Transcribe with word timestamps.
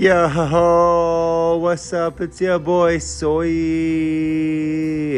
Yo, 0.00 1.58
what's 1.60 1.92
up? 1.92 2.22
It's 2.22 2.40
your 2.40 2.58
boy 2.58 2.96
Soy. 2.96 3.48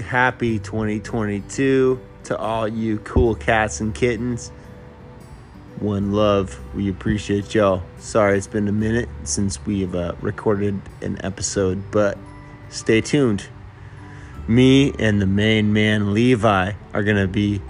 Happy 0.00 0.58
2022 0.58 2.00
to 2.24 2.36
all 2.36 2.66
you 2.66 2.98
cool 2.98 3.36
cats 3.36 3.80
and 3.80 3.94
kittens. 3.94 4.48
One 5.78 6.10
love. 6.10 6.58
We 6.74 6.90
appreciate 6.90 7.54
y'all. 7.54 7.84
Sorry 7.98 8.36
it's 8.36 8.48
been 8.48 8.66
a 8.66 8.72
minute 8.72 9.08
since 9.22 9.64
we've 9.64 9.94
uh, 9.94 10.16
recorded 10.20 10.80
an 11.00 11.24
episode, 11.24 11.92
but 11.92 12.18
stay 12.68 13.00
tuned. 13.00 13.46
Me 14.48 14.92
and 14.98 15.22
the 15.22 15.26
main 15.26 15.72
man 15.72 16.12
Levi 16.12 16.72
are 16.92 17.04
going 17.04 17.18
to 17.18 17.28
be 17.28 17.62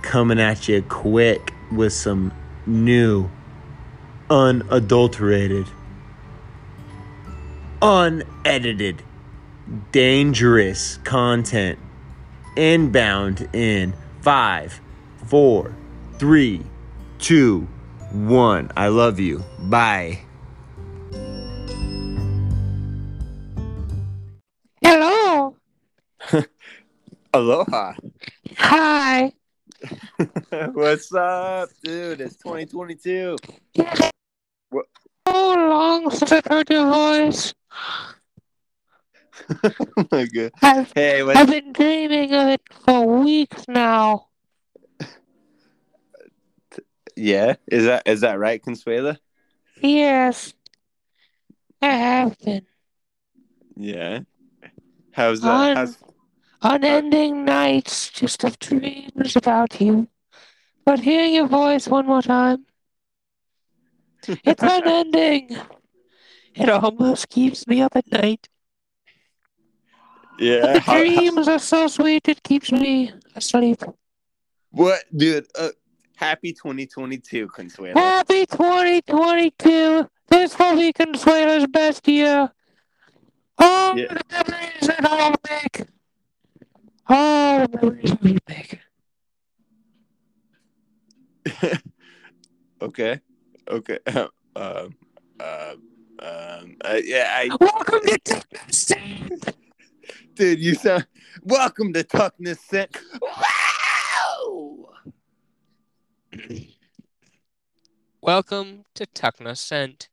coming 0.00 0.40
at 0.40 0.66
you 0.66 0.80
quick 0.80 1.52
with 1.70 1.92
some 1.92 2.32
new, 2.64 3.28
unadulterated, 4.30 5.66
unedited, 7.84 9.02
dangerous 9.92 10.96
content 11.04 11.78
inbound 12.56 13.46
in 13.52 13.92
five, 14.22 14.80
four, 15.26 15.76
three, 16.18 16.62
two, 17.18 17.68
one. 18.10 18.70
I 18.74 18.88
love 18.88 19.20
you. 19.20 19.44
Bye. 19.58 20.20
Hello. 24.82 25.54
Aloha. 27.34 27.92
Hi. 28.56 29.30
What's 30.72 31.14
up, 31.14 31.68
dude? 31.82 32.22
It's 32.22 32.36
2022. 32.36 33.36
What? 34.70 34.86
So 35.28 35.54
long 35.54 36.10
since 36.10 36.32
I've 36.32 36.46
heard 36.46 36.70
your 36.70 36.90
voice. 36.90 37.52
Oh 39.96 40.06
my 40.12 40.26
god. 40.26 40.52
I've, 40.62 40.92
Hey, 40.94 41.22
I've 41.22 41.48
been 41.50 41.72
dreaming 41.72 42.32
of 42.34 42.48
it 42.48 42.62
for 42.70 43.06
weeks 43.20 43.64
now. 43.68 44.28
yeah? 47.16 47.54
Is 47.66 47.84
that 47.84 48.02
is 48.06 48.20
that 48.22 48.38
right, 48.38 48.62
Consuela? 48.62 49.18
Yes, 49.80 50.54
I 51.82 51.88
have 51.88 52.38
been. 52.38 52.66
Yeah. 53.76 54.20
How's 55.12 55.42
uh, 55.42 55.46
that? 55.46 55.76
Un- 55.76 55.76
How's 55.76 55.98
unending 56.62 57.40
uh, 57.40 57.44
nights 57.44 58.10
just 58.10 58.44
of 58.44 58.58
dreams 58.58 59.36
about 59.36 59.80
you. 59.80 60.08
But 60.84 61.00
hearing 61.00 61.34
your 61.34 61.46
voice 61.46 61.88
one 61.88 62.06
more 62.06 62.22
time, 62.22 62.66
it's 64.28 64.62
unending. 64.62 65.56
It 66.54 66.68
almost 66.68 67.28
keeps 67.28 67.66
me 67.66 67.80
up 67.82 67.96
at 67.96 68.10
night. 68.12 68.48
But 70.38 70.44
yeah? 70.44 70.60
the 70.74 70.80
how- 70.80 70.92
how- 70.92 70.98
dreams 70.98 71.48
are 71.48 71.58
so 71.58 71.86
sweet, 71.88 72.28
it 72.28 72.42
keeps 72.42 72.70
me 72.72 73.12
asleep. 73.34 73.82
what, 74.70 75.02
dude? 75.16 75.46
Uh, 75.58 75.68
happy 76.16 76.52
2022, 76.52 77.48
Consuela. 77.48 77.94
Happy 77.94 78.46
2022. 78.46 80.08
This 80.28 80.58
will 80.58 80.76
be 80.76 80.92
Consuela's 80.92 81.66
best 81.68 82.06
year. 82.08 82.50
All 83.58 83.96
Yeah. 83.98 84.08
the 84.14 84.22
memories 84.30 84.80
that 84.88 85.04
I'll 85.04 85.34
make. 85.50 85.86
All 87.08 87.66
the 87.68 87.78
memories 87.78 88.16
we 88.22 88.38
make. 88.48 88.80
okay. 92.82 93.20
Okay. 93.68 93.98
Um. 94.56 94.94
Um. 95.40 95.82
Um. 96.24 96.76
Uh, 96.82 97.00
yeah. 97.04 97.34
I. 97.36 97.48
Welcome 97.60 98.00
to 98.06 98.18
Texas. 98.18 98.92
Dude, 100.34 100.58
you 100.58 100.74
sound. 100.74 101.06
Welcome 101.42 101.92
to 101.92 102.02
Tuckness 102.02 102.60
Cent. 102.60 102.96
Wow. 103.20 104.86
Welcome 108.22 108.84
to 108.94 109.06
Tuckna 109.06 109.56
Scent. 109.56 110.08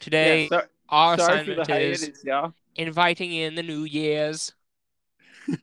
Today, 0.00 0.48
Yeah, 0.50 0.60
so- 0.60 0.66
our 0.88 1.18
sorry 1.18 1.44
for 1.44 1.54
the 1.54 1.60
assignment 1.62 2.02
is 2.02 2.24
y'all. 2.24 2.52
inviting 2.74 3.32
in 3.32 3.54
the 3.54 3.62
New 3.62 3.84
Year's. 3.84 4.52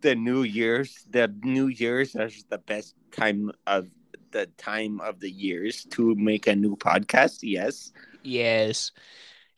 the 0.00 0.14
New 0.16 0.42
Year's, 0.42 1.04
the 1.08 1.32
New 1.42 1.68
Year's 1.68 2.14
is 2.16 2.44
the 2.50 2.58
best 2.58 2.94
time 3.12 3.52
of 3.66 3.88
the 4.34 4.50
time 4.58 5.00
of 5.00 5.20
the 5.22 5.30
years 5.30 5.86
to 5.94 6.14
make 6.18 6.46
a 6.50 6.54
new 6.54 6.76
podcast. 6.76 7.38
Yes. 7.42 7.94
Yes. 8.22 8.90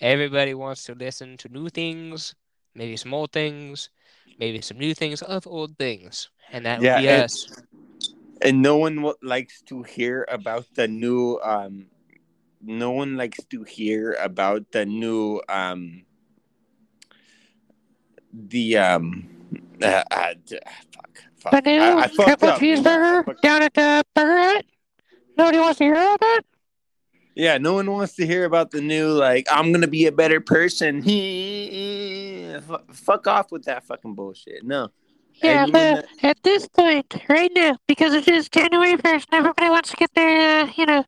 Everybody 0.00 0.52
wants 0.52 0.84
to 0.84 0.94
listen 0.94 1.36
to 1.38 1.48
new 1.48 1.70
things, 1.72 2.36
maybe 2.76 2.96
some 2.96 3.14
old 3.14 3.32
things, 3.32 3.88
maybe 4.38 4.60
some 4.60 4.76
new 4.78 4.92
things 4.94 5.22
of 5.22 5.46
old 5.48 5.78
things. 5.78 6.28
And 6.52 6.66
that 6.66 6.78
would 6.78 6.84
be 6.84 7.08
and- 7.08 7.24
us. 7.24 7.48
And 8.42 8.60
no 8.60 8.76
one 8.76 9.00
likes 9.22 9.62
to 9.72 9.82
hear 9.82 10.28
about 10.28 10.66
the 10.76 10.86
new 10.86 11.40
um 11.42 11.86
no 12.60 12.90
one 12.90 13.16
likes 13.16 13.40
to 13.48 13.64
hear 13.64 14.12
about 14.20 14.70
the 14.72 14.84
new 14.84 15.40
um 15.48 16.04
the 18.30 18.76
um 18.76 19.24
uh, 19.80 20.04
uh, 20.10 20.34
fuck 20.92 21.25
fuck 21.38 21.52
The 21.52 21.60
new 21.62 21.80
I, 21.80 22.02
I 22.02 22.06
triple 22.08 22.48
up. 22.48 22.60
Cheeseburger 22.60 23.40
down 23.40 23.62
at 23.62 23.74
the 23.74 24.04
Burger 24.14 24.38
Hut? 24.38 24.64
Nobody 25.36 25.58
wants 25.58 25.78
to 25.78 25.84
hear 25.84 25.94
about 25.94 26.20
that? 26.20 26.42
Yeah, 27.34 27.58
no 27.58 27.74
one 27.74 27.90
wants 27.90 28.14
to 28.16 28.26
hear 28.26 28.44
about 28.46 28.70
the 28.70 28.80
new 28.80 29.08
like 29.08 29.46
I'm 29.50 29.70
gonna 29.72 29.86
be 29.88 30.06
a 30.06 30.12
better 30.12 30.40
person. 30.40 31.02
Fu- 32.62 32.92
Fuck 32.92 33.26
off 33.26 33.52
with 33.52 33.64
that 33.64 33.84
fucking 33.84 34.14
bullshit. 34.14 34.64
No. 34.64 34.88
Yeah, 35.42 35.66
but 35.66 35.72
know- 35.74 36.02
at 36.22 36.42
this 36.42 36.66
point, 36.68 37.14
right 37.28 37.50
now, 37.54 37.76
because 37.86 38.14
it 38.14 38.26
is 38.26 38.48
January 38.48 38.96
1st, 38.96 39.26
everybody 39.32 39.68
wants 39.68 39.90
to 39.90 39.96
get 39.96 40.14
their, 40.14 40.62
uh, 40.64 40.70
you 40.76 40.86
know, 40.86 41.04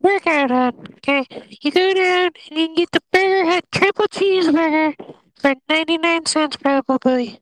workout 0.00 0.52
on, 0.52 0.86
okay? 0.98 1.26
You 1.60 1.72
go 1.72 1.92
down 1.92 2.30
and 2.50 2.58
you 2.60 2.66
can 2.66 2.74
get 2.76 2.92
the 2.92 3.00
Burger 3.12 3.50
Hut 3.50 3.64
triple 3.72 4.06
cheeseburger 4.06 4.94
for 5.34 5.54
99 5.68 6.26
cents, 6.26 6.56
probably. 6.56 7.40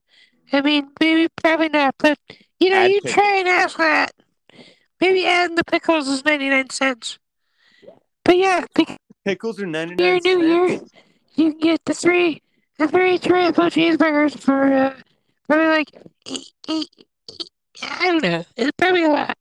I 0.52 0.60
mean, 0.60 0.90
maybe, 1.00 1.28
probably 1.36 1.68
not, 1.68 1.94
but, 1.98 2.18
you 2.58 2.70
know, 2.70 2.76
Add 2.76 2.90
you 2.90 3.00
pickles. 3.00 3.14
try 3.14 3.36
and 3.36 3.48
ask 3.48 3.78
that. 3.78 4.12
Maybe 5.00 5.26
adding 5.26 5.56
the 5.56 5.64
pickles 5.64 6.08
is 6.08 6.24
99 6.24 6.70
cents. 6.70 7.18
But 8.24 8.36
yeah, 8.36 8.64
pickles 9.24 9.60
are 9.60 9.66
99 9.66 9.98
your 10.06 10.20
new 10.20 10.46
year, 10.46 10.80
you 11.34 11.52
can 11.52 11.60
get 11.60 11.84
the 11.84 11.94
three, 11.94 12.42
the 12.78 12.86
three 12.88 13.18
triple 13.18 13.64
cheeseburgers 13.64 14.38
for, 14.38 14.72
uh, 14.72 14.94
probably 15.48 15.66
like, 15.66 15.90
I 17.82 18.06
don't 18.06 18.22
know, 18.22 18.44
it's 18.56 18.72
probably 18.76 19.04
a 19.04 19.08
lot. 19.08 19.38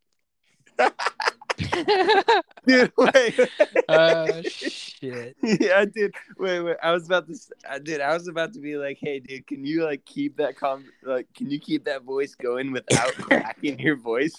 Dude, 2.68 2.92
wait. 2.98 3.40
uh, 3.88 4.42
shit. 4.44 5.36
yeah, 5.42 5.86
dude. 5.86 6.14
Wait, 6.38 6.62
wait. 6.62 6.78
I 6.84 6.92
was 6.92 7.06
about 7.06 7.28
to, 7.28 7.34
s- 7.34 7.52
uh, 7.70 7.80
dude. 7.80 8.02
I 8.02 8.14
was 8.14 8.28
about 8.28 8.54
to 8.54 8.60
be 8.60 8.76
like, 8.78 8.98
"Hey, 9.00 9.20
dude, 9.20 9.48
can 9.48 9.66
you 9.66 9.84
like 9.86 10.06
keep 10.06 10.38
that 10.38 10.56
com, 10.56 10.86
like, 11.04 11.28
can 11.34 11.50
you 11.50 11.60
keep 11.60 11.86
that 11.86 12.04
voice 12.04 12.36
going 12.36 12.72
without 12.72 13.14
cracking 13.16 13.80
your 13.80 13.96
voice?" 13.96 14.36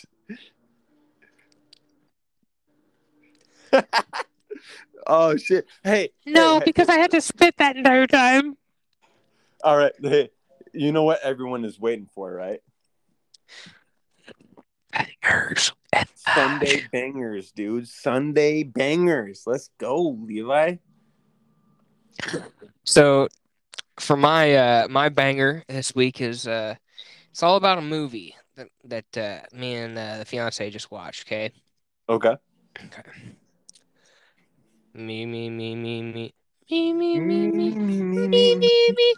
oh 5.06 5.36
shit! 5.36 5.66
Hey, 5.82 6.10
No, 6.26 6.58
hey, 6.58 6.64
because 6.64 6.88
I 6.88 6.98
had 6.98 7.10
to 7.12 7.20
spit 7.20 7.56
that 7.58 7.76
entire 7.76 8.06
time. 8.06 8.56
all 9.64 9.76
right. 9.76 9.92
Hey, 10.02 10.30
you 10.72 10.92
know 10.92 11.02
what 11.04 11.20
everyone 11.22 11.64
is 11.64 11.78
waiting 11.80 12.08
for, 12.14 12.32
right? 12.32 12.60
Bangers 14.92 15.72
and 15.92 16.08
Sunday 16.14 16.88
bangers, 16.92 17.52
dude. 17.52 17.88
Sunday 17.88 18.62
bangers. 18.62 19.44
Let's 19.46 19.70
go, 19.78 20.16
Levi. 20.26 20.76
So, 22.84 23.28
for 23.98 24.16
my 24.16 24.54
uh 24.54 24.88
my 24.88 25.08
banger 25.08 25.64
this 25.68 25.94
week 25.94 26.20
is 26.20 26.46
uh 26.46 26.74
it's 27.30 27.42
all 27.42 27.56
about 27.56 27.78
a 27.78 27.82
movie 27.82 28.34
that 28.56 28.68
that 28.84 29.16
uh, 29.16 29.56
me 29.56 29.74
and 29.74 29.96
uh, 29.96 30.18
the 30.18 30.24
fiance 30.24 30.70
just 30.70 30.90
watched. 30.90 31.26
Okay. 31.26 31.52
Okay. 32.08 32.34
Okay. 32.84 33.02
Me 34.94 35.24
me 35.26 35.48
me 35.48 35.76
me 35.76 36.02
me 36.02 36.34
me 36.70 36.92
me 36.92 37.20
me 37.20 37.50
me 37.50 37.70
me 37.72 38.28
me 38.28 38.56
me. 38.56 38.92
me 38.92 39.14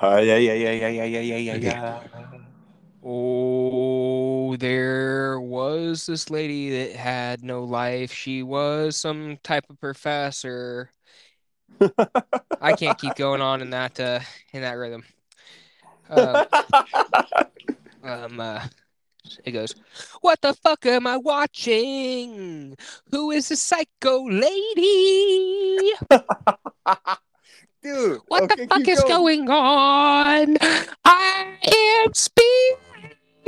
Uh, 0.00 0.16
yeah, 0.24 0.36
yeah, 0.36 0.54
yeah, 0.54 0.72
yeah, 0.72 0.88
yeah, 0.88 1.04
yeah, 1.04 1.20
yeah, 1.20 1.36
yeah, 1.36 1.54
yeah. 1.54 2.00
Oh, 3.02 4.56
there 4.56 5.40
was 5.40 6.06
this 6.06 6.28
lady 6.30 6.70
that 6.70 6.96
had 6.96 7.42
no 7.42 7.64
life. 7.64 8.12
She 8.12 8.42
was 8.42 8.96
some 8.96 9.38
type 9.42 9.64
of 9.70 9.80
professor. 9.80 10.90
I 12.60 12.74
can't 12.74 12.98
keep 12.98 13.14
going 13.14 13.40
on 13.40 13.62
in 13.62 13.70
that 13.70 13.98
uh 13.98 14.20
in 14.52 14.62
that 14.62 14.72
rhythm. 14.72 15.04
Um, 16.10 16.46
um 18.02 18.40
uh, 18.40 18.66
It 19.44 19.52
goes, 19.52 19.74
What 20.20 20.40
the 20.42 20.54
fuck 20.54 20.84
am 20.86 21.06
I 21.06 21.16
watching? 21.16 22.76
Who 23.10 23.30
is 23.30 23.48
the 23.48 23.56
psycho 23.56 24.24
lady? 24.28 25.92
Dude, 27.82 28.20
What 28.28 28.44
okay, 28.44 28.64
the 28.64 28.68
fuck 28.68 28.88
is 28.88 29.02
going 29.04 29.48
on? 29.48 30.56
I 31.04 31.56
am 32.04 32.12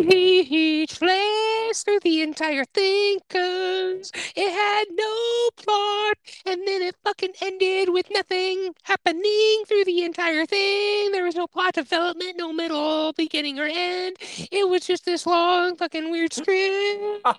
speechless 0.03 1.83
through 1.85 2.01
the 2.01 2.23
entire 2.23 2.65
thing 2.65 3.19
because 3.29 4.11
it 4.37 4.51
had 4.51 4.85
no 4.91 5.51
plot 5.57 6.17
and 6.47 6.67
then 6.67 6.83
it 6.83 6.97
fucking 7.05 7.33
ended 7.41 7.89
with 7.91 8.07
nothing 8.11 8.75
happening 8.83 9.63
through 9.67 9.85
the 9.85 10.03
entire 10.03 10.47
thing. 10.47 11.13
There 11.13 11.25
was 11.25 11.35
no 11.35 11.47
plot 11.47 11.75
development, 11.75 12.35
no 12.37 12.53
middle, 12.53 13.13
beginning, 13.13 13.59
or 13.59 13.69
end. 13.71 14.17
It 14.51 14.69
was 14.69 14.87
just 14.87 15.05
this 15.05 15.27
long 15.27 15.77
fucking 15.77 16.11
weird 16.11 16.33
script. 16.33 17.27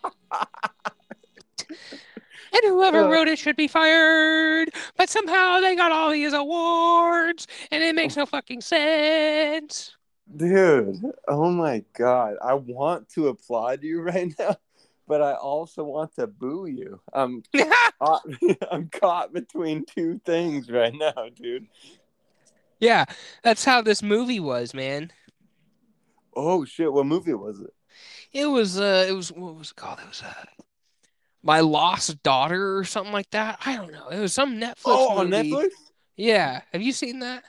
And 2.55 2.61
whoever 2.71 3.07
wrote 3.07 3.27
it 3.27 3.39
should 3.39 3.55
be 3.55 3.67
fired. 3.67 4.69
But 4.95 5.09
somehow 5.09 5.59
they 5.59 5.75
got 5.75 5.91
all 5.91 6.11
these 6.11 6.33
awards, 6.33 7.47
and 7.71 7.83
it 7.83 7.95
makes 7.95 8.15
no 8.15 8.27
fucking 8.27 8.61
sense. 8.61 9.95
Dude, 10.35 11.01
oh 11.27 11.51
my 11.51 11.83
god. 11.93 12.35
I 12.41 12.53
want 12.55 13.09
to 13.09 13.27
applaud 13.27 13.83
you 13.83 14.01
right 14.03 14.33
now, 14.39 14.55
but 15.07 15.21
I 15.21 15.33
also 15.33 15.83
want 15.83 16.15
to 16.15 16.27
boo 16.27 16.65
you. 16.65 16.99
I'm 17.13 17.43
caught, 17.99 18.23
I'm 18.71 18.89
caught 18.89 19.33
between 19.33 19.85
two 19.85 20.19
things 20.25 20.69
right 20.71 20.93
now, 20.93 21.29
dude. 21.35 21.67
yeah, 22.79 23.05
that's 23.43 23.65
how 23.65 23.81
this 23.81 24.01
movie 24.01 24.39
was, 24.39 24.73
man. 24.73 25.11
Oh 26.35 26.65
shit, 26.65 26.91
what 26.91 27.05
movie 27.05 27.33
was 27.35 27.59
it? 27.59 27.73
It 28.31 28.47
was 28.47 28.79
uh 28.79 29.05
it 29.07 29.11
was 29.11 29.31
what 29.31 29.55
was 29.55 29.69
it 29.69 29.75
called? 29.75 29.99
It 29.99 30.07
was 30.07 30.23
uh 30.23 30.33
My 31.43 31.59
Lost 31.59 32.23
Daughter 32.23 32.75
or 32.77 32.83
something 32.85 33.13
like 33.13 33.29
that. 33.31 33.59
I 33.65 33.75
don't 33.75 33.91
know. 33.91 34.07
It 34.07 34.19
was 34.19 34.33
some 34.33 34.55
Netflix 34.59 34.81
Oh, 34.85 35.19
on. 35.19 35.27
Netflix? 35.29 35.69
Yeah. 36.15 36.61
Have 36.71 36.81
you 36.81 36.91
seen 36.91 37.19
that? 37.19 37.43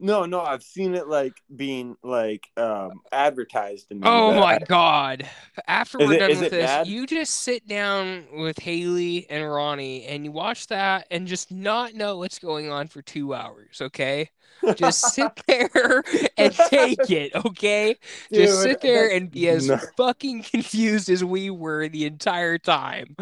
No, 0.00 0.24
no, 0.24 0.40
I've 0.40 0.62
seen 0.62 0.94
it 0.94 1.06
like 1.08 1.34
being 1.54 1.96
like 2.02 2.48
um 2.56 3.00
advertised 3.12 3.90
me. 3.90 4.00
Oh 4.02 4.38
my 4.38 4.58
God. 4.68 5.28
After 5.68 6.00
Is 6.00 6.08
we're 6.08 6.14
it- 6.14 6.18
done 6.18 6.40
with 6.40 6.50
this, 6.50 6.66
bad? 6.66 6.86
you 6.88 7.06
just 7.06 7.34
sit 7.36 7.66
down 7.68 8.24
with 8.32 8.58
Haley 8.58 9.26
and 9.30 9.48
Ronnie 9.50 10.04
and 10.06 10.24
you 10.24 10.32
watch 10.32 10.66
that 10.66 11.06
and 11.10 11.26
just 11.28 11.52
not 11.52 11.94
know 11.94 12.18
what's 12.18 12.38
going 12.38 12.70
on 12.70 12.88
for 12.88 13.02
two 13.02 13.34
hours, 13.34 13.80
okay? 13.80 14.30
Just 14.74 15.14
sit 15.14 15.30
there 15.46 16.02
and 16.36 16.52
take 16.54 17.10
it, 17.10 17.34
okay? 17.46 17.96
Just 18.32 18.62
sit 18.62 18.80
there 18.80 19.10
and 19.10 19.30
be 19.30 19.48
as 19.48 19.68
nuts. 19.68 19.86
fucking 19.96 20.42
confused 20.42 21.08
as 21.08 21.22
we 21.24 21.50
were 21.50 21.88
the 21.88 22.04
entire 22.06 22.58
time. 22.58 23.16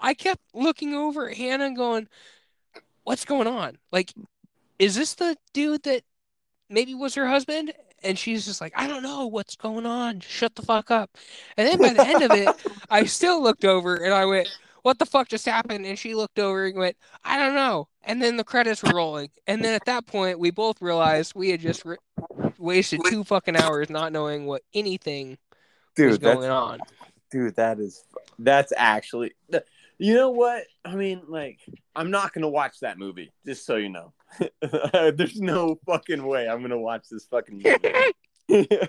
I 0.00 0.14
kept 0.14 0.40
looking 0.54 0.94
over 0.94 1.28
at 1.28 1.36
Hannah 1.36 1.74
going, 1.74 2.08
What's 3.04 3.24
going 3.26 3.46
on? 3.46 3.76
Like, 3.92 4.14
is 4.78 4.94
this 4.94 5.14
the 5.14 5.36
dude 5.52 5.82
that 5.84 6.02
maybe 6.68 6.94
was 6.94 7.14
her 7.14 7.26
husband? 7.26 7.72
And 8.02 8.18
she's 8.18 8.44
just 8.44 8.60
like, 8.60 8.74
I 8.76 8.86
don't 8.86 9.02
know 9.02 9.26
what's 9.26 9.56
going 9.56 9.86
on. 9.86 10.20
Shut 10.20 10.54
the 10.54 10.62
fuck 10.62 10.90
up. 10.90 11.10
And 11.56 11.66
then 11.66 11.78
by 11.78 11.94
the 11.94 12.06
end 12.06 12.22
of 12.22 12.32
it, 12.32 12.48
I 12.90 13.04
still 13.06 13.42
looked 13.42 13.64
over 13.64 13.94
and 13.94 14.12
I 14.12 14.26
went, 14.26 14.48
What 14.82 14.98
the 14.98 15.06
fuck 15.06 15.28
just 15.28 15.46
happened? 15.46 15.86
And 15.86 15.98
she 15.98 16.14
looked 16.14 16.38
over 16.38 16.66
and 16.66 16.76
went, 16.76 16.96
I 17.24 17.38
don't 17.38 17.54
know. 17.54 17.88
And 18.02 18.20
then 18.20 18.36
the 18.36 18.44
credits 18.44 18.82
were 18.82 18.94
rolling. 18.94 19.30
And 19.46 19.64
then 19.64 19.74
at 19.74 19.86
that 19.86 20.06
point, 20.06 20.38
we 20.38 20.50
both 20.50 20.82
realized 20.82 21.32
we 21.34 21.50
had 21.50 21.60
just 21.60 21.86
re- 21.86 21.96
wasted 22.58 23.00
two 23.08 23.24
fucking 23.24 23.56
hours 23.56 23.88
not 23.88 24.12
knowing 24.12 24.44
what 24.44 24.62
anything 24.74 25.30
was 25.30 25.38
dude, 25.96 26.20
that's 26.20 26.34
going 26.36 26.50
on. 26.50 26.80
dude, 27.30 27.56
that 27.56 27.78
is 27.78 28.04
that's 28.38 28.72
actually 28.76 29.32
you 29.98 30.14
know 30.14 30.30
what? 30.30 30.64
I 30.84 30.94
mean, 30.96 31.22
like, 31.28 31.60
I'm 31.94 32.10
not 32.10 32.32
gonna 32.32 32.48
watch 32.48 32.80
that 32.80 32.98
movie, 32.98 33.32
just 33.46 33.64
so 33.64 33.76
you 33.76 33.88
know. 33.88 34.12
There's 35.16 35.40
no 35.40 35.78
fucking 35.86 36.24
way 36.24 36.48
I'm 36.48 36.62
gonna 36.62 36.78
watch 36.78 37.08
this 37.10 37.26
fucking 37.26 37.62
movie. 38.48 38.88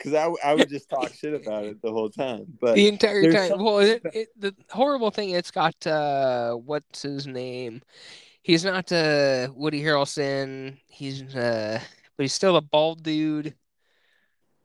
Because 0.00 0.14
I, 0.14 0.48
I 0.48 0.54
would 0.54 0.70
just 0.70 0.88
talk 0.88 1.12
shit 1.12 1.34
about 1.34 1.66
it 1.66 1.82
the 1.82 1.92
whole 1.92 2.08
time. 2.08 2.46
But 2.58 2.74
The 2.74 2.88
entire 2.88 3.30
time. 3.30 3.62
Well, 3.62 3.80
it, 3.80 4.00
it, 4.14 4.28
the 4.34 4.54
horrible 4.70 5.10
thing, 5.10 5.28
it's 5.28 5.50
got 5.50 5.86
uh, 5.86 6.54
what's 6.54 7.02
his 7.02 7.26
name? 7.26 7.82
He's 8.42 8.64
not 8.64 8.90
uh 8.90 9.48
Woody 9.54 9.82
Harrelson. 9.82 10.78
He's 10.88 11.22
uh, 11.34 11.78
but 12.16 12.24
he's 12.24 12.32
still 12.32 12.56
a 12.56 12.62
bald 12.62 13.02
dude 13.02 13.54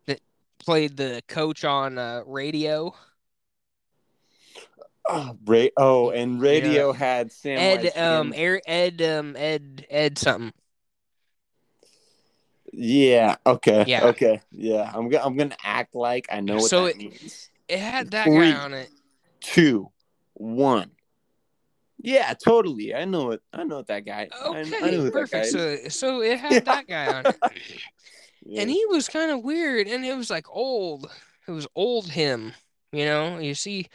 that 0.05 0.21
played 0.59 0.95
the 0.95 1.21
coach 1.27 1.65
on 1.65 1.97
uh, 1.97 2.21
radio. 2.25 2.95
oh, 5.09 5.37
oh, 5.77 6.09
and 6.11 6.41
radio 6.41 6.91
had 6.91 7.31
Sam 7.31 7.57
Ed 7.59 7.97
um 7.97 8.33
Air, 8.35 8.61
Ed 8.65 9.01
um 9.01 9.35
Ed 9.37 9.85
Ed 9.89 10.17
something. 10.17 10.53
Yeah. 12.73 13.35
Okay. 13.45 13.85
Yeah. 13.87 14.05
Okay. 14.07 14.41
Yeah. 14.51 14.91
I'm 14.93 15.09
gonna 15.09 15.25
I'm 15.25 15.37
gonna 15.37 15.55
act 15.63 15.95
like 15.95 16.27
I 16.31 16.41
know 16.41 16.55
what 16.55 16.69
So 16.69 16.85
that 16.85 16.91
it- 16.91 16.97
means. 16.97 17.49
It 17.67 17.79
had 17.79 18.11
that 18.11 18.25
Three. 18.25 18.51
guy 18.51 18.59
on 18.59 18.73
it. 18.75 18.89
Two, 19.41 19.89
one. 20.35 20.91
Yeah, 21.99 22.31
totally. 22.35 22.93
I 22.93 23.05
know 23.05 23.31
it. 23.31 23.41
I 23.51 23.63
know 23.63 23.81
that 23.81 24.05
guy. 24.05 24.27
I, 24.31 24.37
I 24.37 24.47
Okay, 24.59 24.69
that 24.69 24.81
guy 25.03 25.09
perfect. 25.09 25.45
So 25.47 25.75
so 25.89 26.21
it 26.21 26.37
had 26.37 26.51
Yeah. 26.51 26.59
that 26.59 26.87
guy 26.87 27.13
on 27.13 27.25
it. 27.25 27.35
Yeah. 28.47 28.61
And 28.61 28.69
he 28.69 28.85
was 28.85 29.09
kind 29.09 29.31
of 29.31 29.41
weird, 29.43 29.87
and 29.87 30.05
it 30.05 30.15
was 30.15 30.29
like 30.29 30.45
old. 30.51 31.09
It 31.47 31.51
was 31.51 31.65
old 31.73 32.11
him, 32.11 32.53
you 32.95 33.06
know. 33.06 33.38
You 33.39 33.56
see, 33.56 33.88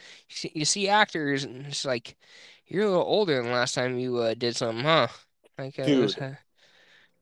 you 0.53 0.65
see, 0.65 0.87
actors, 0.87 1.43
and 1.43 1.65
it's 1.67 1.85
like 1.85 2.15
you're 2.67 2.83
a 2.83 2.89
little 2.89 3.03
older 3.03 3.41
than 3.41 3.51
last 3.51 3.75
time 3.75 3.97
you 3.97 4.17
uh, 4.17 4.33
did 4.33 4.55
something, 4.55 4.83
huh? 4.83 5.07
Like, 5.57 5.77
uh, 5.79 5.83
it 5.83 5.99
was, 5.99 6.17
uh, 6.17 6.35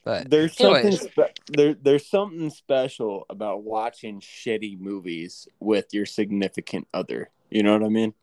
but 0.04 0.30
there's 0.30 0.56
something 0.56 0.92
spe- 0.92 1.40
there 1.48 1.74
there's 1.74 2.08
something 2.08 2.50
special 2.50 3.26
about 3.30 3.64
watching 3.64 4.20
shitty 4.22 4.80
movies 4.80 5.48
with 5.60 5.94
your 5.94 6.06
significant 6.06 6.88
other. 6.94 7.30
You 7.50 7.64
know 7.64 7.74
what 7.74 7.84
I 7.84 7.90
mean? 7.90 8.14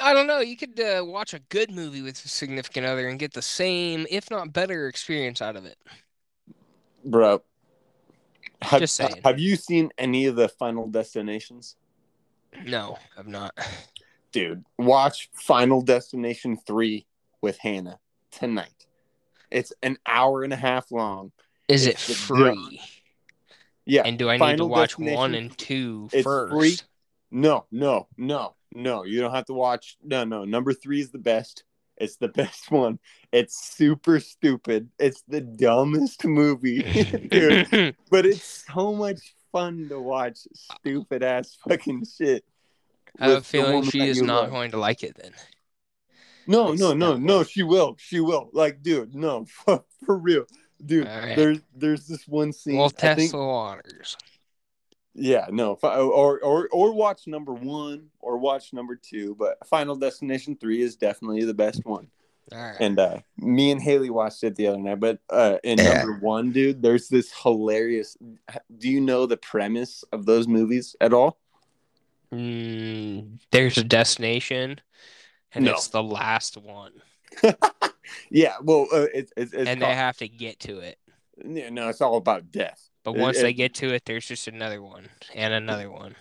I 0.00 0.12
don't 0.12 0.26
know. 0.26 0.40
You 0.40 0.56
could 0.56 0.78
uh, 0.80 1.04
watch 1.04 1.34
a 1.34 1.38
good 1.38 1.70
movie 1.70 2.02
with 2.02 2.24
a 2.24 2.28
significant 2.28 2.86
other 2.86 3.08
and 3.08 3.18
get 3.18 3.32
the 3.32 3.42
same, 3.42 4.06
if 4.10 4.30
not 4.30 4.52
better, 4.52 4.88
experience 4.88 5.40
out 5.40 5.56
of 5.56 5.64
it. 5.64 5.78
Bro. 7.04 7.42
Have, 8.62 8.80
Just 8.80 8.94
saying. 8.96 9.20
have 9.24 9.38
you 9.38 9.56
seen 9.56 9.90
any 9.98 10.26
of 10.26 10.36
the 10.36 10.48
Final 10.48 10.86
Destinations? 10.88 11.76
No, 12.64 12.98
I'm 13.18 13.30
not. 13.30 13.56
Dude, 14.32 14.64
watch 14.78 15.28
Final 15.34 15.80
Destination 15.82 16.56
3 16.66 17.06
with 17.40 17.58
Hannah 17.58 17.98
tonight. 18.30 18.86
It's 19.50 19.72
an 19.82 19.98
hour 20.06 20.42
and 20.42 20.52
a 20.52 20.56
half 20.56 20.90
long. 20.90 21.32
Is 21.68 21.86
it 21.86 21.90
It's 21.94 22.06
the 22.08 22.14
free? 22.14 22.80
Yeah. 23.86 24.02
And 24.04 24.18
do 24.18 24.28
I 24.30 24.36
need 24.36 24.56
to 24.56 24.64
watch 24.64 24.98
one 24.98 25.34
and 25.34 25.56
two 25.56 26.08
It's 26.12 26.24
first? 26.24 26.52
free. 26.52 26.76
No, 27.30 27.66
no, 27.70 28.08
no, 28.16 28.54
no. 28.74 29.04
You 29.04 29.20
don't 29.20 29.32
have 29.34 29.46
to 29.46 29.52
watch. 29.52 29.96
No, 30.02 30.24
no. 30.24 30.44
Number 30.44 30.72
three 30.72 31.00
is 31.00 31.10
the 31.10 31.18
best. 31.18 31.64
It's 31.96 32.16
the 32.16 32.28
best 32.28 32.70
one. 32.70 32.98
It's 33.32 33.74
super 33.74 34.20
stupid. 34.20 34.88
It's 34.98 35.22
the 35.28 35.40
dumbest 35.40 36.24
movie, 36.24 36.82
dude. 37.30 37.96
But 38.10 38.26
it's 38.26 38.64
so 38.74 38.94
much 38.94 39.34
fun 39.52 39.88
to 39.88 40.00
watch 40.00 40.38
stupid 40.52 41.22
ass 41.22 41.56
fucking 41.68 42.04
shit. 42.16 42.44
I 43.18 43.28
have 43.28 43.38
a 43.38 43.42
feeling 43.42 43.84
she 43.84 44.08
is 44.08 44.20
not 44.20 44.42
love. 44.44 44.50
going 44.50 44.70
to 44.72 44.76
like 44.76 45.04
it 45.04 45.16
then. 45.20 45.32
No, 46.46 46.72
It's 46.72 46.80
no, 46.80 46.92
no, 46.92 47.16
no. 47.16 47.44
She 47.44 47.62
will. 47.62 47.96
She 47.98 48.20
will. 48.20 48.50
Like, 48.52 48.82
dude, 48.82 49.14
no, 49.14 49.46
for, 49.46 49.84
for 50.04 50.18
real, 50.18 50.44
dude. 50.84 51.06
Right. 51.06 51.36
There's 51.36 51.60
there's 51.74 52.06
this 52.06 52.26
one 52.26 52.52
scene. 52.52 52.76
We'll 52.76 52.90
test 52.90 53.30
the 53.30 53.38
waters. 53.38 54.16
Yeah, 55.14 55.46
no, 55.50 55.74
or 55.82 56.40
or 56.40 56.68
or 56.72 56.92
watch 56.92 57.26
number 57.28 57.52
one 57.52 58.08
or 58.20 58.36
watch 58.38 58.72
number 58.72 58.96
two, 58.96 59.36
but 59.36 59.64
Final 59.66 59.94
Destination 59.94 60.56
three 60.56 60.82
is 60.82 60.96
definitely 60.96 61.44
the 61.44 61.54
best 61.54 61.84
one. 61.86 62.08
All 62.52 62.58
right. 62.58 62.76
And 62.80 62.98
uh, 62.98 63.18
me 63.38 63.70
and 63.70 63.80
Haley 63.80 64.10
watched 64.10 64.42
it 64.44 64.56
the 64.56 64.66
other 64.66 64.78
night. 64.78 65.00
But 65.00 65.20
uh, 65.30 65.58
in 65.62 65.78
Yeah. 65.78 65.98
number 66.04 66.18
one, 66.18 66.50
dude, 66.52 66.82
there's 66.82 67.08
this 67.08 67.32
hilarious. 67.32 68.16
Do 68.76 68.88
you 68.90 69.00
know 69.00 69.26
the 69.26 69.36
premise 69.36 70.02
of 70.12 70.26
those 70.26 70.46
movies 70.48 70.94
at 71.00 71.12
all? 71.14 71.38
Mm, 72.32 73.38
there's 73.52 73.78
a 73.78 73.84
destination, 73.84 74.80
and 75.54 75.64
No. 75.64 75.72
it's 75.72 75.88
the 75.88 76.02
last 76.02 76.56
one, 76.56 76.92
Yeah, 78.30 78.54
well, 78.62 78.88
uh, 78.92 79.06
it's 79.14 79.32
it's, 79.36 79.52
it's 79.52 79.68
and 79.68 79.80
called- 79.80 79.90
they 79.92 79.94
have 79.94 80.16
to 80.18 80.28
get 80.28 80.58
to 80.60 80.80
it. 80.80 80.98
Yeah, 81.44 81.70
no, 81.70 81.88
it's 81.88 82.00
all 82.00 82.16
about 82.16 82.50
death. 82.50 82.90
But 83.04 83.16
once 83.16 83.38
it- 83.38 83.42
they 83.42 83.52
get 83.52 83.74
to 83.74 83.94
it, 83.94 84.04
there's 84.06 84.26
just 84.26 84.48
another 84.48 84.82
one 84.82 85.08
and 85.34 85.54
another 85.54 85.90
one. 85.90 86.16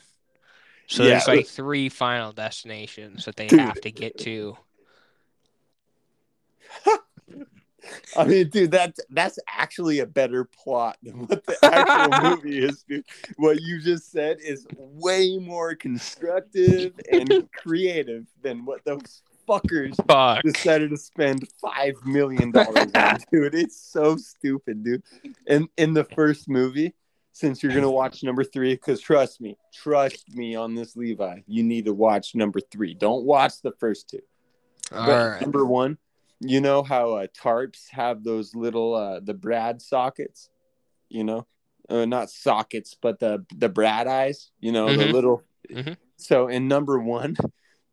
So 0.88 1.04
Yeah, 1.04 1.12
there's 1.12 1.28
like 1.28 1.48
three 1.48 1.90
final 1.90 2.32
destinations 2.34 3.26
that 3.26 3.36
they 3.38 3.48
Dude. 3.48 3.60
have 3.62 3.82
to 3.82 3.92
get 3.92 4.18
to. 4.20 4.58
I 8.16 8.24
mean, 8.26 8.50
dude, 8.50 8.72
that's 8.72 9.00
that's 9.10 9.38
actually 9.48 10.00
a 10.00 10.06
better 10.06 10.46
plot 10.46 10.98
than 11.04 11.26
what 11.28 11.46
the 11.46 11.58
actual 11.64 12.22
movie 12.36 12.64
is, 12.64 12.84
dude. 12.84 13.04
What 13.38 13.62
you 13.62 13.82
just 13.82 14.12
said 14.12 14.38
is 14.42 14.66
way 14.78 15.38
more 15.38 15.76
constructive 15.76 16.94
and 17.12 17.50
creative 17.52 18.26
than 18.42 18.64
what 18.66 18.86
those 18.86 19.22
fuckers 19.48 19.96
Fuck. 20.08 20.44
decided 20.44 20.90
to 20.92 20.98
spend 20.98 21.48
five 21.62 21.94
million 22.06 22.52
dollars 22.52 22.92
on, 22.96 23.18
dude. 23.32 23.56
It's 23.56 23.78
so 23.82 24.16
stupid, 24.18 24.84
dude. 24.84 25.04
In 25.48 25.68
in 25.78 25.94
the 25.94 26.04
first 26.04 26.50
movie, 26.50 26.94
since 27.32 27.62
you're 27.64 27.74
gonna 27.74 27.90
watch 27.92 28.24
number 28.24 28.44
three, 28.44 28.74
because 28.74 29.00
trust 29.02 29.42
me, 29.42 29.58
trust 29.74 30.34
me 30.34 30.56
on 30.56 30.76
this, 30.76 30.96
Levi, 30.96 31.40
you 31.48 31.64
need 31.64 31.86
to 31.86 31.94
watch 31.94 32.36
number 32.36 32.60
three. 32.60 32.94
Don't 32.94 33.26
watch 33.26 33.62
the 33.62 33.72
first 33.80 34.10
two. 34.10 34.20
All 34.92 35.06
But 35.06 35.30
right. 35.32 35.42
Number 35.42 35.66
one, 35.66 35.98
you 36.40 36.62
know 36.62 36.84
how 36.84 37.16
uh, 37.16 37.28
tarps 37.28 37.90
have 37.92 38.24
those 38.24 38.54
little 38.56 38.94
uh, 38.96 39.20
the 39.22 39.34
Brad 39.34 39.82
sockets, 39.82 40.50
you 41.10 41.24
know, 41.24 41.48
uh, 41.90 42.06
not 42.06 42.30
sockets, 42.30 42.96
but 43.02 43.20
the 43.20 43.46
the 43.56 43.70
Brad 43.70 44.08
eyes, 44.08 44.52
you 44.60 44.72
know, 44.72 44.88
the 44.96 45.04
Mhm. 45.06 45.12
little. 45.14 45.44
Mhm. 45.70 45.98
So 46.18 46.48
in 46.48 46.68
number 46.68 47.00
one, 47.00 47.36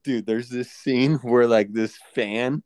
dude, 0.05 0.27
there's 0.27 0.49
this 0.49 0.71
scene 0.71 1.15
where 1.23 1.47
like 1.47 1.73
this 1.73 1.97
fan 2.15 2.63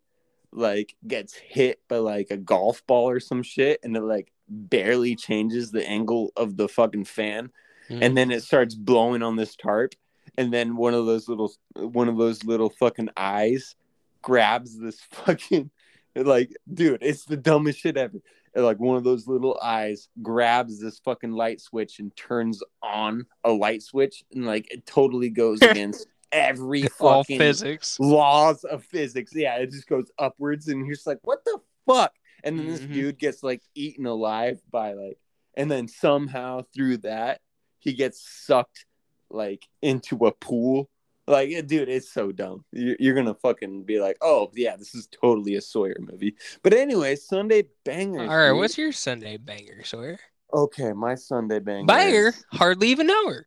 like 0.52 0.94
gets 1.06 1.34
hit 1.34 1.80
by 1.88 1.96
like 1.96 2.28
a 2.30 2.36
golf 2.36 2.86
ball 2.86 3.08
or 3.08 3.20
some 3.20 3.42
shit, 3.42 3.80
and 3.82 3.96
it 3.96 4.02
like 4.02 4.30
barely 4.48 5.16
changes 5.16 5.70
the 5.70 5.86
angle 5.88 6.30
of 6.36 6.56
the 6.56 6.68
fucking 6.68 7.04
fan 7.04 7.50
Mhm. 7.90 8.02
and 8.02 8.16
then 8.16 8.30
it 8.30 8.42
starts 8.42 8.74
blowing 8.74 9.22
on 9.22 9.36
this 9.36 9.56
tarp 9.56 9.92
and 10.38 10.52
then 10.52 10.76
one 10.76 10.94
of 10.94 11.04
those 11.06 11.28
little 11.28 11.52
one 11.76 12.08
of 12.08 12.16
those 12.16 12.42
little 12.44 12.70
fucking 12.70 13.10
eyes 13.16 13.74
grabs 14.22 14.78
this 14.78 15.00
fucking 15.10 15.70
like 16.16 16.50
dude 16.72 17.02
it's 17.02 17.24
the 17.26 17.36
dumbest 17.36 17.78
shit 17.80 17.96
ever 17.98 18.18
And, 18.54 18.64
like 18.64 18.78
one 18.78 18.96
of 18.96 19.04
those 19.04 19.26
little 19.26 19.58
eyes 19.62 20.08
grabs 20.22 20.80
this 20.80 20.98
fucking 21.00 21.32
light 21.32 21.60
switch 21.60 21.98
and 21.98 22.14
turns 22.16 22.62
on 22.82 23.26
a 23.44 23.50
light 23.50 23.82
switch 23.82 24.24
and 24.34 24.46
like 24.46 24.66
it 24.72 24.86
totally 24.86 25.28
goes 25.30 25.60
against 25.62 26.06
every 26.34 26.84
all 27.00 27.22
fucking 27.22 27.38
physics. 27.38 27.98
laws 28.00 28.64
of 28.64 28.84
physics. 28.84 29.32
Yeah, 29.34 29.56
it 29.56 29.70
just 29.70 29.86
goes 29.86 30.10
upwards, 30.18 30.68
and 30.68 30.84
you're 30.84 30.94
just 30.96 31.06
like, 31.06 31.20
what 31.22 31.44
the 31.44 31.58
fuck? 31.86 32.12
And 32.42 32.58
then 32.58 32.66
this 32.66 32.80
Mhm. 32.80 32.92
dude 32.92 33.18
gets 33.18 33.42
like 33.42 33.62
eaten 33.74 34.04
alive 34.04 34.60
by 34.70 34.92
like, 34.92 35.18
and 35.56 35.70
then 35.70 35.88
somehow 35.88 36.62
through 36.74 36.98
that 36.98 37.40
he 37.78 37.92
gets 37.94 38.20
sucked 38.46 38.84
like 39.30 39.66
into 39.80 40.26
a 40.26 40.32
pool. 40.32 40.90
Like, 41.26 41.48
dude, 41.66 41.88
it's 41.88 42.10
so 42.12 42.32
dumb. 42.32 42.64
You're, 42.72 43.14
gonna 43.14 43.34
fucking 43.34 43.84
be 43.84 43.98
like, 43.98 44.18
oh 44.20 44.50
yeah, 44.54 44.76
this 44.76 44.94
is 44.94 45.06
totally 45.06 45.54
a 45.54 45.60
Sawyer 45.62 45.96
movie. 45.98 46.36
But 46.62 46.74
anyway, 46.74 47.16
Sunday 47.16 47.64
bangers. 47.84 48.28
All 48.28 48.36
right. 48.36 48.48
dude. 48.50 48.58
What's 48.58 48.76
your 48.76 48.92
Sunday 48.92 49.38
banger, 49.38 49.82
Sawyer? 49.84 50.18
okay? 50.52 50.92
My 50.92 51.14
Sunday 51.14 51.60
banger. 51.60 51.86
Banger. 51.86 52.34
Hardly 52.52 52.88
even 52.88 53.06
know 53.06 53.28
her. 53.30 53.46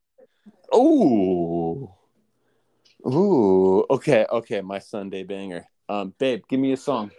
Ooh. 3.07 3.85
Okay, 3.89 4.25
okay, 4.29 4.61
my 4.61 4.79
Sunday 4.79 5.23
banger. 5.23 5.65
Um, 5.87 6.13
babe, 6.17 6.43
give 6.49 6.59
me 6.59 6.73
a 6.73 6.77
song. 6.77 7.11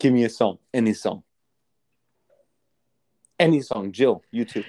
Give 0.00 0.12
me 0.12 0.24
a 0.24 0.30
song. 0.30 0.58
Any 0.74 0.94
song. 0.94 1.22
Any 3.38 3.60
song. 3.60 3.92
Jill, 3.92 4.22
you 4.32 4.44
too. 4.44 4.64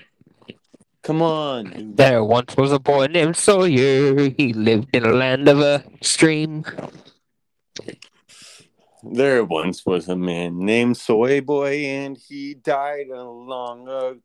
Come 1.02 1.22
on. 1.22 1.96
There 1.96 2.24
once 2.24 2.56
was 2.56 2.72
a 2.72 2.80
boy 2.80 3.08
named 3.08 3.36
Sawyer. 3.36 4.30
He 4.30 4.54
lived 4.54 4.96
in 4.96 5.06
a 5.06 5.14
land 5.14 5.48
of 5.48 5.60
a 5.60 5.84
stream. 6.02 6.64
There 9.02 9.44
once 9.46 9.86
was 9.86 10.10
a 10.10 10.16
man 10.16 10.60
named 10.60 10.98
Soy 10.98 11.42
Boy, 11.42 11.86
and 11.86 12.18
he 12.18 12.54
died 12.54 13.08
long 13.08 13.88
a 13.88 14.16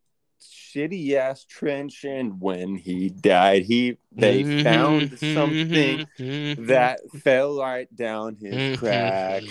shitty 0.53 1.15
ass 1.15 1.45
trench. 1.45 2.05
And 2.05 2.41
when 2.41 2.77
he 2.77 3.09
died, 3.09 3.63
he 3.63 3.99
they 4.13 4.43
mm-hmm, 4.43 4.63
found 4.63 5.03
mm-hmm, 5.11 5.35
something 5.35 6.07
mm-hmm. 6.19 6.67
that 6.67 7.01
fell 7.23 7.59
right 7.59 7.95
down 7.95 8.37
his 8.37 8.79
crack. 8.79 9.43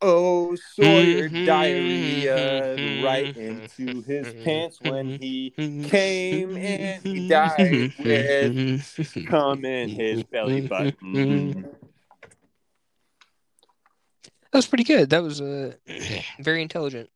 Oh, 0.00 0.56
Sawyer 0.74 1.28
diarrhea 1.28 3.02
right 3.04 3.36
into 3.36 4.02
his 4.02 4.32
pants 4.44 4.78
when 4.82 5.18
he 5.18 5.50
came 5.88 6.56
and 6.56 7.02
he 7.02 7.28
died 7.28 7.92
with 7.98 9.26
cum 9.26 9.64
in 9.64 9.88
his 9.88 10.22
belly 10.24 10.66
button. 10.66 11.66
That 14.52 14.58
was 14.58 14.66
pretty 14.66 14.84
good. 14.84 15.10
That 15.10 15.22
was 15.22 15.40
uh, 15.40 15.72
very 16.40 16.60
intelligent. 16.60 17.08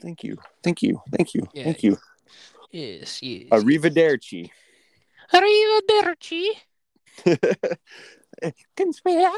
Thank 0.00 0.24
you, 0.24 0.36
thank 0.62 0.82
you, 0.82 1.00
thank 1.16 1.34
you, 1.34 1.46
Yeah. 1.52 1.64
thank 1.64 1.82
you. 1.82 1.98
Yes, 2.72 3.22
yes. 3.22 3.48
Arrivederci. 3.50 4.50
Arrivederci. 5.32 6.44
Can 8.76 8.92
Conspira. 8.92 9.32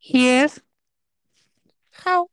Yes. 0.00 0.60
How 2.04 2.28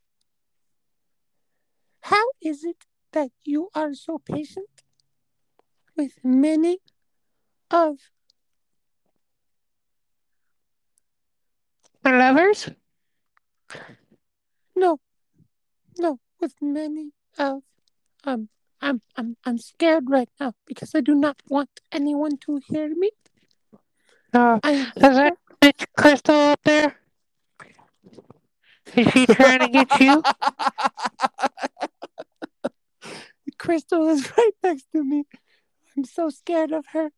how 2.02 2.24
is 2.42 2.64
it 2.64 2.86
that 3.12 3.32
you 3.44 3.70
are 3.74 3.94
so 3.94 4.20
patient 4.20 4.70
with 5.98 6.14
many 6.24 6.78
of 7.72 7.98
My 12.04 12.12
lovers? 12.16 12.70
no 14.76 15.00
no 15.98 16.20
with 16.46 16.62
many 16.62 17.10
of 17.40 17.64
um 18.24 18.50
I'm 18.80 19.02
I'm 19.16 19.36
I'm 19.46 19.58
scared 19.58 20.12
right 20.12 20.30
now 20.40 20.54
because 20.68 20.94
I 20.94 21.02
do 21.02 21.16
not 21.16 21.42
want 21.50 21.72
anyone 21.92 22.38
to 22.46 22.62
hear 22.68 22.90
me. 22.90 23.10
Uh, 24.32 24.60
I 24.62 24.72
am 24.72 24.88
is 24.96 25.02
that 25.02 25.38
bitch 25.60 25.86
Crystal 25.98 26.36
up 26.36 26.60
there? 26.64 26.98
Is 28.96 29.08
she 29.12 29.26
trying 29.26 29.62
to 29.62 29.70
get 29.70 30.00
you? 30.00 30.22
Crystal 33.58 34.08
is 34.10 34.32
right 34.38 34.52
next 34.62 34.86
to 34.92 35.04
me. 35.04 35.24
I'm 35.98 36.04
so 36.04 36.30
scared 36.30 36.72
of 36.72 36.86
her. 36.94 37.10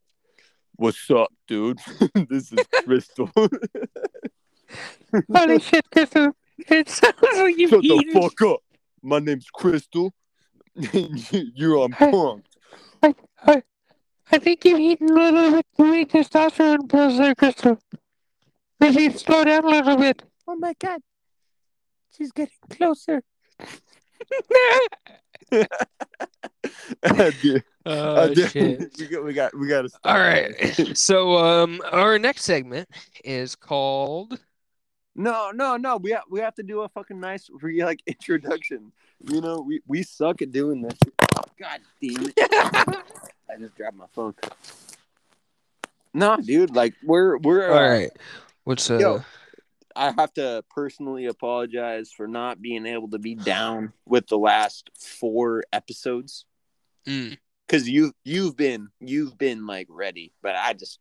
What's 0.78 1.12
up, 1.12 1.34
dude? 1.50 1.80
this 2.30 2.54
is 2.54 2.66
Crystal. 2.86 3.30
Holy 5.36 5.60
shit, 5.60 5.86
Crystal. 5.92 6.32
It 6.60 6.88
sounds 6.88 7.16
like 7.22 7.58
you've 7.58 7.72
Shut 7.72 7.82
the 7.82 8.12
fuck 8.14 8.42
up. 8.44 8.62
My 9.02 9.20
name's 9.20 9.50
Crystal. 9.50 10.14
You're 10.76 11.78
on 11.80 11.92
punked. 11.92 12.46
I 13.02 13.16
I, 13.44 13.64
I 14.32 14.38
think 14.38 14.66
you've 14.66 14.80
eaten 14.80 15.10
a 15.10 15.14
little 15.14 15.52
bit 15.52 15.66
too 15.76 15.86
many 15.86 16.06
testosterone 16.06 16.90
pills 16.90 17.18
there, 17.18 17.36
Crystal. 17.36 17.80
Maybe 18.80 19.10
slow 19.12 19.44
down 19.44 19.66
a 19.66 19.70
little 19.70 19.98
bit. 19.98 20.24
Oh 20.48 20.56
my 20.56 20.74
god. 20.80 21.02
She's 22.16 22.32
getting 22.32 22.54
closer. 22.70 23.22
Dude, 27.42 27.64
Oh 27.86 28.16
uh, 28.16 28.28
dude, 28.28 28.52
shit. 28.52 28.92
we 29.00 29.08
got, 29.08 29.24
we 29.24 29.34
got, 29.34 29.58
we 29.58 29.68
got 29.70 29.82
to. 29.84 29.90
All 30.04 30.18
right. 30.18 30.98
So 30.98 31.38
um, 31.38 31.82
our 31.90 32.20
next 32.20 32.44
segment 32.44 32.90
is 33.24 33.56
called. 33.56 34.38
No, 35.20 35.50
no, 35.50 35.78
no. 35.78 35.98
We 35.98 36.12
have, 36.12 36.24
we 36.30 36.40
have 36.42 36.54
to 36.56 36.64
do 36.64 36.82
a 36.82 36.90
fucking 36.90 37.20
nice 37.20 37.50
re 37.52 37.84
like 37.84 38.02
introduction. 38.08 38.92
You 39.28 39.42
know, 39.42 39.60
we 39.60 39.82
we 39.88 40.04
suck 40.04 40.44
at 40.44 40.52
doing 40.52 40.84
this. 40.84 40.98
God 41.60 41.80
damn 42.00 42.28
it! 42.28 42.34
I 43.50 43.58
just 43.58 43.76
dropped 43.76 43.98
my 43.98 44.06
phone. 44.14 44.36
No, 46.14 46.38
dude. 46.38 46.76
Like 46.76 46.94
we're 47.04 47.38
we're. 47.38 47.72
All 47.72 47.80
uh, 47.80 47.90
right. 47.90 48.12
What's 48.64 48.90
uh? 48.92 49.00
Yo. 49.00 49.24
I 49.96 50.12
have 50.12 50.32
to 50.36 50.64
personally 50.70 51.26
apologize 51.26 52.12
for 52.12 52.28
not 52.28 52.62
being 52.62 52.86
able 52.86 53.10
to 53.10 53.18
be 53.18 53.34
down 53.34 53.94
with 54.06 54.28
the 54.28 54.38
last 54.38 54.92
four 54.96 55.64
episodes 55.74 56.46
mm, 57.08 57.36
because 57.66 57.90
you 57.90 58.14
you've 58.24 58.56
been 58.56 58.90
you've 59.00 59.40
been 59.40 59.66
like 59.66 59.88
ready, 59.90 60.34
but 60.44 60.56
I 60.56 60.74
just. 60.74 61.00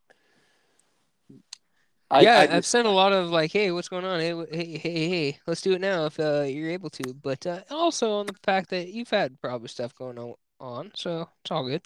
I, 2.11 2.21
yeah, 2.21 2.47
I 2.49 2.57
I've 2.57 2.67
sent 2.67 2.87
a 2.87 2.91
lot 2.91 3.13
of 3.13 3.31
like, 3.31 3.53
hey, 3.53 3.73
what's 3.73 3.89
going 3.89 4.05
on? 4.05 4.21
Hey, 4.21 4.35
hey, 4.51 4.79
hey, 4.79 5.09
hey, 5.09 5.39
let's 5.47 5.61
do 5.61 5.73
it 5.73 5.81
now 5.81 6.07
if 6.07 6.21
uh, 6.21 6.43
you're 6.43 6.71
able 6.71 6.91
to. 6.91 7.15
But 7.15 7.47
uh, 7.47 7.61
also 7.71 8.13
on 8.13 8.27
the 8.27 8.35
fact 8.45 8.71
that 8.71 8.89
you've 8.89 9.11
had 9.11 9.41
probably 9.41 9.69
stuff 9.69 9.95
going 9.95 10.19
on, 10.19 10.35
on, 10.61 10.93
so 10.95 11.29
it's 11.43 11.51
all 11.51 11.67
good. 11.67 11.83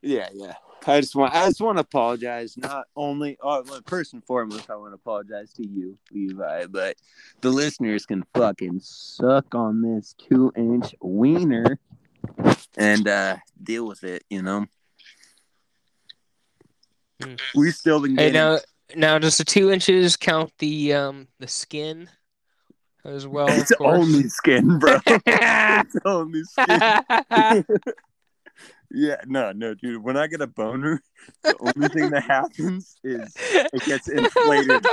Yeah, 0.00 0.28
yeah. 0.34 0.54
I 0.86 1.00
just 1.00 1.14
want 1.14 1.32
I 1.32 1.46
just 1.46 1.60
want 1.60 1.76
to 1.76 1.82
apologize. 1.82 2.56
Not 2.56 2.86
only 2.96 3.38
oh, 3.40 3.62
well, 3.68 3.80
first 3.86 4.14
and 4.14 4.24
foremost, 4.24 4.68
I 4.68 4.76
want 4.76 4.90
to 4.90 4.96
apologize 4.96 5.52
to 5.54 5.66
you, 5.66 5.96
Levi, 6.10 6.66
but 6.66 6.96
the 7.40 7.50
listeners 7.50 8.04
can 8.04 8.24
fucking 8.34 8.80
suck 8.82 9.54
on 9.54 9.80
this 9.80 10.14
two 10.18 10.52
inch 10.56 10.94
wiener 11.00 11.78
and 12.76 13.06
uh 13.06 13.36
deal 13.62 13.86
with 13.86 14.02
it, 14.02 14.24
you 14.28 14.42
know. 14.42 14.66
Hmm. 17.22 17.34
We 17.54 17.70
still 17.70 18.00
been 18.00 18.12
Hey, 18.12 18.30
getting 18.30 18.34
now, 18.34 18.58
now 18.94 19.18
does 19.18 19.36
the 19.36 19.44
two 19.44 19.70
inches 19.70 20.16
count 20.16 20.52
the 20.58 20.94
um 20.94 21.28
the 21.38 21.48
skin 21.48 22.08
as 23.04 23.26
well. 23.26 23.46
it's 23.50 23.72
only 23.80 24.28
skin, 24.28 24.78
bro. 24.78 24.98
it's 25.06 25.96
only 26.04 26.42
skin. 26.44 27.64
yeah, 28.90 29.16
no, 29.26 29.52
no, 29.52 29.74
dude. 29.74 30.02
When 30.02 30.16
I 30.16 30.26
get 30.26 30.40
a 30.40 30.46
boner, 30.46 31.02
the 31.42 31.56
only 31.60 31.88
thing 31.88 32.10
that 32.10 32.24
happens 32.24 32.96
is 33.04 33.34
it 33.38 33.84
gets 33.84 34.08
inflated. 34.08 34.84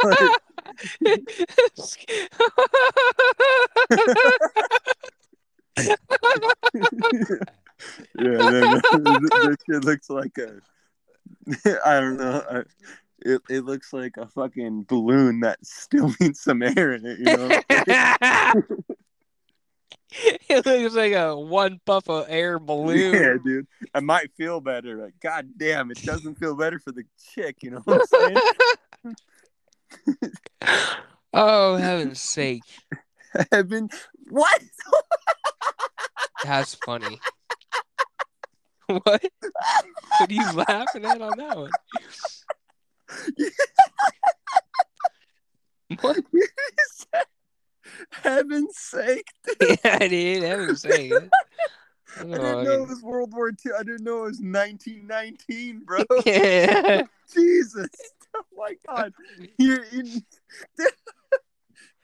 yeah, 8.20 8.36
no, 8.38 8.82
no, 8.94 9.20
this 9.20 9.58
shit 9.70 9.86
looks 9.86 10.10
like 10.10 10.38
a. 10.38 10.60
I 11.86 12.00
don't 12.00 12.18
know. 12.18 12.44
I, 12.50 12.64
it 13.22 13.42
it 13.50 13.66
looks 13.66 13.92
like 13.94 14.18
a 14.18 14.28
fucking 14.28 14.86
balloon 14.88 15.42
that 15.42 15.60
still 15.66 16.14
needs 16.20 16.40
some 16.40 16.62
air 16.62 16.94
in 16.94 17.06
it. 17.06 17.20
You 17.20 17.26
know. 17.26 17.62
it 20.50 20.66
looks 20.66 20.96
like 20.96 21.14
a 21.14 21.38
one 21.38 21.80
puff 21.86 22.10
of 22.10 22.26
air 22.30 22.60
balloon. 22.60 23.14
Yeah, 23.14 23.38
dude. 23.44 23.68
I 23.94 24.00
might 24.00 24.32
feel 24.36 24.62
better. 24.62 24.98
Like, 24.98 25.20
god 25.22 25.50
damn, 25.58 25.92
it 25.92 26.02
doesn't 26.04 26.40
feel 26.40 26.56
better 26.56 26.80
for 26.80 26.92
the 26.92 27.04
chick. 27.34 27.58
You 27.62 27.72
know 27.72 27.82
what 27.84 28.02
I'm 28.02 28.36
saying? 29.06 30.18
oh, 31.34 31.76
heaven's 31.76 32.22
sake. 32.22 32.64
Heaven, 33.52 33.90
what? 34.30 34.62
That's 36.44 36.76
funny. 36.76 37.20
What? 39.04 39.24
What 40.20 40.32
are 40.32 40.34
you 40.34 40.52
laughing 40.52 41.06
at 41.06 41.22
on 41.22 41.38
that 41.38 41.58
one? 41.58 41.72
What? 46.02 46.18
Heaven's 48.12 48.78
sake! 48.78 49.28
dude. 49.60 49.80
Yeah, 49.84 49.98
dude, 50.00 50.44
heaven's 50.44 50.82
sake. 50.82 51.14
I 52.18 52.24
didn't 52.24 52.64
know 52.64 52.84
it 52.84 52.88
was 52.88 53.02
World 53.02 53.34
War 53.34 53.50
II. 53.50 53.74
I 53.78 53.84
didn't 53.84 54.04
know 54.04 54.20
it 54.20 54.30
was 54.30 54.40
1919, 54.42 55.84
bro. 55.86 56.04
yeah. 56.26 57.04
Jesus! 57.34 57.90
Oh 58.36 58.44
my 58.56 58.76
God! 58.88 59.14
You're 59.58 59.84
in. 59.86 60.24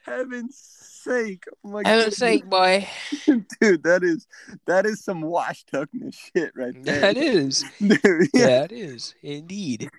Heaven's 0.05 0.55
sake! 0.57 1.45
Oh 1.65 1.69
my 1.69 1.83
god. 1.83 1.89
Heaven's 1.89 2.17
sake, 2.17 2.45
boy. 2.45 2.87
dude, 3.25 3.83
that 3.83 4.03
is 4.03 4.27
that 4.67 4.85
is 4.85 5.03
some 5.03 5.21
wash 5.21 5.63
tuckness 5.65 6.15
shit 6.15 6.51
right 6.55 6.75
there. 6.83 7.01
That 7.01 7.17
is. 7.17 7.65
Dude, 7.79 8.29
yeah. 8.33 8.63
It 8.63 8.71
is. 8.71 9.15
Indeed. 9.23 9.89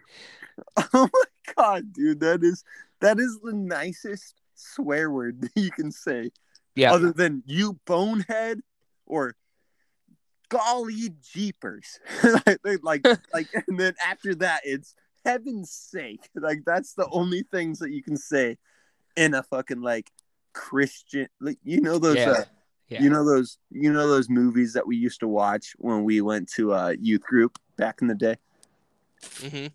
Oh 0.94 1.08
my 1.12 1.54
god, 1.56 1.92
dude, 1.92 2.20
that 2.20 2.42
is 2.42 2.64
that 3.00 3.18
is 3.18 3.38
the 3.42 3.52
nicest 3.52 4.34
swear 4.54 5.10
word 5.10 5.40
that 5.54 5.56
you 5.56 5.70
can 5.70 5.90
say. 5.90 6.30
Yeah. 6.74 6.92
Other 6.92 7.12
than 7.12 7.42
you 7.46 7.80
bonehead 7.86 8.60
or 9.06 9.34
golly 10.48 11.10
jeepers. 11.20 11.98
like, 12.64 12.82
like 12.82 13.06
like 13.32 13.48
and 13.66 13.80
then 13.80 13.94
after 14.06 14.34
that 14.36 14.60
it's 14.64 14.94
heaven's 15.24 15.70
sake. 15.70 16.28
Like 16.34 16.60
that's 16.64 16.94
the 16.94 17.08
only 17.10 17.42
things 17.50 17.80
that 17.80 17.90
you 17.90 18.02
can 18.02 18.16
say 18.16 18.58
in 19.16 19.34
a 19.34 19.42
fucking 19.42 19.80
like 19.80 20.10
Christian 20.52 21.28
like 21.40 21.58
you 21.64 21.80
know 21.80 21.98
those 21.98 22.16
Yeah. 22.16 22.30
uh, 22.30 22.44
Yeah. 22.88 23.02
you 23.02 23.10
know 23.10 23.24
those 23.24 23.58
you 23.70 23.92
know 23.92 24.08
those 24.08 24.28
movies 24.28 24.72
that 24.74 24.86
we 24.86 24.96
used 24.96 25.20
to 25.20 25.28
watch 25.28 25.74
when 25.78 26.04
we 26.04 26.20
went 26.20 26.48
to 26.52 26.72
uh 26.72 26.94
youth 26.98 27.22
group 27.22 27.58
back 27.76 28.00
in 28.00 28.08
the 28.08 28.14
day 28.14 28.36
mm-hmm. 29.22 29.66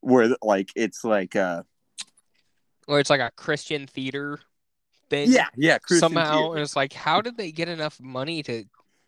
where 0.00 0.34
like 0.42 0.70
it's 0.74 1.04
like 1.04 1.36
uh 1.36 1.62
Or 2.88 3.00
it's 3.00 3.10
like 3.10 3.20
a 3.20 3.30
Christian 3.36 3.86
theater 3.86 4.40
thing. 5.08 5.30
yeah 5.30 5.46
yeah 5.56 5.78
Christian 5.78 6.00
somehow, 6.10 6.38
theater. 6.38 6.52
and 6.54 6.62
it's 6.62 6.76
like, 6.76 6.92
how 6.92 7.20
did 7.20 7.36
they 7.36 7.52
get 7.52 7.68
enough 7.68 8.00
money 8.00 8.42
to? 8.44 8.64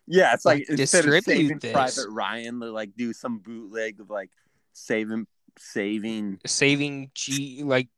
yeah 0.07 0.33
it's 0.33 0.43
like, 0.45 0.67
like, 0.69 0.79
instead 0.79 1.05
of 1.05 1.11
distribute 1.11 1.23
saving 1.25 1.57
this. 1.59 1.71
private 1.71 2.09
ryan 2.09 2.57
they 2.59 2.65
like 2.67 2.95
do 2.97 3.13
some 3.13 3.37
bootleg 3.39 3.99
of 3.99 4.09
like 4.09 4.31
saving 4.73 5.27
saving 5.57 6.39
saving 6.47 7.11
G 7.13 7.61
like 7.63 7.89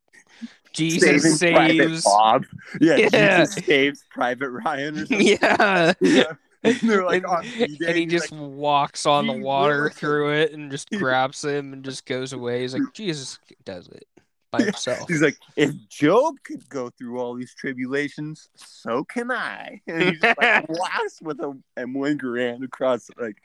Jesus 0.72 1.38
saving 1.38 1.78
saves. 1.78 2.04
bob 2.04 2.46
yeah, 2.80 2.96
Yeah. 2.96 3.08
jesus 3.44 3.64
saves 3.66 4.04
private 4.10 4.50
ryan 4.50 4.98
or 4.98 5.06
something 5.06 5.26
Yeah. 5.26 5.92
yeah 6.00 6.32
and 6.64 6.80
they're 6.82 7.04
like 7.04 7.24
and, 7.26 7.78
and 7.86 7.96
he 7.96 8.06
just 8.06 8.30
like, 8.32 8.40
walks 8.40 9.04
on 9.06 9.26
the 9.26 9.32
water 9.32 9.90
through 9.90 10.32
it 10.32 10.52
and 10.52 10.70
just 10.70 10.88
grabs 10.90 11.44
him 11.44 11.72
and 11.72 11.84
just 11.84 12.06
goes 12.06 12.32
away. 12.32 12.62
He's 12.62 12.72
like, 12.74 12.82
Jesus 12.94 13.38
does 13.64 13.88
it 13.88 14.06
by 14.52 14.62
himself. 14.62 15.08
He's 15.08 15.22
like, 15.22 15.36
if 15.56 15.72
Job 15.88 16.36
could 16.44 16.68
go 16.68 16.90
through 16.90 17.18
all 17.18 17.34
these 17.34 17.54
tribulations, 17.54 18.48
so 18.54 19.02
can 19.04 19.30
I. 19.30 19.80
And 19.88 20.02
he 20.02 20.12
just 20.12 20.38
like 20.38 20.66
blasts 20.68 21.20
with 21.20 21.40
a 21.40 21.58
M1 21.76 22.20
Garand 22.20 22.62
across 22.64 23.08
like 23.18 23.38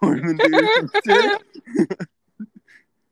Normandy 0.00 0.42
or 0.54 0.68
some 0.78 0.90
shit. 1.04 1.98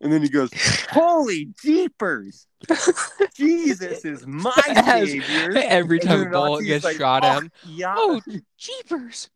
And 0.03 0.13
then 0.13 0.21
he 0.21 0.29
goes, 0.29 0.51
Holy 0.91 1.49
jeepers! 1.63 2.47
Jesus 3.35 4.05
is 4.05 4.27
my 4.27 4.53
As- 4.69 5.09
savior. 5.11 5.53
Every 5.57 6.01
time 6.01 6.27
a 6.27 6.31
bullet 6.31 6.65
gets 6.65 6.85
like, 6.85 6.97
shot 6.97 7.25
at 7.25 7.39
him, 7.39 7.51
"Fuck 7.51 7.71
Yeah. 7.71 7.95
oh, 7.97 8.21
jeepers, 8.59 9.31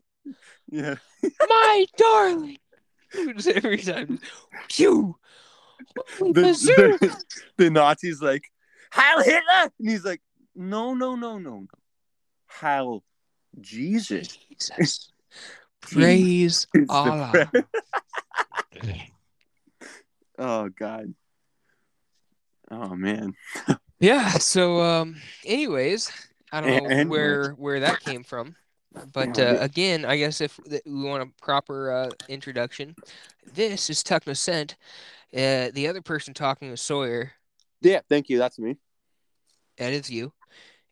yeah. 0.68 0.96
my 1.48 1.86
darling. 1.96 2.58
Every 3.54 3.78
time, 3.78 4.18
pew. 4.68 5.16
The, 6.18 6.32
the, 6.32 7.24
the 7.56 7.70
Nazi's 7.70 8.20
like, 8.20 8.44
Heil 8.90 9.22
Hitler! 9.22 9.70
And 9.78 9.88
he's 9.90 10.04
like, 10.04 10.20
No, 10.54 10.94
no, 10.94 11.14
no, 11.14 11.38
no, 11.38 11.60
no. 11.60 11.66
Heil 12.46 13.02
Jesus. 13.60 14.36
Jesus. 14.50 15.12
Praise 15.80 16.66
Allah. 16.88 17.48
Oh 20.38 20.68
God. 20.68 21.14
Oh 22.70 22.94
man. 22.94 23.34
Yeah, 23.98 24.28
so 24.32 24.82
um 24.82 25.16
anyways, 25.46 26.12
I 26.52 26.60
don't 26.60 26.68
know 26.68 26.90
anyways. 26.90 27.06
where 27.06 27.50
where 27.52 27.80
that 27.80 28.00
came 28.00 28.24
from. 28.24 28.54
But 29.12 29.38
uh, 29.38 29.58
again, 29.60 30.04
I 30.04 30.16
guess 30.16 30.40
if 30.40 30.58
we 30.84 31.04
want 31.04 31.22
a 31.22 31.42
proper 31.42 31.90
uh, 31.90 32.10
introduction, 32.28 32.94
this 33.54 33.90
is 33.90 34.02
Tuck 34.02 34.24
Cent. 34.34 34.76
Uh, 35.34 35.68
the 35.72 35.86
other 35.88 36.00
person 36.00 36.34
talking 36.34 36.70
is 36.70 36.80
Sawyer. 36.80 37.32
Yeah, 37.82 38.00
thank 38.08 38.28
you. 38.28 38.38
That's 38.38 38.58
me. 38.58 38.76
That 39.78 39.92
is 39.92 40.10
you. 40.10 40.32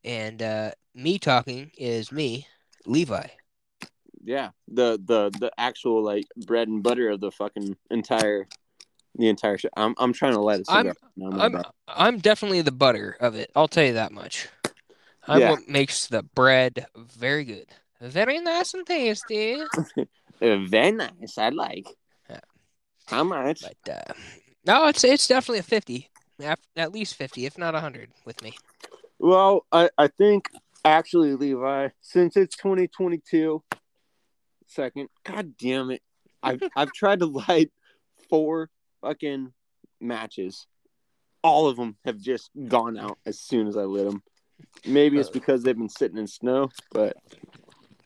And 0.04 0.42
uh, 0.42 0.72
me 0.94 1.18
talking 1.18 1.70
is 1.78 2.12
me, 2.12 2.46
Levi. 2.86 3.26
Yeah. 4.22 4.50
The 4.68 5.00
the 5.02 5.30
the 5.38 5.50
actual 5.58 6.02
like 6.02 6.26
bread 6.46 6.68
and 6.68 6.82
butter 6.82 7.10
of 7.10 7.20
the 7.20 7.30
fucking 7.30 7.76
entire 7.90 8.48
the 9.16 9.28
entire 9.28 9.58
show. 9.58 9.68
I'm 9.76 9.94
I'm 9.98 10.12
trying 10.12 10.32
to 10.34 10.40
light 10.40 10.60
a 10.60 10.64
I'm-. 10.72 10.92
No, 11.16 11.30
my 11.30 11.44
I'm. 11.44 11.62
I'm 11.88 12.18
definitely 12.18 12.62
the 12.62 12.72
butter 12.72 13.16
of 13.20 13.34
it. 13.34 13.50
I'll 13.54 13.68
tell 13.68 13.84
you 13.84 13.94
that 13.94 14.12
much. 14.12 14.48
I'm 15.26 15.40
Yeah. 15.40 15.50
what 15.50 15.68
makes 15.68 16.06
the 16.06 16.22
bread 16.22 16.86
very 16.96 17.44
good. 17.44 17.66
Very 18.00 18.38
nice 18.40 18.74
and 18.74 18.86
tasty. 18.86 19.62
Uh, 20.42 20.56
very 20.66 20.90
nice. 20.90 21.38
I 21.38 21.50
like. 21.50 21.86
Yeah. 22.28 22.40
How 23.06 23.22
much? 23.22 23.62
But 23.62 23.94
uh, 23.94 24.12
no, 24.66 24.88
it's 24.88 25.04
it's 25.04 25.28
definitely 25.28 25.60
a 25.60 25.62
fifty, 25.62 26.10
at, 26.42 26.58
at 26.74 26.92
least 26.92 27.14
fifty, 27.14 27.46
if 27.46 27.56
not 27.56 27.72
hundred, 27.76 28.10
with 28.24 28.42
me. 28.42 28.52
Well, 29.20 29.64
I, 29.70 29.90
I 29.96 30.08
think 30.08 30.50
actually, 30.84 31.34
Levi, 31.34 31.90
since 32.00 32.36
it's 32.36 32.56
2022, 32.56 33.62
second, 34.66 35.08
god 35.24 35.56
damn 35.56 35.92
it, 35.92 36.02
I've 36.42 36.62
I've 36.76 36.92
tried 36.92 37.20
to 37.20 37.26
light 37.48 37.70
four 38.28 38.70
fucking 39.04 39.52
matches. 40.00 40.66
All 41.42 41.68
of 41.68 41.76
them 41.76 41.96
have 42.04 42.18
just 42.18 42.50
gone 42.68 42.96
out 42.98 43.18
as 43.26 43.38
soon 43.38 43.68
as 43.68 43.76
I 43.76 43.82
lit 43.82 44.06
them. 44.06 44.22
Maybe 44.86 45.18
it's 45.18 45.28
Uh, 45.28 45.32
because 45.32 45.62
they've 45.62 45.76
been 45.76 45.88
sitting 45.90 46.16
in 46.16 46.26
snow, 46.26 46.70
but 46.90 47.16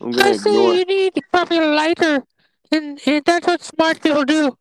I'm 0.01 0.11
gonna 0.11 0.25
I 0.31 0.33
ignore. 0.35 0.73
say 0.73 0.79
you 0.79 0.85
need 0.85 1.15
to 1.15 1.23
pop 1.33 1.51
your 1.53 1.73
lighter, 1.75 2.25
and, 2.73 3.01
and 3.07 3.25
that's 3.25 3.47
what 3.47 3.63
smart 3.63 4.03
people 4.03 4.25
do. 4.25 4.57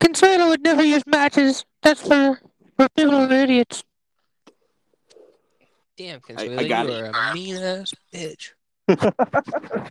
Consuelo 0.00 0.48
would 0.48 0.62
never 0.62 0.82
use 0.82 1.02
matches. 1.06 1.64
That's 1.82 2.00
for, 2.02 2.40
for 2.76 2.88
people 2.96 3.12
who 3.12 3.32
are 3.32 3.32
idiots. 3.32 3.84
Damn, 5.96 6.16
I 6.16 6.20
Consuelo, 6.26 6.68
got 6.68 6.86
you 6.86 6.92
it. 6.92 7.02
are 7.02 7.30
a 7.30 7.34
mean 7.34 7.56
ass 7.56 7.94
bitch. 8.12 8.50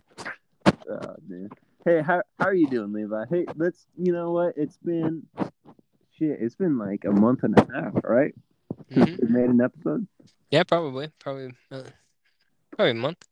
Oh, 0.88 1.14
man. 1.26 1.48
Hey, 1.84 2.02
how 2.02 2.22
how 2.38 2.46
are 2.46 2.54
you 2.54 2.68
doing, 2.68 2.92
Levi? 2.92 3.24
Hey, 3.30 3.46
let's. 3.56 3.86
You 3.96 4.12
know 4.12 4.32
what? 4.32 4.54
It's 4.56 4.76
been 4.78 5.26
shit. 6.12 6.38
It's 6.40 6.54
been 6.54 6.78
like 6.78 7.04
a 7.04 7.10
month 7.10 7.42
and 7.42 7.56
a 7.58 7.66
half, 7.72 7.94
right? 8.04 8.34
Mhm. 8.90 9.20
we 9.20 9.28
made 9.28 9.50
an 9.50 9.60
episode. 9.60 10.06
Yeah, 10.50 10.64
probably, 10.64 11.10
probably, 11.18 11.52
uh, 11.70 11.84
probably 12.76 12.90
a 12.90 12.94
month. 12.94 13.24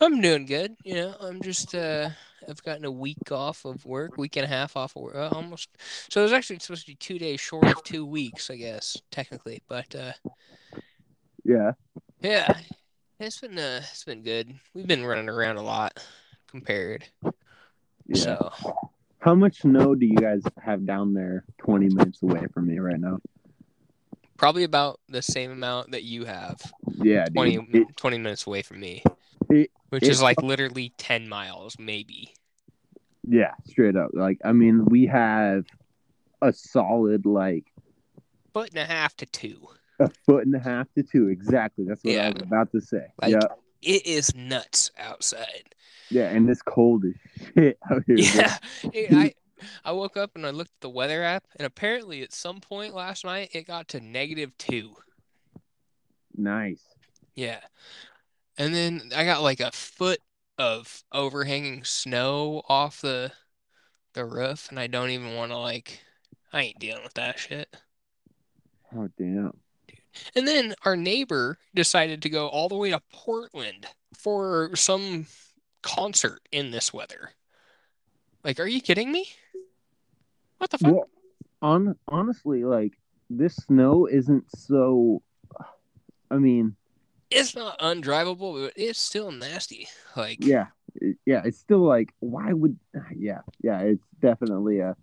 I'm 0.00 0.20
doing 0.20 0.46
good. 0.46 0.74
You 0.84 0.94
know, 0.94 1.16
I'm 1.20 1.40
just 1.40 1.74
uh, 1.74 2.10
I've 2.48 2.62
gotten 2.64 2.84
a 2.84 2.90
week 2.90 3.30
off 3.30 3.64
of 3.64 3.84
work, 3.86 4.16
week 4.16 4.36
and 4.36 4.44
a 4.44 4.48
half 4.48 4.76
off 4.76 4.96
of 4.96 5.02
work, 5.02 5.14
uh, 5.14 5.28
almost. 5.32 5.68
So 6.10 6.20
it 6.20 6.24
was 6.24 6.32
actually 6.32 6.58
supposed 6.58 6.82
to 6.86 6.90
be 6.92 6.96
two 6.96 7.18
days 7.18 7.40
short 7.40 7.66
of 7.66 7.82
two 7.84 8.04
weeks, 8.04 8.50
I 8.50 8.56
guess, 8.56 8.96
technically. 9.12 9.62
But 9.68 9.94
uh, 9.94 10.12
Yeah. 11.44 11.72
yeah, 12.20 12.58
it's 13.20 13.40
been 13.40 13.58
uh, 13.58 13.82
it's 13.90 14.04
been 14.04 14.22
good. 14.22 14.52
We've 14.74 14.86
been 14.86 15.06
running 15.06 15.28
around 15.28 15.58
a 15.58 15.62
lot 15.62 16.04
compared. 16.48 17.04
Yeah. 18.06 18.16
So 18.16 18.52
How 19.20 19.34
much 19.34 19.60
snow 19.60 19.94
do 19.94 20.04
you 20.06 20.16
guys 20.16 20.42
have 20.62 20.84
down 20.84 21.14
there 21.14 21.44
20 21.58 21.88
minutes 21.94 22.22
away 22.22 22.46
from 22.52 22.66
me 22.66 22.78
right 22.78 22.98
now? 23.00 23.18
probably 24.38 24.64
about 24.64 24.98
the 25.08 25.22
same 25.22 25.52
amount 25.52 25.92
that 25.92 26.02
you 26.02 26.24
have. 26.24 26.60
Yeah, 27.00 27.26
dude. 27.26 27.34
20, 27.34 27.68
It- 27.74 27.96
20 27.96 28.18
minutes 28.18 28.44
away 28.44 28.62
from 28.62 28.80
me. 28.80 29.04
It- 29.48 29.70
which 29.90 30.02
it- 30.02 30.08
is 30.08 30.20
like 30.20 30.42
literally 30.42 30.92
10 30.98 31.28
miles, 31.28 31.78
maybe. 31.78 32.34
yeah, 33.24 33.52
straight 33.66 33.94
up. 33.94 34.10
Like, 34.14 34.38
I 34.44 34.50
mean, 34.52 34.84
we 34.86 35.06
have 35.06 35.64
a 36.40 36.52
solid, 36.52 37.24
like, 37.24 37.66
Foot 38.52 38.70
and 38.70 38.78
a 38.80 38.84
half 38.84 39.16
to 39.18 39.26
two. 39.26 39.68
a 40.00 40.08
foot 40.26 40.44
and 40.44 40.56
a 40.56 40.58
half 40.58 40.92
to 40.94 41.04
two. 41.04 41.28
Exactly. 41.28 41.84
That's 41.84 42.02
what 42.02 42.12
Yeah. 42.14 42.26
I 42.26 42.30
was 42.30 42.42
about 42.42 42.72
to 42.72 42.80
say. 42.80 43.12
Like- 43.22 43.30
yeah. 43.34 43.46
It 43.80 44.04
is 44.04 44.34
nuts 44.34 44.90
outside. 44.98 45.76
Yeah, 46.12 46.28
and 46.28 46.48
it's 46.50 46.62
cold 46.62 47.04
as 47.04 47.14
shit 47.54 47.78
out 47.90 48.02
here. 48.06 48.16
Yeah. 48.16 48.58
I 48.92 49.32
I 49.84 49.92
woke 49.92 50.16
up 50.16 50.32
and 50.34 50.46
I 50.46 50.50
looked 50.50 50.72
at 50.72 50.80
the 50.80 50.90
weather 50.90 51.22
app 51.22 51.44
and 51.56 51.66
apparently 51.66 52.22
at 52.22 52.32
some 52.32 52.60
point 52.60 52.94
last 52.94 53.24
night 53.24 53.50
it 53.52 53.66
got 53.66 53.88
to 53.88 54.00
negative 54.00 54.56
2. 54.58 54.94
Nice. 56.36 56.82
Yeah. 57.34 57.60
And 58.58 58.74
then 58.74 59.10
I 59.14 59.24
got 59.24 59.42
like 59.42 59.60
a 59.60 59.72
foot 59.72 60.20
of 60.58 61.02
overhanging 61.12 61.84
snow 61.84 62.62
off 62.68 63.00
the 63.00 63.32
the 64.14 64.24
roof 64.24 64.68
and 64.68 64.78
I 64.78 64.88
don't 64.88 65.10
even 65.10 65.34
want 65.34 65.52
to 65.52 65.58
like 65.58 66.00
I 66.52 66.62
ain't 66.62 66.78
dealing 66.78 67.02
with 67.02 67.14
that 67.14 67.38
shit. 67.38 67.74
Oh, 68.94 69.08
damn. 69.16 69.54
And 70.36 70.46
then 70.46 70.74
our 70.84 70.96
neighbor 70.96 71.56
decided 71.74 72.20
to 72.22 72.28
go 72.28 72.48
all 72.48 72.68
the 72.68 72.76
way 72.76 72.90
to 72.90 73.00
Portland 73.10 73.86
for 74.14 74.76
some 74.76 75.26
concert 75.82 76.40
in 76.50 76.70
this 76.70 76.92
weather. 76.92 77.30
Like, 78.44 78.58
are 78.58 78.66
you 78.66 78.80
kidding 78.80 79.12
me? 79.12 79.28
What 80.58 80.70
the 80.70 80.78
fuck? 80.78 80.92
Well, 80.92 81.08
on 81.60 81.96
honestly, 82.08 82.64
like 82.64 82.94
this 83.30 83.56
snow 83.56 84.06
isn't 84.06 84.44
so. 84.56 85.22
I 86.30 86.36
mean, 86.38 86.76
It's 87.30 87.54
not 87.54 87.78
undrivable, 87.78 88.64
but 88.64 88.72
it's 88.76 88.98
still 88.98 89.30
nasty. 89.32 89.88
Like, 90.16 90.44
yeah, 90.44 90.66
yeah. 91.24 91.42
It's 91.44 91.58
still 91.58 91.80
like, 91.80 92.12
why 92.20 92.52
would? 92.52 92.78
Yeah, 93.16 93.40
yeah. 93.62 93.80
It's 93.80 94.04
definitely 94.20 94.80
a. 94.80 94.96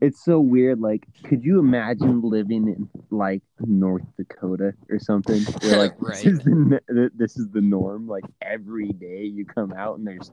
It's 0.00 0.24
so 0.24 0.40
weird. 0.40 0.80
Like, 0.80 1.06
could 1.24 1.44
you 1.44 1.58
imagine 1.58 2.22
living 2.22 2.68
in 2.68 2.88
like 3.10 3.42
North 3.60 4.04
Dakota 4.16 4.72
or 4.88 4.98
something? 4.98 5.42
Where 5.62 5.76
like 5.76 5.94
Right. 6.00 6.14
this 6.14 6.24
is 6.24 6.38
the 6.40 7.10
this 7.14 7.36
is 7.36 7.48
the 7.50 7.60
norm. 7.60 8.06
Like 8.08 8.24
every 8.40 8.88
day 8.92 9.24
you 9.24 9.44
come 9.44 9.72
out 9.72 9.98
and 9.98 10.06
there's 10.06 10.30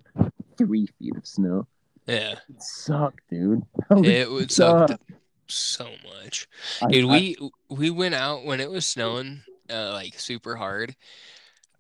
three 0.58 0.88
feet 0.99 1.15
of 1.17 1.25
snow. 1.27 1.67
yeah, 2.08 2.34
It 2.49 2.62
sucked, 2.63 3.21
dude. 3.30 3.63
That 3.89 3.97
would 3.97 4.06
it 4.06 4.32
would 4.32 4.51
suck 4.51 4.89
suck. 4.89 5.01
so 5.47 5.89
much. 6.23 6.47
I- 6.82 6.88
Dude, 6.91 7.06
I- 7.06 7.08
we 7.12 7.38
we 7.69 7.89
went 7.89 8.15
out 8.15 8.45
when 8.45 8.60
it 8.62 8.71
was 8.71 8.86
snowing, 8.86 9.41
uh, 9.69 9.91
like 9.91 10.17
super 10.19 10.56
hard. 10.56 10.95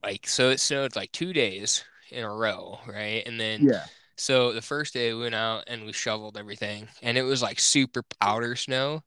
Like, 0.03 0.27
so 0.27 0.49
it 0.51 0.59
snowed 0.59 0.95
like 0.95 1.11
two 1.11 1.31
days 1.33 1.83
in 2.11 2.23
a 2.23 2.33
row, 2.33 2.79
right? 2.87 3.23
And 3.25 3.39
then 3.39 3.63
yeah. 3.63 3.85
So 4.17 4.51
the 4.51 4.61
first 4.61 4.93
day 4.93 5.13
we 5.13 5.21
went 5.21 5.35
out 5.35 5.65
and 5.67 5.85
we 5.85 5.93
shoveled 5.93 6.37
everything, 6.37 6.87
and 7.01 7.17
it 7.17 7.23
was 7.23 7.41
like 7.41 7.59
super 7.59 8.03
powder 8.19 8.55
snow. 8.55 9.03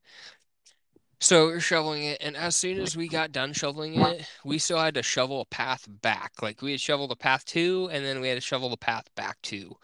So 1.22 1.48
we 1.48 1.52
are 1.52 1.60
shoveling 1.60 2.04
it, 2.04 2.18
and 2.22 2.34
as 2.34 2.56
soon 2.56 2.80
as 2.80 2.96
we 2.96 3.06
got 3.06 3.30
done 3.30 3.52
shoveling 3.52 4.00
it, 4.00 4.26
we 4.42 4.56
still 4.58 4.78
had 4.78 4.94
to 4.94 5.02
shovel 5.02 5.42
a 5.42 5.44
path 5.44 5.86
back. 6.00 6.32
Like 6.40 6.62
we 6.62 6.70
had 6.70 6.80
shoveled 6.80 7.12
a 7.12 7.16
path 7.16 7.44
two, 7.44 7.90
and 7.92 8.02
then 8.02 8.20
we 8.20 8.28
had 8.28 8.36
to 8.36 8.40
shovel 8.40 8.70
the 8.70 8.78
path 8.78 9.04
back 9.16 9.36
two. 9.42 9.76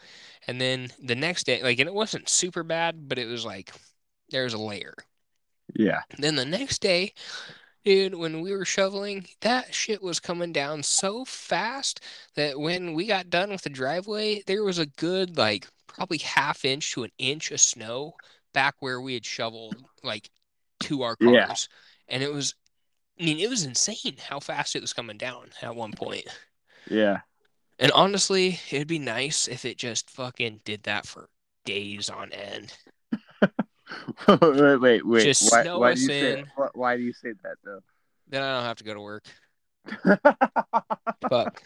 And 0.47 0.59
then 0.59 0.89
the 1.03 1.15
next 1.15 1.45
day, 1.45 1.63
like, 1.63 1.79
and 1.79 1.89
it 1.89 1.95
wasn't 1.95 2.31
super 2.31 2.63
bad, 2.63 3.07
but 3.09 3.19
it 3.19 3.27
was 3.27 3.45
like 3.45 3.73
there 4.31 4.45
was 4.45 4.55
a 4.55 4.59
layer. 4.59 4.95
Yeah. 5.75 6.01
Then 6.17 6.37
the 6.37 6.47
next 6.47 6.81
day, 6.81 7.13
dude, 7.87 8.17
when 8.17 8.41
we 8.41 8.51
were 8.51 8.65
shoveling, 8.65 9.25
that 9.43 9.73
shit 9.73 10.03
was 10.03 10.19
coming 10.19 10.53
down 10.53 10.83
so 10.83 11.25
fast 11.25 12.01
that 12.35 12.59
when 12.59 12.95
we 12.95 13.07
got 13.07 13.31
done 13.31 13.49
with 13.49 13.63
the 13.63 13.71
driveway, 13.71 14.43
there 14.49 14.65
was 14.65 14.81
a 14.81 14.87
good, 14.87 15.39
like, 15.39 15.69
probably 15.87 16.19
half 16.19 16.65
inch 16.65 16.93
to 16.93 17.05
an 17.05 17.13
inch 17.17 17.53
of 17.53 17.61
snow 17.61 18.13
back 18.53 18.75
where 18.81 19.01
we 19.01 19.15
had 19.15 19.25
shoveled, 19.25 19.77
like, 20.03 20.29
to 20.81 21.03
our 21.03 21.17
Yeah. 21.21 21.47
cars. 21.47 21.69
And 22.09 22.25
it 22.25 22.33
was, 22.33 22.57
I 23.21 23.25
mean, 23.25 23.39
it 23.39 23.49
was 23.49 23.63
insane 23.63 24.17
how 24.19 24.41
fast 24.41 24.75
it 24.75 24.83
was 24.83 24.93
coming 24.93 25.17
down 25.17 25.51
at 25.63 25.77
one 25.77 25.93
point. 25.93 26.27
Yeah. 26.91 27.21
And 27.79 27.93
honestly, 27.93 28.59
it'd 28.73 28.89
be 28.89 28.99
nice 28.99 29.47
if 29.47 29.65
it 29.65 29.79
just 29.79 30.11
fucking 30.11 30.63
did 30.65 30.83
that 30.83 31.07
for 31.07 31.31
days 31.65 32.11
on 32.11 32.33
end. 32.33 32.77
wait, 34.29 34.81
wait, 34.81 35.07
wait. 35.07 35.25
Just 35.25 35.51
why, 35.51 35.63
snow 35.63 35.79
why 35.79 35.93
us 35.93 35.99
do 35.99 36.03
you 36.03 36.09
say 36.09 36.39
in. 36.41 36.47
why, 36.55 36.69
why 36.75 36.97
do 36.97 37.03
you 37.03 37.13
say 37.13 37.33
that 37.43 37.57
though? 37.65 37.81
Then 38.29 38.43
I 38.43 38.57
don't 38.57 38.65
have 38.65 38.79
to 38.79 38.85
go 38.85 38.95
to 38.95 39.01
work. 39.01 39.25
Fuck. 41.31 41.63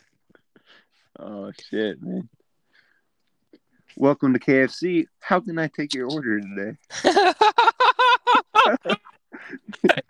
oh 1.18 1.52
shit, 1.70 2.02
man. 2.02 2.28
Welcome 3.96 4.32
to 4.34 4.38
KFC. 4.38 5.06
How 5.20 5.40
can 5.40 5.58
I 5.58 5.68
take 5.68 5.94
your 5.94 6.10
order 6.10 6.40
today? 6.40 6.76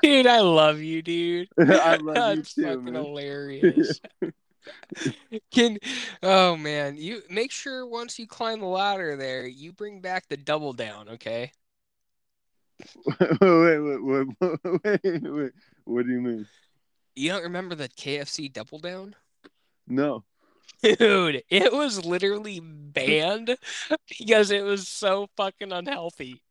dude, 0.03 0.27
I 0.27 0.41
love 0.41 0.81
you, 0.81 1.03
dude. 1.03 1.49
I 1.59 1.97
love 1.97 2.07
you 2.07 2.13
That's 2.15 2.55
too, 2.55 2.63
fucking 2.65 2.85
man. 2.85 2.95
hilarious. 2.95 4.01
Can 5.51 5.79
oh 6.23 6.57
man, 6.57 6.97
you 6.97 7.23
make 7.31 7.51
sure 7.51 7.87
once 7.87 8.19
you 8.19 8.27
climb 8.27 8.61
the 8.61 8.67
ladder 8.67 9.17
there, 9.17 9.47
you 9.47 9.73
bring 9.73 10.01
back 10.01 10.29
the 10.29 10.37
double 10.37 10.73
down, 10.73 11.09
okay? 11.11 11.53
Wait, 13.41 13.79
wait, 13.79 14.03
wait, 14.03 14.27
wait, 14.85 15.23
wait. 15.23 15.53
What 15.85 16.07
do 16.07 16.13
you 16.13 16.21
mean? 16.21 16.47
You 17.17 17.31
don't 17.31 17.43
remember 17.43 17.75
the 17.75 17.89
KFC 17.89 18.53
double 18.53 18.79
down? 18.79 19.15
No. 19.87 20.25
Dude, 20.83 21.43
it 21.51 21.73
was 21.73 22.05
literally 22.07 22.61
banned 22.61 23.57
because 24.19 24.51
it 24.51 24.63
was 24.65 24.89
so 24.89 25.29
fucking 25.37 25.73
unhealthy. 25.73 26.43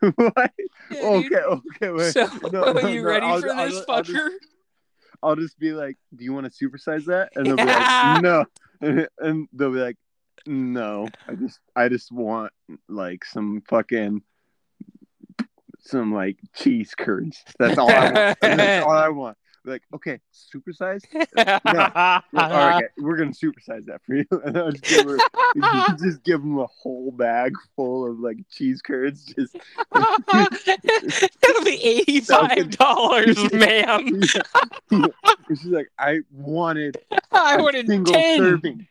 what? 0.00 0.50
Yeah, 0.90 1.00
Okay, 1.02 1.36
okay, 1.36 1.90
wait. 1.90 2.12
So, 2.12 2.26
No, 2.52 2.62
are 2.64 2.88
you 2.88 3.02
no, 3.02 3.08
ready 3.08 3.26
I'll- 3.26 3.40
for 3.40 3.50
I'll- 3.52 3.68
this 3.68 3.84
I'll 3.88 4.02
just- 4.02 4.16
fucker? 4.16 4.30
I'll 5.22 5.36
just 5.36 5.58
be 5.58 5.72
like, 5.72 5.98
"Do 6.16 6.24
you 6.24 6.32
want 6.32 6.50
to 6.50 6.68
supersize 6.68 7.04
that?" 7.04 7.32
And 7.36 7.44
they'll 7.46 7.56
be 7.56 7.64
like, 7.64 8.22
"No," 8.22 8.46
and 9.18 9.46
they'll 9.52 9.70
be 9.72 9.78
like, 9.80 9.96
"No, 10.46 11.08
I 11.28 11.34
just, 11.34 11.60
I 11.76 11.88
just 11.90 12.10
want 12.10 12.52
like 12.88 13.26
some 13.26 13.60
fucking, 13.68 14.22
some 15.82 16.12
like 16.12 16.38
cheese 16.54 16.94
curds. 16.96 17.42
That's 17.58 17.78
all 17.78 17.90
I 17.90 18.10
want. 18.12 18.40
That's 18.40 18.84
all 18.86 18.92
I 18.92 19.08
want." 19.08 19.36
Like, 19.64 19.82
okay, 19.94 20.20
supersize. 20.32 21.02
Yeah, 21.36 22.20
all 22.34 22.50
right, 22.50 22.76
okay, 22.76 22.86
we're 22.98 23.16
gonna 23.16 23.30
supersize 23.30 23.84
that 23.86 24.00
for 24.06 24.14
you. 24.14 24.24
Just 24.72 24.84
give, 24.84 25.06
her, 25.06 25.96
just 25.98 26.22
give 26.24 26.40
them 26.40 26.58
a 26.58 26.66
whole 26.66 27.10
bag 27.10 27.52
full 27.76 28.10
of 28.10 28.18
like 28.20 28.38
cheese 28.50 28.80
curds. 28.80 29.26
Just 29.34 29.56
It'll 29.94 31.64
be 31.64 31.82
eighty-five 31.82 32.70
dollars, 32.70 33.52
ma'am. 33.52 34.22
she's 35.48 35.66
like, 35.66 35.90
I 35.98 36.20
wanted 36.32 36.96
I 37.32 37.56
wanted 37.60 37.86
single 37.86 38.14
ten. 38.14 38.38
serving. 38.38 38.86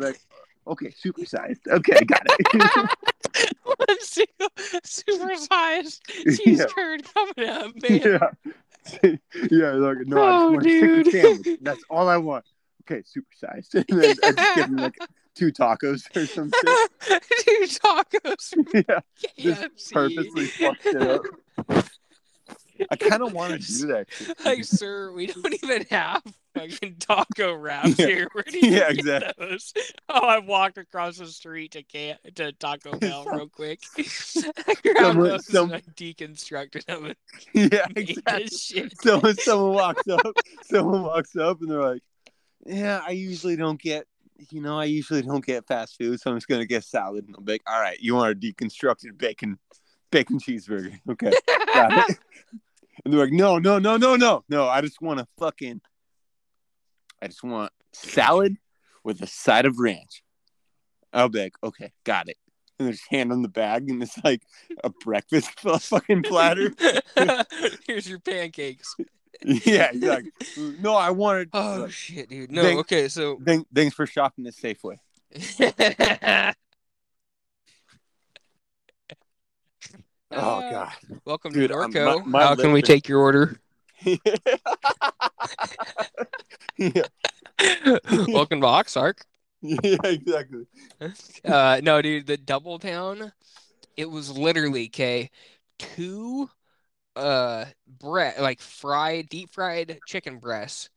Like, 0.00 0.20
okay, 0.68 0.90
supersized. 0.90 1.66
Okay, 1.68 2.04
got 2.04 2.22
it. 2.24 2.90
One 3.64 4.00
single 4.00 4.48
supersized 4.84 6.00
cheese 6.36 6.58
Yeah. 6.60 6.66
curd 6.66 7.02
coming 7.14 7.48
up, 7.50 7.72
man. 7.82 8.00
yeah. 9.02 9.16
yeah, 9.50 9.70
like, 9.72 9.98
no, 10.06 10.22
I 10.22 10.30
oh, 10.30 10.32
just 10.32 10.42
Oh, 10.42 10.50
want 10.52 10.66
a 10.66 10.68
chicken 11.04 11.10
sandwich. 11.12 11.58
That's 11.62 11.82
all 11.90 12.08
I 12.08 12.16
want. 12.16 12.44
Okay, 12.90 13.02
supersized. 13.02 13.74
And 13.90 14.00
then 14.02 14.16
I 14.24 14.32
just 14.32 14.54
give 14.56 14.66
them 14.66 14.76
like 14.76 14.96
two 15.34 15.52
tacos 15.52 16.04
or 16.16 16.26
some 16.26 16.50
shit. 16.50 16.90
Two 17.44 17.66
tacos 17.66 18.54
Yeah, 18.74 19.00
just 19.38 19.92
KFC. 19.92 19.92
purposely 19.92 20.46
fucked 20.46 20.86
it 20.86 21.02
up. 21.02 21.22
I 22.90 22.96
kind 22.96 23.22
of 23.22 23.32
wanted 23.32 23.62
to 23.62 23.72
do 23.78 23.86
that. 23.88 24.06
Like, 24.44 24.64
sir, 24.64 25.12
we 25.12 25.26
don't 25.26 25.54
even 25.62 25.86
have 25.90 26.22
fucking 26.54 26.96
taco 26.98 27.54
wraps 27.54 27.98
Yeah. 27.98 28.06
here. 28.06 28.28
Where 28.32 28.44
do 28.44 28.58
you 28.66 28.70
Yeah, 28.72 28.92
get 28.92 28.98
exactly. 28.98 29.46
those? 29.50 29.72
Oh, 30.08 30.26
I 30.26 30.38
walked 30.38 30.78
across 30.78 31.18
the 31.18 31.26
street 31.26 31.72
to 31.72 31.82
can 31.82 32.16
to 32.36 32.52
Taco 32.52 32.92
Bell 32.98 33.24
real 33.26 33.48
quick. 33.48 33.80
I 33.98 34.74
grabbed 34.82 34.98
Someone- 34.98 35.28
those 35.28 35.46
some- 35.46 35.72
and 35.72 35.82
I 35.86 35.90
deconstructed 35.92 36.84
them 36.86 37.14
Yeah, 37.52 37.86
exactly. 37.96 38.88
someone 39.02 39.36
someone 39.36 39.72
walks 39.74 40.08
up 40.08 40.36
someone 40.64 41.02
walks 41.02 41.36
up 41.36 41.60
and 41.60 41.70
they're 41.70 41.82
like 41.82 42.02
yeah 42.66 43.00
i 43.06 43.10
usually 43.10 43.54
don't 43.56 43.80
get 43.80 44.06
you 44.50 44.60
know 44.60 44.78
i 44.78 44.84
usually 44.84 45.22
don't 45.22 45.44
get 45.44 45.66
fast 45.66 45.96
food 45.96 46.20
so 46.20 46.30
i'm 46.30 46.36
just 46.36 46.48
gonna 46.48 46.66
get 46.66 46.84
salad 46.84 47.24
and 47.26 47.34
i'm 47.38 47.44
like 47.44 47.62
all 47.66 47.80
right 47.80 47.98
you 48.00 48.14
want 48.14 48.32
a 48.32 48.34
deconstructed 48.34 49.16
bacon 49.16 49.58
bacon 50.10 50.38
cheeseburger 50.38 50.98
okay. 51.08 51.32
And 53.04 53.12
they're 53.12 53.20
like 53.20 53.32
no 53.32 53.58
no 53.58 53.78
no 53.78 53.96
no 53.96 54.16
no 54.16 54.44
no 54.48 54.68
i 54.68 54.80
just 54.80 55.00
want 55.00 55.20
a 55.20 55.26
fucking 55.38 55.80
I 57.20 57.26
just 57.26 57.42
want 57.42 57.72
salad 57.92 58.56
with 59.02 59.20
a 59.22 59.26
side 59.26 59.66
of 59.66 59.80
ranch. 59.80 60.22
I'll 61.12 61.28
be 61.28 61.40
like, 61.40 61.54
okay, 61.64 61.90
got 62.04 62.28
it. 62.28 62.36
And 62.78 62.86
there's 62.86 63.02
hand 63.10 63.32
on 63.32 63.42
the 63.42 63.48
bag, 63.48 63.90
and 63.90 64.00
it's 64.00 64.16
like 64.22 64.42
a 64.84 64.90
breakfast 64.90 65.58
fucking 65.60 66.22
platter. 66.22 66.72
Here's 67.88 68.08
your 68.08 68.20
pancakes. 68.20 68.94
yeah, 69.44 69.90
exactly. 69.92 70.30
No, 70.80 70.94
I 70.94 71.10
wanted. 71.10 71.48
Oh 71.52 71.80
like, 71.82 71.90
shit, 71.90 72.28
dude. 72.28 72.52
No, 72.52 72.62
Thank- 72.62 72.78
okay, 72.80 73.08
so 73.08 73.36
thank- 73.44 73.66
thanks 73.74 73.96
for 73.96 74.06
shopping 74.06 74.46
at 74.46 74.54
Safeway. 74.54 74.98
Oh 80.34 80.62
Uh, 80.62 80.62
god. 80.62 80.92
Welcome 81.24 81.52
Dude, 81.52 81.70
to 81.70 81.74
um, 81.80 81.94
Norco. 81.94 82.02
my- 82.02 82.16
my 82.24 82.44
How 82.44 82.54
can 82.54 82.72
we 82.72 82.82
lips 82.82 82.82
take 82.82 83.08
your 83.08 83.20
order? 83.20 83.60
yeah, 86.78 87.02
Welcome 88.32 88.60
to 88.60 88.66
Oxark. 88.66 89.20
yeah, 89.62 89.96
exactly. 90.04 90.66
Uh, 91.44 91.80
no, 91.82 92.02
dude, 92.02 92.26
the 92.26 92.36
Double 92.36 92.78
Down, 92.78 93.32
it 93.96 94.10
was 94.10 94.36
literally 94.36 94.88
k 94.88 95.30
two 95.78 96.50
uh 97.16 97.66
bre 97.86 98.30
like 98.40 98.60
fried, 98.60 99.28
deep 99.28 99.50
fried 99.52 100.00
chicken 100.06 100.38
breasts, 100.38 100.90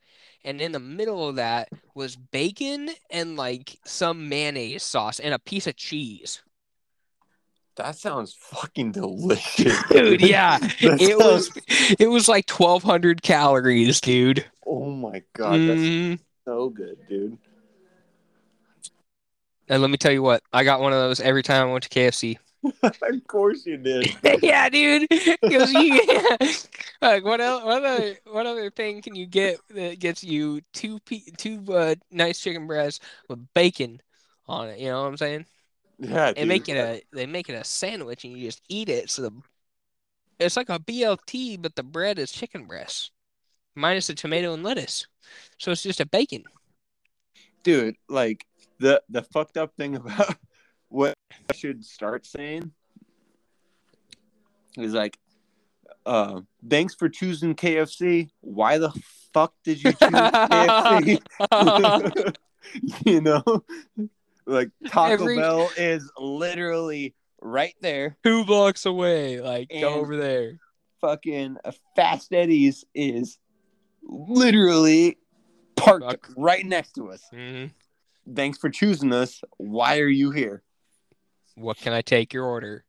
and 0.43 0.61
in 0.61 0.71
the 0.73 0.79
middle 0.79 1.27
of 1.29 1.35
that 1.37 1.69
was 1.95 2.15
bacon 2.15 2.89
and 3.11 3.37
like 3.37 3.79
some 3.85 4.29
mayonnaise 4.29 4.83
sauce 4.83 5.19
and 5.19 5.33
a 5.33 5.39
piece 5.39 5.67
of 5.67 5.75
cheese. 5.77 6.41
That 7.81 7.95
sounds 7.95 8.33
fucking 8.33 8.91
delicious, 8.93 9.81
Dude, 9.89 10.21
yeah, 10.21 10.59
it 10.79 11.17
was 11.17 11.49
it 11.99 12.07
was 12.07 12.27
like 12.27 12.49
1200 12.49 13.21
calories, 13.23 13.99
dude. 13.99 14.45
Oh 14.65 14.91
my 14.91 15.23
god, 15.33 15.53
that's 15.61 15.79
Mhm. 15.81 16.19
so 16.45 16.69
good, 16.69 16.97
dude. 17.09 17.37
And 19.67 19.81
let 19.81 19.89
me 19.89 19.97
tell 19.97 20.11
you 20.11 20.21
what, 20.21 20.43
I 20.53 20.63
got 20.63 20.81
one 20.81 20.93
of 20.93 20.99
those 20.99 21.19
every 21.21 21.43
time 21.43 21.67
I 21.67 21.71
went 21.71 21.83
to 21.85 21.89
KFC. 21.89 22.37
of 22.83 23.27
course 23.27 23.65
you 23.65 23.77
did. 23.77 24.15
yeah, 24.43 24.69
dude. 24.69 25.09
'Cause 25.09 25.73
you, 25.73 25.99
like, 27.01 27.23
what 27.23 27.41
else? 27.41 27.63
What 27.63 27.83
other? 27.83 28.15
What 28.25 28.45
other 28.45 28.69
thing 28.69 29.01
can 29.01 29.15
you 29.15 29.25
get 29.25 29.59
that 29.69 29.99
gets 29.99 30.23
you 30.23 30.61
two 30.73 30.99
pe- 30.99 31.31
two 31.37 31.63
uh, 31.73 31.95
nice 32.11 32.39
chicken 32.39 32.67
breasts 32.67 32.99
with 33.27 33.39
bacon 33.55 34.01
on 34.47 34.69
it? 34.69 34.77
You 34.79 34.89
know 34.89 35.01
what 35.01 35.07
I'm 35.07 35.17
saying? 35.17 35.45
Yeah, 36.01 36.33
They 36.33 36.41
dude. 36.41 36.47
make 36.49 36.67
it 36.69 36.77
a 36.77 37.01
they 37.13 37.25
make 37.27 37.47
it 37.49 37.53
a 37.53 37.63
sandwich 37.63 38.23
and 38.25 38.35
you 38.37 38.47
just 38.47 38.61
eat 38.69 38.89
it. 38.89 39.09
So 39.11 39.21
the, 39.21 39.31
it's 40.39 40.57
like 40.57 40.69
a 40.69 40.79
BLT, 40.79 41.61
but 41.61 41.75
the 41.75 41.83
bread 41.83 42.17
is 42.17 42.31
chicken 42.31 42.65
breast 42.65 43.11
minus 43.75 44.07
the 44.07 44.15
tomato 44.15 44.53
and 44.53 44.63
lettuce. 44.63 45.05
So 45.59 45.71
it's 45.71 45.83
just 45.83 45.99
a 46.01 46.05
bacon. 46.05 46.43
dude. 47.63 47.95
Like 48.09 48.45
the 48.79 49.01
the 49.09 49.21
fucked 49.21 49.57
up 49.57 49.75
thing 49.77 49.95
about 50.01 50.35
what 50.89 51.15
I 51.49 51.55
should 51.55 51.85
start 51.85 52.25
saying 52.25 52.71
is 54.77 54.93
like, 54.93 55.17
uh, 56.05 56.41
thanks 56.67 56.95
for 56.95 57.09
choosing 57.09 57.53
KFC. 57.55 58.31
Why 58.41 58.79
the 58.79 58.91
fuck 59.33 59.53
did 59.63 59.83
you 59.83 59.91
choose 59.91 59.99
KFC? 60.01 61.21
you 63.05 63.21
know, 63.21 63.43
like 64.51 64.69
Taco 64.87 65.11
Every- 65.13 65.37
Bell 65.37 65.69
is 65.77 66.09
literally 66.17 67.15
right 67.41 67.73
there. 67.81 68.17
Two 68.23 68.45
blocks 68.45 68.85
away. 68.85 69.41
Like 69.41 69.69
go 69.69 69.93
over 69.95 70.17
there. 70.17 70.59
Fucking 71.01 71.57
Fast 71.95 72.31
Eddie's 72.33 72.85
is 72.93 73.39
literally 74.03 75.17
parked 75.75 76.05
Fuck. 76.05 76.29
right 76.37 76.65
next 76.65 76.93
to 76.93 77.09
us. 77.11 77.23
hmm 77.33 77.65
Thanks 78.35 78.59
for 78.59 78.69
choosing 78.69 79.11
us. 79.13 79.41
Why 79.57 79.97
are 79.99 80.07
you 80.07 80.29
here? 80.31 80.61
What 81.55 81.77
can 81.77 81.91
I 81.93 82.01
take 82.01 82.33
your 82.33 82.45
order? 82.45 82.85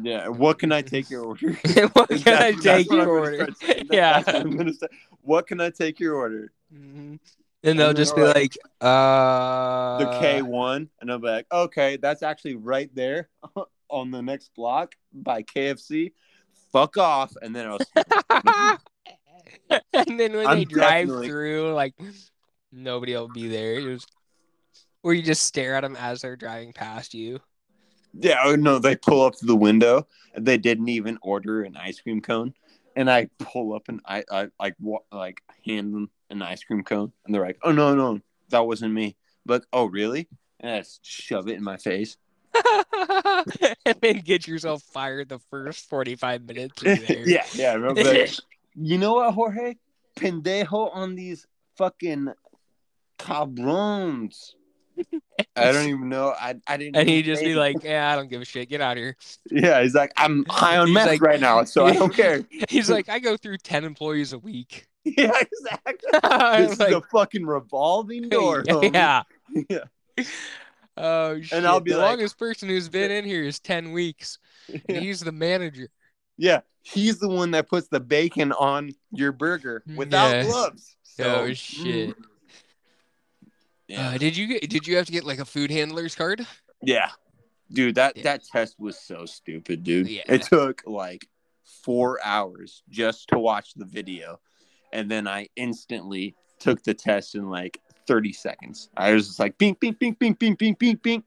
Yeah, 0.00 0.26
what 0.28 0.58
can 0.58 0.72
I 0.72 0.82
take 0.94 1.08
your 1.08 1.22
order? 1.24 1.52
what 1.92 2.08
can 2.08 2.18
I 2.18 2.50
That's- 2.52 2.54
that's 2.54 2.62
take 2.64 2.90
your 2.90 3.08
order? 3.08 3.46
That- 3.46 3.86
yeah. 3.92 4.18
what 4.22 4.34
I'm 4.34 4.56
gonna 4.56 4.74
say. 4.74 4.88
What 5.20 5.46
can 5.46 5.60
I 5.60 5.70
take 5.70 6.00
your 6.00 6.16
order? 6.16 6.52
Mhm. 6.74 7.20
And 7.64 7.78
they'll 7.78 7.92
just 7.92 8.16
be 8.16 8.22
like, 8.22 8.56
uh, 8.80 9.98
The 9.98 10.18
K 10.20 10.42
one, 10.42 10.88
and 11.00 11.10
I'll 11.10 11.18
be 11.18 11.28
like, 11.28 11.46
okay, 11.52 11.96
that's 11.96 12.22
actually 12.22 12.56
right 12.56 12.92
there 12.94 13.28
on 13.88 14.10
the 14.10 14.20
next 14.22 14.50
block 14.54 14.94
by 15.12 15.42
KFC. 15.44 16.12
Fuck 16.72 16.96
off, 16.96 17.32
and 17.40 17.54
then 17.54 17.66
I'll. 17.68 17.78
and 19.92 20.18
then 20.18 20.32
when 20.32 20.46
I'm 20.46 20.58
they 20.58 20.64
drive 20.64 21.06
definitely- 21.06 21.28
through, 21.28 21.72
like 21.74 21.94
nobody 22.72 23.14
will 23.14 23.28
be 23.28 23.48
there. 23.48 23.98
Or 25.04 25.14
you 25.14 25.22
just 25.22 25.44
stare 25.44 25.74
at 25.74 25.80
them 25.82 25.96
as 25.96 26.22
they're 26.22 26.36
driving 26.36 26.72
past 26.72 27.12
you. 27.12 27.40
Yeah, 28.14 28.40
oh 28.44 28.56
no, 28.56 28.78
they 28.78 28.94
pull 28.96 29.22
up 29.22 29.34
to 29.36 29.46
the 29.46 29.56
window 29.56 30.06
and 30.34 30.44
they 30.46 30.58
didn't 30.58 30.88
even 30.88 31.18
order 31.22 31.62
an 31.62 31.76
ice 31.76 32.00
cream 32.00 32.20
cone. 32.20 32.54
And 32.96 33.10
I 33.10 33.28
pull 33.38 33.74
up 33.74 33.88
and 33.88 34.00
I, 34.06 34.24
I 34.30 34.48
like 34.60 34.74
like 35.10 35.42
hand 35.66 35.94
them 35.94 36.10
an 36.30 36.42
ice 36.42 36.62
cream 36.62 36.82
cone 36.82 37.12
and 37.24 37.34
they're 37.34 37.44
like, 37.44 37.58
Oh 37.62 37.72
no, 37.72 37.94
no, 37.94 38.20
that 38.50 38.66
wasn't 38.66 38.92
me. 38.92 39.16
But 39.46 39.64
oh 39.72 39.86
really? 39.86 40.28
And 40.60 40.72
I 40.72 40.78
just 40.78 41.04
shove 41.04 41.48
it 41.48 41.56
in 41.56 41.64
my 41.64 41.76
face. 41.76 42.16
and 43.86 43.96
then 44.00 44.20
get 44.20 44.46
yourself 44.46 44.82
fired 44.82 45.28
the 45.28 45.38
first 45.50 45.88
45 45.88 46.46
minutes 46.46 46.82
yeah, 46.84 47.44
yeah. 47.54 47.72
I'm 47.74 47.96
you 48.74 48.98
know 48.98 49.14
what, 49.14 49.32
Jorge? 49.34 49.74
Pendejo 50.16 50.94
on 50.94 51.14
these 51.14 51.46
fucking 51.76 52.32
cabrons. 53.18 54.54
I 55.56 55.72
don't 55.72 55.88
even 55.88 56.08
know. 56.08 56.34
I 56.38 56.54
I 56.66 56.76
didn't. 56.76 56.96
and 56.96 57.08
he'd 57.08 57.24
just 57.24 57.42
be 57.42 57.54
like, 57.54 57.82
yeah, 57.82 58.12
I 58.12 58.16
don't 58.16 58.28
give 58.28 58.40
a 58.42 58.44
shit. 58.44 58.68
Get 58.68 58.80
out 58.80 58.92
of 58.92 58.98
here. 59.02 59.16
Yeah, 59.50 59.82
he's 59.82 59.94
like, 59.94 60.12
I'm 60.16 60.44
high 60.48 60.78
on 60.78 60.92
meth 60.92 61.06
like- 61.08 61.22
right 61.22 61.40
now, 61.40 61.64
so 61.64 61.86
I 61.86 61.92
don't 61.94 62.14
care. 62.14 62.42
He's 62.68 62.88
like, 62.90 63.08
I 63.08 63.18
go 63.18 63.36
through 63.36 63.58
10 63.58 63.84
employees 63.84 64.32
a 64.32 64.38
week. 64.38 64.86
yeah, 65.04 65.32
exactly. 65.40 65.96
This 66.12 66.78
like, 66.78 66.90
is 66.90 66.94
a 66.96 67.02
fucking 67.12 67.44
revolving 67.44 68.28
door. 68.28 68.62
homie. 68.62 68.94
yeah. 68.94 69.22
yeah. 69.68 70.24
Oh 70.96 71.40
shit! 71.40 71.52
And 71.56 71.66
I'll 71.66 71.80
be 71.80 71.92
the 71.92 71.98
like- 71.98 72.10
longest 72.10 72.38
person 72.38 72.68
who's 72.68 72.88
been 72.88 73.10
in 73.10 73.24
here 73.24 73.42
is 73.42 73.58
ten 73.58 73.92
weeks. 73.92 74.38
Yeah. 74.68 75.00
he's 75.00 75.20
the 75.20 75.32
manager. 75.32 75.88
Yeah, 76.36 76.60
he's 76.82 77.18
the 77.18 77.28
one 77.28 77.50
that 77.52 77.68
puts 77.68 77.88
the 77.88 77.98
bacon 78.00 78.52
on 78.52 78.90
your 79.10 79.32
burger 79.32 79.82
without 79.96 80.30
Yeah. 80.34 80.42
gloves. 80.44 80.96
So, 81.02 81.24
oh 81.48 81.52
shit! 81.54 82.10
mm, 82.10 82.14
yeah. 83.92 84.10
Uh, 84.10 84.18
did 84.18 84.36
you 84.36 84.46
get? 84.46 84.68
Did 84.68 84.86
you 84.86 84.96
have 84.96 85.06
to 85.06 85.12
get 85.12 85.24
like 85.24 85.38
a 85.38 85.44
food 85.44 85.70
handler's 85.70 86.14
card? 86.14 86.46
yeah, 86.82 87.10
dude, 87.72 87.94
that 87.96 88.16
Yeah. 88.16 88.22
that 88.24 88.44
test 88.44 88.76
was 88.78 88.98
so 88.98 89.26
stupid, 89.26 89.82
dude. 89.84 90.08
Yeah. 90.08 90.22
It 90.26 90.42
took 90.42 90.82
like 90.86 91.28
four 91.84 92.18
hours 92.24 92.82
just 92.88 93.28
to 93.28 93.38
watch 93.38 93.74
the 93.74 93.84
video, 93.84 94.40
and 94.92 95.10
then 95.10 95.26
I 95.28 95.48
instantly 95.56 96.34
took 96.58 96.82
the 96.82 96.94
test 96.94 97.34
in 97.34 97.50
like 97.50 97.80
thirty 98.06 98.32
seconds. 98.32 98.88
I 98.96 99.12
was 99.12 99.26
just 99.28 99.38
like, 99.38 99.58
bing, 99.58 99.76
bing, 99.80 99.96
bing, 99.98 100.14
bing, 100.18 100.34
bing, 100.34 100.54
bing, 100.54 100.74
bing, 100.74 100.96
bing, 101.02 101.24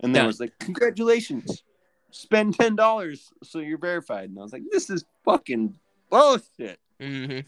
and 0.00 0.14
then 0.14 0.24
it 0.24 0.26
was 0.26 0.40
like, 0.40 0.52
congratulations, 0.58 1.62
spend 2.10 2.54
ten 2.58 2.74
dollars 2.76 3.32
so 3.42 3.58
you're 3.60 3.78
verified. 3.78 4.30
And 4.30 4.38
I 4.38 4.42
was 4.42 4.52
like, 4.52 4.64
this 4.70 4.90
is 4.90 5.04
fucking 5.24 5.78
bullshit. 6.10 6.78
Mm-hmm. 7.00 7.46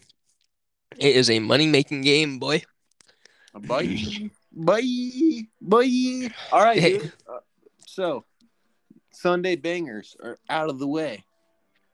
It 0.97 1.15
is 1.15 1.29
a 1.29 1.39
money 1.39 1.67
making 1.67 2.01
game, 2.01 2.39
boy. 2.39 2.63
Bye. 3.59 4.29
Bye. 4.51 5.47
Bye. 5.61 6.29
All 6.51 6.63
right. 6.63 6.79
Hey. 6.79 6.99
dude. 6.99 7.13
Uh, 7.27 7.39
so, 7.85 8.25
Sunday 9.11 9.55
bangers 9.55 10.15
are 10.23 10.37
out 10.49 10.69
of 10.69 10.79
the 10.79 10.87
way. 10.87 11.23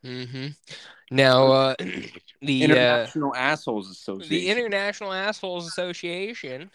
Mm-hmm. 0.05 0.47
Now, 1.11 1.51
uh, 1.51 1.75
the 2.41 2.61
uh, 2.61 2.65
International 2.65 3.35
Assholes 3.35 3.89
Association. 3.89 4.29
the 4.29 4.49
International 4.49 5.13
Assholes 5.13 5.67
Association 5.67 6.71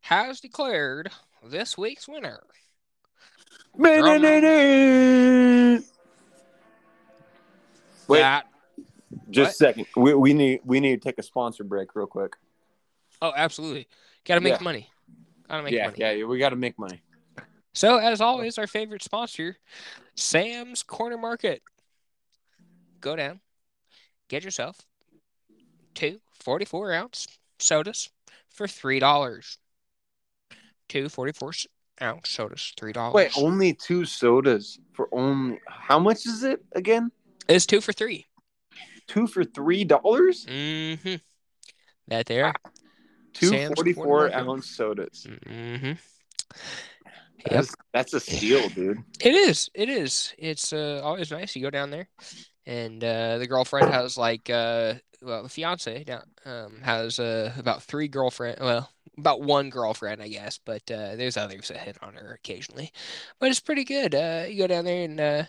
has 0.00 0.40
declared 0.40 1.10
this 1.44 1.76
week's 1.78 2.08
winner. 2.08 2.40
Wait, 8.08 8.20
That 8.20 8.46
just 9.30 9.52
a 9.52 9.54
second. 9.54 9.86
We, 9.96 10.14
we 10.14 10.32
need 10.32 10.60
we 10.64 10.80
need 10.80 11.02
to 11.02 11.08
take 11.08 11.18
a 11.18 11.22
sponsor 11.22 11.64
break 11.64 11.94
real 11.94 12.06
quick. 12.06 12.36
oh, 13.22 13.32
absolutely, 13.36 13.86
gotta 14.28 14.40
make 14.40 14.54
Yeah. 14.54 14.62
money. 14.62 14.90
Gotta 15.48 15.62
make 15.64 15.72
yeah, 15.72 15.86
money. 15.86 15.96
yeah, 15.98 16.10
yeah, 16.12 16.24
we 16.24 16.38
got 16.38 16.50
to 16.50 16.56
make 16.56 16.78
money. 16.78 17.00
So, 17.74 17.96
as 17.98 18.20
always, 18.20 18.58
our 18.58 18.66
favorite 18.66 19.02
sponsor, 19.02 19.56
Sam's 20.14 20.82
Corner 20.82 21.16
Market. 21.16 21.62
Go 23.00 23.16
down, 23.16 23.40
get 24.28 24.44
yourself 24.44 24.76
two 25.94 26.20
44 26.32 26.92
ounce 26.92 27.26
sodas 27.58 28.10
for 28.48 28.66
$3. 28.66 29.56
Two 30.88 31.08
44 31.08 31.48
s- 31.50 31.66
ounce 32.02 32.28
sodas, 32.30 32.72
$3. 32.80 33.12
Wait, 33.14 33.30
only 33.36 33.72
two 33.74 34.04
sodas 34.04 34.78
for 34.92 35.08
only 35.12 35.60
how 35.68 35.98
much 35.98 36.26
is 36.26 36.42
it 36.42 36.64
again? 36.72 37.10
it's 37.48 37.64
two 37.66 37.80
for 37.80 37.92
three. 37.92 38.26
Two 39.06 39.26
for 39.26 39.44
three 39.44 39.84
dollars? 39.84 40.44
Mm-hmm. 40.46 41.14
That 42.08 42.26
there. 42.26 42.52
Two 43.38 43.48
Sam's 43.48 43.74
44 43.76 44.04
Quarter 44.04 44.30
Market. 44.30 44.50
ounce 44.50 44.70
sodas. 44.70 45.26
Mm-hmm. 45.46 45.86
Yep. 45.86 47.50
That's, 47.50 47.74
that's 47.92 48.14
a 48.14 48.20
steal, 48.20 48.68
dude. 48.70 48.98
It 49.24 49.34
is. 49.34 49.70
It 49.74 49.88
is. 49.88 50.34
It's 50.38 50.72
uh, 50.72 51.00
always 51.04 51.30
nice. 51.30 51.54
You 51.54 51.62
go 51.62 51.70
down 51.70 51.90
there, 51.90 52.08
and 52.66 53.02
uh, 53.02 53.38
the 53.38 53.46
girlfriend 53.46 53.92
has 53.92 54.18
like 54.18 54.50
uh, 54.50 54.94
well, 55.22 55.44
the 55.44 55.48
fiance 55.48 56.04
down 56.04 56.22
um 56.44 56.80
has 56.82 57.18
uh 57.18 57.52
about 57.58 57.82
three 57.82 58.08
girlfriend. 58.08 58.58
Well, 58.60 58.90
about 59.16 59.40
one 59.42 59.70
girlfriend, 59.70 60.22
I 60.22 60.28
guess, 60.28 60.58
but 60.64 60.82
uh, 60.90 61.16
there's 61.16 61.36
others 61.36 61.68
that 61.68 61.78
hit 61.78 61.98
on 62.02 62.14
her 62.14 62.32
occasionally. 62.32 62.92
But 63.38 63.50
it's 63.50 63.60
pretty 63.60 63.84
good. 63.84 64.14
Uh, 64.14 64.44
you 64.48 64.58
go 64.58 64.66
down 64.66 64.84
there 64.84 65.04
and 65.04 65.20
uh, 65.20 65.44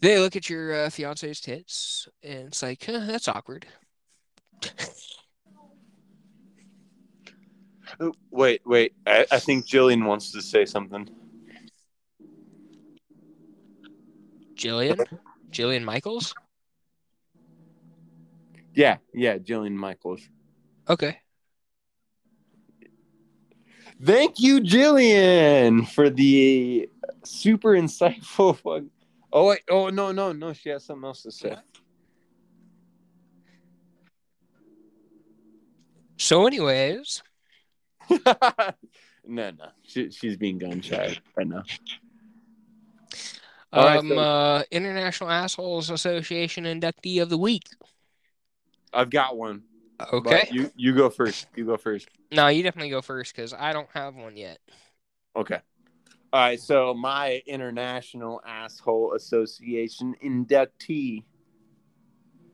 they 0.00 0.18
look 0.18 0.36
at 0.36 0.50
your 0.50 0.74
uh, 0.86 0.90
fiance's 0.90 1.40
tits, 1.40 2.08
and 2.22 2.48
it's 2.48 2.62
like, 2.62 2.84
huh, 2.84 3.04
that's 3.06 3.28
awkward. 3.28 3.66
Wait, 8.30 8.62
wait. 8.64 8.94
I, 9.06 9.26
I 9.30 9.38
think 9.38 9.66
Jillian 9.66 10.06
wants 10.06 10.32
to 10.32 10.42
say 10.42 10.64
something. 10.64 11.08
Jillian, 14.54 15.04
Jillian 15.50 15.84
Michaels. 15.84 16.34
Yeah, 18.74 18.98
yeah, 19.12 19.38
Jillian 19.38 19.74
Michaels. 19.74 20.28
Okay. 20.88 21.18
Thank 24.02 24.40
you, 24.40 24.60
Jillian, 24.60 25.88
for 25.88 26.10
the 26.10 26.88
super 27.24 27.70
insightful. 27.70 28.56
Fuck. 28.62 28.84
Oh 29.32 29.48
wait, 29.48 29.60
oh 29.70 29.88
no, 29.88 30.12
no, 30.12 30.32
no. 30.32 30.52
She 30.52 30.70
has 30.70 30.84
something 30.84 31.04
else 31.04 31.22
to 31.22 31.30
say. 31.30 31.56
So, 36.16 36.46
anyways, 36.46 37.22
no, 39.26 39.50
no, 39.50 39.68
she, 39.82 40.10
she's 40.10 40.36
being 40.36 40.58
gun 40.58 40.80
shy 40.80 41.16
right 41.36 41.46
now. 41.46 41.62
All 43.72 43.86
right, 43.86 43.98
um, 43.98 44.08
so- 44.08 44.18
uh, 44.18 44.62
International 44.70 45.30
Assholes 45.30 45.90
Association 45.90 46.64
inductee 46.64 47.22
of 47.22 47.30
the 47.30 47.38
week. 47.38 47.64
I've 48.92 49.10
got 49.10 49.36
one. 49.36 49.62
Okay. 50.12 50.48
you 50.50 50.70
you 50.76 50.94
go 50.94 51.08
first. 51.08 51.46
You 51.56 51.64
go 51.64 51.76
first. 51.76 52.08
No, 52.30 52.48
you 52.48 52.62
definitely 52.62 52.90
go 52.90 53.02
first 53.02 53.34
because 53.34 53.54
I 53.54 53.72
don't 53.72 53.88
have 53.94 54.14
one 54.14 54.36
yet. 54.36 54.58
Okay. 55.36 55.58
All 56.32 56.40
right. 56.40 56.60
So 56.60 56.92
my 56.92 57.42
International 57.46 58.40
Asshole 58.46 59.14
Association 59.14 60.14
inductee, 60.22 61.24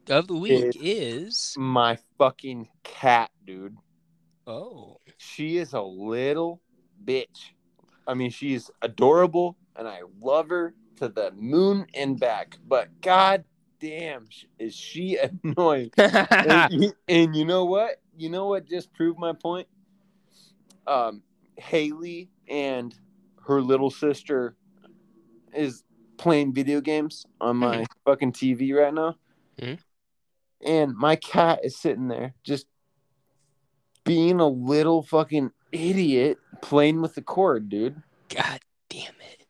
Of 0.09 0.29
the 0.29 0.35
week 0.35 0.77
is 0.81 1.55
my 1.57 1.99
fucking 2.19 2.69
cat, 2.83 3.31
dude. 3.47 3.77
oh 4.47 4.99
She 5.19 5.59
is 5.59 5.73
a 5.75 5.81
little 5.81 6.61
bitch. 7.05 7.51
I 8.07 8.15
mean, 8.15 8.31
she's 8.31 8.71
adorable, 8.81 9.57
and 9.77 9.87
I 9.87 10.01
love 10.21 10.49
her 10.49 10.75
to 10.97 11.09
the 11.09 11.33
moon 11.33 11.87
and 11.93 12.19
back. 12.19 12.59
But 12.67 13.01
god 13.03 13.45
damn, 13.81 14.29
is 14.59 14.75
she 14.75 15.19
annoying? 15.45 15.91
and, 15.97 16.73
you, 16.83 16.93
and 17.09 17.37
you 17.37 17.45
know 17.45 17.65
what? 17.65 18.01
You 18.17 18.31
know 18.31 18.47
what 18.47 18.67
just 18.67 18.93
proved 18.95 19.19
my 19.19 19.33
point? 19.33 19.69
Um, 20.87 21.23
Haley 21.57 22.31
and 22.49 22.95
her 23.47 23.61
little 23.61 23.91
sister 23.91 24.57
is 25.53 25.83
playing 26.17 26.53
video 26.53 26.81
games 26.81 27.27
on 27.41 27.57
my 27.57 27.85
fucking 28.05 28.33
TV 28.33 28.73
right 28.75 28.95
now. 28.95 29.17
Mhm. 29.61 29.79
And 30.61 30.97
my 30.97 31.17
cat 31.17 31.61
is 31.65 31.77
sitting 31.77 32.09
there 32.09 32.35
just 32.43 32.67
being 34.09 34.41
a 34.41 34.49
little 34.49 35.03
fucking 35.03 35.53
idiot 35.71 36.39
playing 36.63 37.03
with 37.03 37.15
the 37.15 37.23
cord, 37.23 37.69
dude. 37.69 38.03
God 38.29 38.61
damn 38.89 39.13
it! 39.21 39.47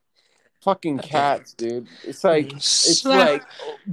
Fucking 0.62 0.98
cats, 0.98 1.54
dude. 1.54 1.86
It's 2.04 2.24
like 2.24 2.48
mm. 2.48 2.56
it's 2.56 3.04
like 3.04 3.44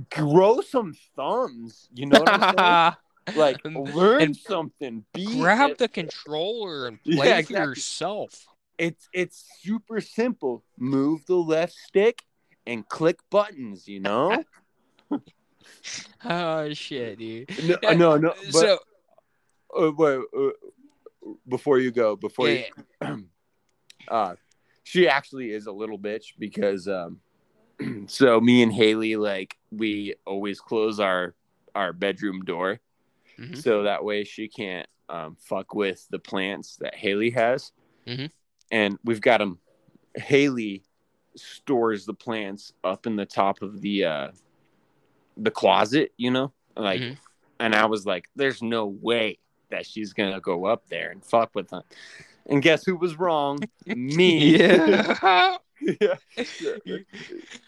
grow 0.10 0.62
some 0.62 0.96
thumbs. 1.16 1.88
You 1.94 2.08
know 2.08 2.20
what 2.20 2.30
I'm 2.30 2.58
saying? 2.58 2.94
Like 3.36 3.58
learn 3.66 4.22
And 4.22 4.38
something. 4.38 5.04
Be 5.12 5.26
grab 5.40 5.72
it- 5.72 5.78
the 5.80 5.88
controller 5.88 6.86
and 6.86 7.00
Yeah, 7.04 7.16
play 7.16 7.42
for 7.42 7.54
yourself. 7.54 8.46
It's 8.78 9.10
it's 9.14 9.48
super 9.62 10.00
simple. 10.00 10.64
Move 10.78 11.26
the 11.26 11.34
left 11.34 11.74
stick 11.74 12.22
and 12.68 12.88
click 12.88 13.18
buttons. 13.32 13.88
You 13.88 14.02
know? 14.02 14.44
Oh 16.24 16.72
shit, 16.74 17.18
dude. 17.18 17.50
no, 17.84 17.94
no, 17.94 18.18
no. 18.18 18.34
But 18.52 18.54
so 18.54 18.80
uh, 19.78 19.92
wait, 19.98 20.20
uh, 20.38 20.50
before 21.48 21.80
you 21.80 21.92
go, 21.92 22.16
before 22.16 22.50
yeah, 22.50 22.66
you, 23.02 23.28
uh, 24.08 24.36
she 24.84 25.08
actually 25.08 25.52
is 25.52 25.66
a 25.68 25.72
little 25.72 25.98
bitch 25.98 26.34
because 26.38 26.88
um, 26.88 27.20
so 28.08 28.40
me 28.40 28.62
and 28.64 28.72
Haley 28.74 29.16
like 29.16 29.58
we 29.72 30.16
always 30.26 30.60
close 30.60 31.00
our 31.00 31.34
our 31.74 31.92
bedroom 31.94 32.42
door 32.46 32.80
Mhm. 33.38 33.58
so 33.62 33.84
that 33.84 34.04
way 34.04 34.24
she 34.24 34.48
can't 34.48 34.88
um, 35.10 35.36
fuck 35.40 35.76
with 35.76 36.08
the 36.10 36.20
plants 36.20 36.78
that 36.78 36.96
Haley 36.96 37.32
has, 37.32 37.72
Mhm. 38.08 38.32
and 38.72 38.98
we've 39.04 39.22
got 39.22 39.40
them. 39.40 39.60
Haley 40.16 40.84
stores 41.36 42.06
the 42.06 42.14
plants 42.14 42.72
up 42.84 43.06
in 43.06 43.18
the 43.18 43.26
top 43.26 43.62
of 43.62 43.82
the 43.82 44.06
uh, 44.06 44.32
the 45.38 45.52
closet, 45.52 46.14
you 46.16 46.32
know, 46.32 46.54
like, 46.78 47.02
Mhm. 47.02 47.18
and 47.60 47.76
I 47.76 47.86
was 47.88 48.06
like, 48.06 48.30
"There's 48.36 48.62
no 48.62 48.86
way 48.86 49.38
that 49.70 49.86
she's 49.86 50.14
gonna 50.14 50.40
go 50.40 50.66
up 50.66 50.88
there 50.90 51.12
and 51.12 51.24
fuck 51.24 51.54
with 51.56 51.70
them." 51.70 51.84
And 52.48 52.62
guess 52.62 52.86
who 52.86 52.96
was 52.96 53.18
wrong? 53.18 53.60
Me. 53.88 54.58
yeah. 54.58 55.58
yeah. 55.82 56.16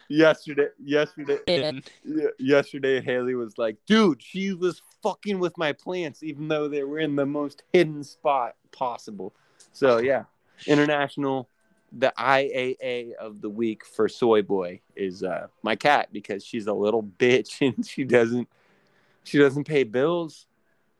Yesterday, 0.09 0.69
yesterday, 0.81 1.39
yeah, 1.45 2.27
yesterday 2.39 3.01
Haley 3.01 3.35
was 3.35 3.57
like, 3.57 3.75
"Dude, 3.85 4.21
she 4.21 4.53
was 4.53 4.81
fucking 5.03 5.39
with 5.39 5.57
my 5.57 5.73
plants, 5.73 6.23
even 6.23 6.47
though 6.47 6.69
they 6.69 6.83
were 6.83 6.99
in 6.99 7.15
the 7.15 7.25
most 7.25 7.63
hidden 7.73 8.03
spot 8.03 8.55
possible." 8.71 9.33
So 9.73 9.97
yeah, 9.97 10.23
international, 10.65 11.49
the 11.91 12.13
IAA 12.17 13.13
of 13.13 13.41
the 13.41 13.49
week 13.49 13.85
for 13.85 14.09
Soy 14.09 14.41
Boy 14.41 14.81
is 14.95 15.23
uh, 15.23 15.47
my 15.61 15.75
cat 15.75 16.09
because 16.11 16.43
she's 16.43 16.67
a 16.67 16.73
little 16.73 17.03
bitch 17.03 17.61
and 17.75 17.85
she 17.85 18.03
doesn't 18.03 18.47
she 19.23 19.37
doesn't 19.37 19.65
pay 19.65 19.83
bills. 19.83 20.46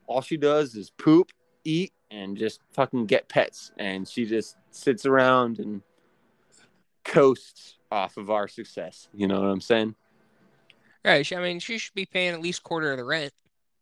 All 0.08 0.22
she 0.22 0.38
does 0.38 0.76
is 0.76 0.89
poop, 0.89 1.32
eat, 1.63 1.93
and 2.10 2.38
just 2.38 2.62
fucking 2.72 3.06
get 3.06 3.28
pets, 3.30 3.72
and 3.78 4.08
she 4.08 4.26
just 4.26 4.56
sits 4.72 5.06
around 5.06 5.60
and 5.60 5.82
coasts 7.04 7.78
off 7.91 8.17
of 8.17 8.30
our 8.30 8.48
success. 8.48 9.10
You 9.13 9.28
know 9.28 9.39
what 9.41 9.48
I'm 9.50 9.62
saying? 9.62 9.96
right, 11.06 11.32
I 11.32 11.39
mean, 11.41 11.60
she 11.60 11.78
should 11.78 11.93
be 11.93 12.06
paying 12.06 12.34
at 12.34 12.41
least 12.41 12.63
quarter 12.63 12.91
of 12.91 12.98
the 12.98 13.06
rent. 13.06 13.32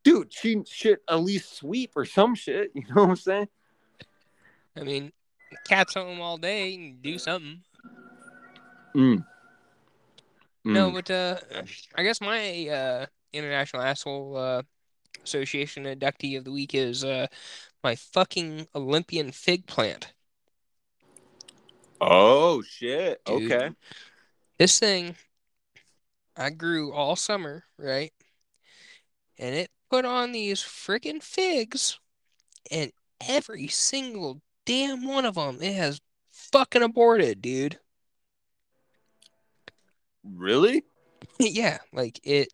dude, 0.04 0.32
she 0.32 0.62
should 0.68 1.00
at 1.10 1.16
least 1.22 1.56
sweep 1.58 1.92
or 1.96 2.06
some 2.06 2.36
shit. 2.36 2.72
You 2.76 2.84
know 2.90 3.02
what 3.04 3.10
I'm 3.10 3.16
saying? 3.16 3.48
I 4.78 4.84
mean, 4.84 5.12
cat's 5.68 5.94
home 5.96 6.22
all 6.22 6.38
day 6.38 6.76
and 6.76 7.02
do 7.02 7.18
something. 7.18 7.62
Mm. 8.96 9.26
No, 10.66 10.92
Mm. 10.92 10.94
but 10.94 11.12
uh, 11.12 11.38
I 11.96 12.04
guess 12.04 12.22
my 12.22 12.68
uh, 12.68 13.06
International 13.34 13.82
Asshole 13.82 14.38
uh, 14.38 14.62
Association 15.24 15.86
inductee 15.86 16.38
of 16.38 16.44
the 16.44 16.52
week 16.52 16.74
is 16.74 17.04
uh, 17.04 17.28
my 17.84 17.96
fucking 17.96 18.68
Olympian 18.76 19.32
fig 19.32 19.66
plant. 19.68 20.14
Oh 22.02 22.62
shit. 22.62 23.24
Dude. 23.26 23.52
Okay. 23.52 23.70
This 24.58 24.80
thing 24.80 25.16
I 26.38 26.50
grew 26.50 26.94
all 26.94 27.16
summer, 27.16 27.64
right? 27.78 28.12
And 29.38 29.56
it 29.56 29.70
put 29.90 30.06
on 30.06 30.32
these 30.32 30.62
freaking 30.62 31.22
figs, 31.22 32.00
and 32.72 32.92
every 33.28 33.68
single 33.68 34.42
damn 34.66 35.08
one 35.08 35.26
of 35.26 35.36
them, 35.36 35.60
it 35.62 35.74
has 35.74 36.02
fucking 36.30 36.84
aborted, 36.84 37.42
dude. 37.42 37.80
Really? 40.24 40.84
Yeah, 41.40 41.80
like 41.92 42.20
it 42.24 42.54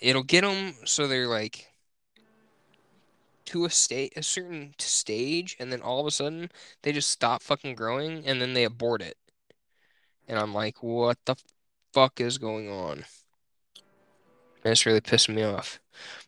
it'll 0.00 0.22
get 0.22 0.42
them 0.42 0.74
so 0.84 1.06
they're 1.06 1.28
like 1.28 1.66
to 3.50 3.64
a 3.64 3.70
state 3.70 4.12
a 4.16 4.22
certain 4.22 4.72
stage 4.78 5.56
and 5.58 5.72
then 5.72 5.82
all 5.82 6.00
of 6.00 6.06
a 6.06 6.10
sudden 6.10 6.48
they 6.82 6.92
just 6.92 7.10
stop 7.10 7.42
fucking 7.42 7.74
growing 7.74 8.24
and 8.24 8.40
then 8.40 8.54
they 8.54 8.64
abort 8.64 9.02
it. 9.02 9.16
And 10.28 10.38
I'm 10.38 10.54
like, 10.54 10.82
what 10.82 11.18
the 11.24 11.34
fuck 11.92 12.20
is 12.20 12.38
going 12.38 12.70
on? 12.70 13.04
And 14.62 14.72
it's 14.72 14.86
really 14.86 15.00
pissing 15.00 15.34
me 15.34 15.42
off. 15.42 15.80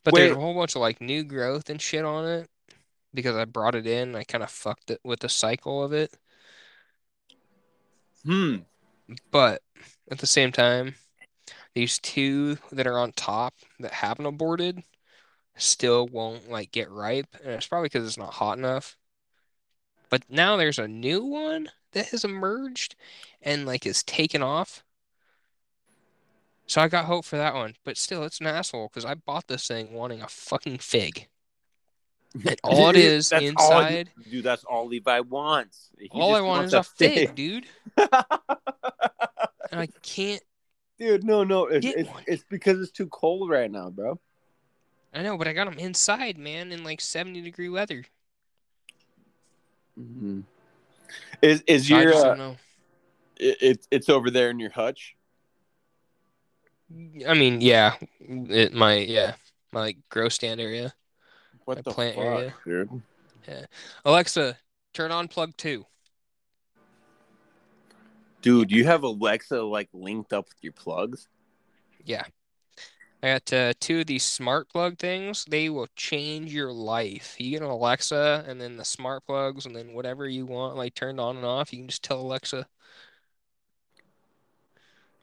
But 0.02 0.14
there's 0.14 0.32
a 0.32 0.40
whole 0.40 0.54
bunch 0.54 0.74
of 0.74 0.80
like 0.80 1.00
new 1.00 1.22
growth 1.22 1.70
and 1.70 1.80
shit 1.80 2.04
on 2.04 2.26
it 2.26 2.48
because 3.14 3.36
I 3.36 3.44
brought 3.44 3.76
it 3.76 3.86
in. 3.86 4.16
I 4.16 4.24
kind 4.24 4.42
of 4.42 4.50
fucked 4.50 4.90
it 4.90 5.00
with 5.04 5.20
the 5.20 5.28
cycle 5.28 5.84
of 5.84 5.92
it. 5.92 6.16
Hmm. 8.24 8.56
But 9.30 9.62
at 10.10 10.18
the 10.18 10.26
same 10.26 10.50
time, 10.50 10.96
these 11.74 11.98
two 11.98 12.58
that 12.70 12.86
are 12.86 12.98
on 12.98 13.12
top 13.12 13.54
that 13.80 13.92
haven't 13.92 14.26
aborted 14.26 14.82
still 15.56 16.06
won't 16.06 16.50
like 16.50 16.72
get 16.72 16.90
ripe, 16.90 17.28
and 17.42 17.52
it's 17.52 17.66
probably 17.66 17.86
because 17.86 18.06
it's 18.06 18.18
not 18.18 18.34
hot 18.34 18.58
enough. 18.58 18.96
But 20.10 20.24
now 20.28 20.56
there's 20.56 20.78
a 20.78 20.88
new 20.88 21.24
one 21.24 21.70
that 21.92 22.08
has 22.08 22.24
emerged 22.24 22.96
and 23.40 23.66
like 23.66 23.86
is 23.86 24.02
taken 24.02 24.42
off. 24.42 24.84
So 26.66 26.80
I 26.80 26.88
got 26.88 27.06
hope 27.06 27.24
for 27.24 27.36
that 27.36 27.54
one, 27.54 27.74
but 27.84 27.96
still, 27.96 28.24
it's 28.24 28.40
an 28.40 28.46
asshole 28.46 28.88
because 28.88 29.04
I 29.04 29.14
bought 29.14 29.48
this 29.48 29.66
thing 29.66 29.92
wanting 29.92 30.22
a 30.22 30.28
fucking 30.28 30.78
fig. 30.78 31.28
And 32.34 32.58
all 32.64 32.88
it 32.88 32.96
is 32.96 33.28
That's 33.28 33.52
all 33.58 33.80
inside, 33.80 34.10
dude. 34.30 34.44
That's 34.44 34.64
all 34.64 34.86
Levi 34.86 35.20
wants. 35.20 35.90
He 35.98 36.08
all 36.10 36.34
I 36.34 36.40
want 36.40 36.66
is 36.66 36.74
a 36.74 36.82
fig, 36.82 37.34
dude. 37.34 37.66
And 39.72 39.80
I 39.80 39.88
can't. 40.02 40.42
Dude, 41.02 41.24
no, 41.24 41.42
no. 41.44 41.66
It's, 41.66 41.86
it's, 41.86 42.10
it's 42.26 42.44
because 42.48 42.80
it's 42.80 42.92
too 42.92 43.08
cold 43.08 43.50
right 43.50 43.70
now, 43.70 43.90
bro. 43.90 44.18
I 45.12 45.22
know, 45.22 45.36
but 45.36 45.48
I 45.48 45.52
got 45.52 45.66
them 45.66 45.78
inside, 45.78 46.38
man, 46.38 46.72
in 46.72 46.84
like 46.84 47.00
70 47.00 47.42
degree 47.42 47.68
weather. 47.68 48.04
Mm-hmm. 49.98 50.40
Is 51.42 51.62
is 51.66 51.88
So 51.88 51.98
your 51.98 52.14
uh, 52.14 52.22
don't 52.22 52.38
know. 52.38 52.56
it, 53.38 53.58
it's 53.60 53.88
it's 53.90 54.08
over 54.08 54.30
there 54.30 54.48
in 54.48 54.58
your 54.58 54.70
hutch? 54.70 55.16
I 57.28 57.34
mean, 57.34 57.60
yeah, 57.60 57.94
it 58.20 58.72
my 58.72 58.96
yeah, 58.96 59.34
my 59.70 59.80
like 59.80 59.98
grow 60.08 60.30
stand 60.30 60.60
area. 60.60 60.94
What 61.66 61.76
My 61.78 61.82
the 61.82 61.90
plant 61.90 62.16
fuck, 62.16 62.24
area. 62.24 62.54
dude? 62.64 63.02
Yeah, 63.46 63.66
Alexa, 64.06 64.56
turn 64.94 65.10
on 65.12 65.28
plug 65.28 65.56
two. 65.58 65.84
Dude, 68.42 68.72
you 68.72 68.84
have 68.84 69.04
Alexa 69.04 69.62
like 69.62 69.88
linked 69.92 70.32
up 70.32 70.46
with 70.48 70.58
your 70.62 70.72
plugs. 70.72 71.28
Yeah. 72.04 72.24
I 73.22 73.34
got 73.34 73.52
uh, 73.52 73.72
two 73.78 74.00
of 74.00 74.06
these 74.06 74.24
smart 74.24 74.68
plug 74.68 74.98
things. 74.98 75.44
They 75.48 75.70
will 75.70 75.86
change 75.94 76.52
your 76.52 76.72
life. 76.72 77.36
You 77.38 77.52
get 77.52 77.62
an 77.62 77.70
Alexa 77.70 78.44
and 78.48 78.60
then 78.60 78.76
the 78.76 78.84
smart 78.84 79.24
plugs 79.26 79.64
and 79.64 79.76
then 79.76 79.92
whatever 79.94 80.28
you 80.28 80.44
want, 80.44 80.76
like 80.76 80.94
turned 80.94 81.20
on 81.20 81.36
and 81.36 81.46
off, 81.46 81.72
you 81.72 81.78
can 81.78 81.88
just 81.88 82.02
tell 82.02 82.20
Alexa. 82.20 82.66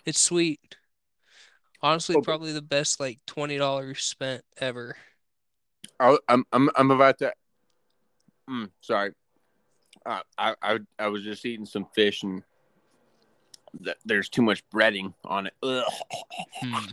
It's 0.06 0.20
sweet. 0.20 0.78
Honestly, 1.82 2.16
Oh, 2.18 2.22
probably 2.22 2.54
the 2.54 2.62
best 2.62 3.02
like 3.02 3.20
$20 3.28 4.02
spent 4.02 4.44
ever. 4.58 4.96
I, 6.00 6.18
I'm 6.30 6.46
I'm 6.54 6.70
I'm 6.76 6.92
about 6.92 7.18
to. 7.20 7.34
Mm, 8.50 8.70
sorry, 8.80 9.12
uh, 10.06 10.22
I 10.38 10.56
I 10.62 10.80
I 10.98 11.08
was 11.08 11.24
just 11.24 11.46
eating 11.46 11.66
some 11.66 11.86
fish 11.94 12.24
and 12.24 12.44
th- 13.84 13.98
there's 14.06 14.30
too 14.30 14.42
much 14.42 14.64
breading 14.70 15.14
on 15.26 15.48
it. 15.48 15.54
Hmm. 15.62 16.86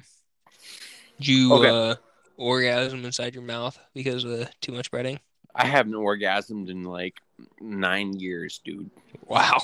Did 1.19 1.29
you 1.29 1.53
Okay. 1.55 1.69
uh 1.69 1.95
orgasm 2.37 3.05
inside 3.05 3.35
your 3.35 3.45
mouth 3.45 3.79
because 3.95 4.25
of 4.25 4.49
too 4.61 4.73
much 4.73 4.91
breading? 4.91 5.19
I 5.55 5.67
haven't 5.67 5.95
orgasmed 5.95 6.69
in 6.69 6.85
like 6.85 7.15
nine 7.61 8.19
years, 8.19 8.61
dude. 8.65 8.91
Wow. 9.25 9.59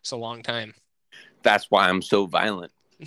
It's 0.00 0.10
a 0.10 0.16
long 0.16 0.42
time. 0.42 0.74
That's 1.42 1.70
why 1.70 1.88
I'm 1.88 2.02
so 2.02 2.26
violent. 2.26 2.72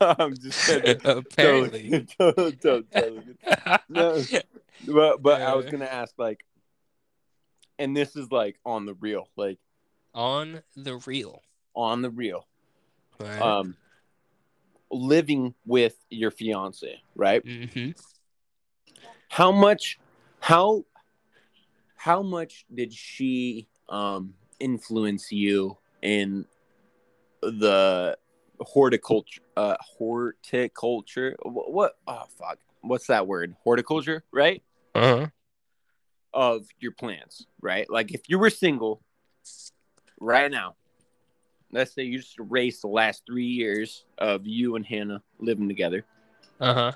I'm 0.00 0.36
just 0.36 0.66
kidding. 0.66 1.00
Apparently. 1.04 2.06
Totally, 2.18 2.52
totally, 2.56 2.84
totally. 2.92 3.36
No, 3.88 4.22
but 4.86 5.22
but 5.22 5.40
I 5.40 5.54
was 5.54 5.64
gonna 5.66 5.86
ask 5.86 6.12
like, 6.18 6.44
and 7.78 7.96
this 7.96 8.14
is 8.14 8.30
like 8.30 8.58
on 8.66 8.84
the 8.84 8.92
real, 8.94 9.28
like 9.36 9.58
On 10.14 10.62
the 10.76 10.96
real. 11.06 11.40
On 11.76 12.02
the 12.02 12.10
real. 12.10 12.46
Right. 13.20 13.40
Um, 13.40 13.76
living 14.90 15.54
with 15.64 15.96
your 16.10 16.30
fiance, 16.30 17.02
right? 17.14 17.44
Mm-hmm. 17.44 17.90
How 19.28 19.52
much? 19.52 19.98
How? 20.40 20.84
How 21.94 22.22
much 22.22 22.64
did 22.72 22.92
she 22.92 23.68
um 23.88 24.34
influence 24.58 25.30
you 25.30 25.76
in 26.02 26.46
the 27.42 28.16
horticulture? 28.60 29.42
Uh, 29.56 29.76
horticulture. 29.80 31.36
What? 31.42 31.72
what 31.72 31.92
oh 32.06 32.24
fuck! 32.38 32.58
What's 32.80 33.08
that 33.08 33.26
word? 33.26 33.54
Horticulture, 33.62 34.24
right? 34.32 34.62
Uh-huh. 34.94 35.26
of 36.32 36.66
your 36.80 36.92
plants, 36.92 37.44
right? 37.60 37.88
Like 37.90 38.14
if 38.14 38.28
you 38.28 38.38
were 38.38 38.48
single 38.48 39.02
right 40.18 40.50
now, 40.50 40.76
let's 41.72 41.94
say 41.94 42.02
you 42.02 42.18
just 42.18 42.38
erase 42.38 42.80
the 42.80 42.88
last 42.88 43.22
three 43.26 43.46
years 43.46 44.04
of 44.18 44.46
you 44.46 44.76
and 44.76 44.86
Hannah 44.86 45.22
living 45.38 45.68
together. 45.68 46.04
Uh-huh. 46.60 46.92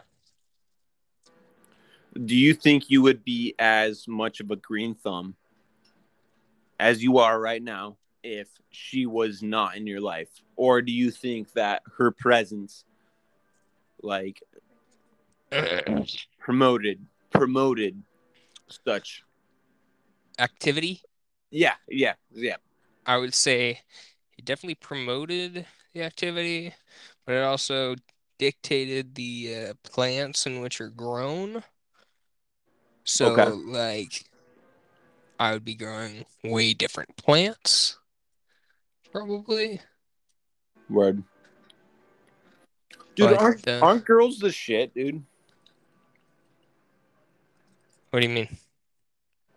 Do 2.24 2.36
you 2.36 2.54
think 2.54 2.90
you 2.90 3.02
would 3.02 3.24
be 3.24 3.54
as 3.58 4.06
much 4.08 4.40
of 4.40 4.50
a 4.50 4.56
green 4.56 4.94
thumb 4.94 5.36
as 6.78 7.02
you 7.02 7.18
are 7.18 7.38
right 7.38 7.62
now 7.62 7.96
if 8.22 8.48
she 8.70 9.06
was 9.06 9.42
not 9.42 9.76
in 9.76 9.86
your 9.86 10.00
life? 10.00 10.28
Or 10.56 10.82
do 10.82 10.92
you 10.92 11.10
think 11.10 11.52
that 11.52 11.82
her 11.98 12.10
presence 12.10 12.84
like 14.02 14.42
promoted 16.38 17.04
promoted 17.30 18.02
such 18.84 19.24
Activity, 20.40 21.02
yeah, 21.50 21.74
yeah, 21.86 22.14
yeah. 22.32 22.56
I 23.04 23.18
would 23.18 23.34
say 23.34 23.80
it 24.40 24.46
definitely 24.46 24.74
promoted 24.74 25.66
the 25.92 26.02
activity, 26.02 26.72
but 27.26 27.34
it 27.34 27.42
also 27.42 27.94
dictated 28.38 29.14
the 29.14 29.54
uh, 29.54 29.74
plants 29.82 30.46
in 30.46 30.62
which 30.62 30.80
are 30.80 30.88
grown. 30.88 31.62
So, 33.04 33.26
Okay. 33.34 33.50
like, 33.50 34.24
I 35.38 35.52
would 35.52 35.64
be 35.64 35.74
growing 35.74 36.24
way 36.42 36.72
different 36.72 37.14
plants, 37.18 37.98
probably. 39.12 39.82
Word. 40.88 41.22
Dude, 43.14 43.28
But, 43.28 43.38
aren't, 43.38 43.68
uh, 43.68 43.80
aren't 43.82 44.04
girls 44.06 44.38
the 44.38 44.50
shit, 44.50 44.94
dude? 44.94 45.22
What 48.08 48.20
do 48.20 48.26
you 48.26 48.32
mean? 48.32 48.48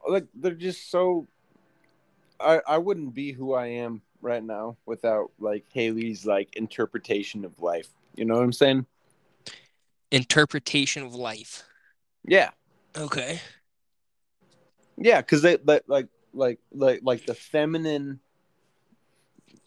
Like 0.05 0.27
they're 0.35 0.51
just 0.51 0.91
so 0.91 1.25
I 2.39 2.59
I 2.67 2.77
wouldn't 2.77 3.13
be 3.15 3.31
who 3.31 3.53
I 3.53 3.67
am 3.67 4.01
right 4.23 4.43
now 4.43 4.77
without 4.85 5.31
like 5.39 5.65
Haley's 5.71 6.25
like 6.25 6.55
interpretation 6.55 7.45
of 7.45 7.59
life. 7.61 7.89
You 8.15 8.25
know 8.25 8.35
what 8.35 8.43
I'm 8.43 8.53
saying? 8.53 8.85
Interpretation 10.11 11.03
of 11.03 11.13
life. 11.13 11.63
Yeah. 12.25 12.51
Okay. 12.97 13.41
Yeah, 14.97 15.21
cuz 15.21 15.41
they 15.41 15.57
like 15.57 15.83
like 15.87 16.07
like 16.33 16.59
like 16.71 16.99
like 17.03 17.25
the 17.25 17.33
feminine 17.35 18.19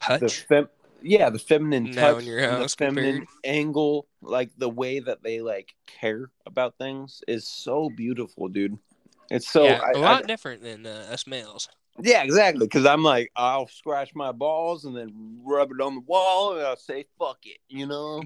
the 0.08 0.18
Touch. 0.18 0.40
fem 0.42 0.68
yeah, 1.02 1.30
the 1.30 1.38
feminine 1.38 1.84
Now 1.90 2.12
touch, 2.14 2.22
in 2.22 2.28
your 2.28 2.38
and 2.38 2.62
the 2.62 2.68
feminine 2.68 3.18
compared. 3.20 3.28
angle, 3.44 4.08
like 4.22 4.50
the 4.56 4.68
way 4.68 4.98
that 5.00 5.22
they 5.22 5.40
like 5.40 5.74
care 5.86 6.30
about 6.46 6.78
things 6.78 7.22
is 7.28 7.46
so 7.46 7.90
beautiful, 7.90 8.48
dude. 8.48 8.78
It's 9.30 9.48
so 9.48 9.64
yeah, 9.64 9.80
I- 9.84 9.92
a 9.92 9.98
I- 9.98 10.00
lot 10.00 10.26
different 10.26 10.62
than 10.62 10.86
uh, 10.86 11.08
us 11.10 11.26
males. 11.26 11.68
Yeah, 12.00 12.22
exactly. 12.22 12.66
Because 12.66 12.86
I'm 12.86 13.02
like, 13.02 13.30
I'll 13.36 13.68
scratch 13.68 14.14
my 14.14 14.32
balls 14.32 14.84
and 14.84 14.96
then 14.96 15.40
rub 15.42 15.70
it 15.72 15.80
on 15.80 15.94
the 15.94 16.00
wall, 16.00 16.56
and 16.56 16.66
I'll 16.66 16.76
say, 16.76 17.06
"Fuck 17.18 17.38
it," 17.44 17.58
you 17.68 17.86
know. 17.86 18.22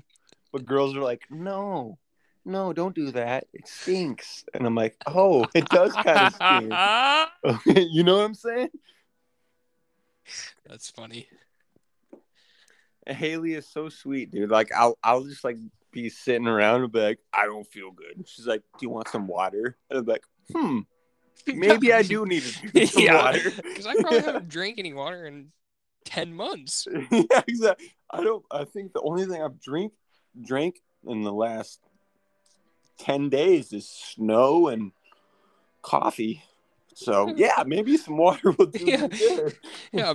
But 0.52 0.64
girls 0.64 0.96
are 0.96 1.02
like, 1.02 1.22
"No, 1.30 1.98
no, 2.44 2.72
don't 2.72 2.94
do 2.94 3.10
that. 3.12 3.46
It 3.52 3.68
stinks." 3.68 4.44
And 4.54 4.66
I'm 4.66 4.74
like, 4.74 4.96
"Oh, 5.06 5.46
it 5.54 5.68
does 5.68 5.94
kind 5.94 6.26
of 6.26 6.34
stink." 6.34 6.72
you 7.90 8.02
know 8.02 8.18
what 8.18 8.24
I'm 8.24 8.34
saying? 8.34 8.70
That's 10.66 10.90
funny. 10.90 11.28
Haley 13.06 13.54
is 13.54 13.66
so 13.68 13.88
sweet, 13.88 14.30
dude. 14.30 14.50
Like, 14.50 14.70
I'll 14.72 14.98
I'll 15.02 15.24
just 15.24 15.44
like 15.44 15.56
be 15.92 16.08
sitting 16.08 16.46
around 16.46 16.82
and 16.82 16.92
be 16.92 17.00
like, 17.00 17.18
"I 17.32 17.46
don't 17.46 17.66
feel 17.66 17.90
good." 17.90 18.28
She's 18.28 18.46
like, 18.46 18.62
"Do 18.78 18.86
you 18.86 18.90
want 18.90 19.08
some 19.08 19.26
water?" 19.26 19.76
And 19.88 19.98
I'm 19.98 20.04
like, 20.04 20.24
"Hmm, 20.52 20.80
maybe 21.46 21.92
I 21.92 22.02
do 22.02 22.26
need 22.26 22.42
to 22.42 22.66
drink 22.72 22.90
some 22.90 23.02
Yeah, 23.02 23.22
water." 23.24 23.50
Because 23.62 23.86
I 23.86 23.94
probably 24.00 24.20
haven't 24.20 24.48
drank 24.56 24.78
any 24.78 24.92
water 24.92 25.26
in 25.26 25.52
10 26.04 26.34
months. 26.34 26.86
yeah, 27.10 27.42
exactly. 27.46 27.92
I 28.10 28.22
don't. 28.24 28.44
I 28.50 28.64
think 28.64 28.92
the 28.92 29.02
only 29.02 29.26
thing 29.26 29.42
I've 29.42 29.60
drink 29.60 29.92
drank 30.40 30.80
in 31.06 31.22
the 31.22 31.32
last 31.32 31.80
ten 32.98 33.28
days 33.28 33.72
is 33.72 33.88
snow 33.88 34.68
and 34.68 34.92
coffee. 35.82 36.42
So 36.94 37.32
yeah, 37.36 37.62
maybe 37.66 37.96
some 37.96 38.16
water 38.16 38.50
will 38.50 38.66
do 38.66 38.84
Yeah. 38.84 39.08
Yeah, 39.92 40.14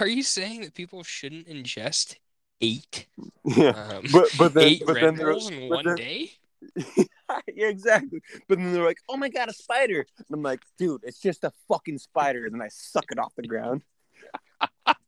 are 0.00 0.06
you 0.06 0.22
saying 0.22 0.62
that 0.62 0.74
people 0.74 1.02
shouldn't 1.02 1.48
ingest 1.48 2.16
eight, 2.60 3.06
Yeah, 3.44 3.70
um, 3.70 4.04
but 4.12 4.28
but 4.38 4.54
then 4.54 4.64
eight 4.64 4.82
but 4.86 4.94
Red 4.94 5.04
then 5.04 5.16
Bulls 5.16 5.50
in 5.50 5.68
one 5.68 5.84
then- 5.84 5.96
day? 5.96 6.30
yeah, 6.96 7.68
exactly. 7.68 8.20
But 8.48 8.58
then 8.58 8.72
they're 8.72 8.84
like, 8.84 8.98
"Oh 9.08 9.16
my 9.16 9.28
god, 9.28 9.48
a 9.48 9.52
spider!" 9.52 10.06
And 10.16 10.26
I'm 10.32 10.42
like, 10.42 10.62
"Dude, 10.78 11.02
it's 11.04 11.20
just 11.20 11.44
a 11.44 11.52
fucking 11.68 11.98
spider." 11.98 12.44
And 12.46 12.54
then 12.54 12.62
I 12.62 12.68
suck 12.68 13.06
it 13.10 13.18
off 13.18 13.34
the 13.36 13.46
ground. 13.46 13.82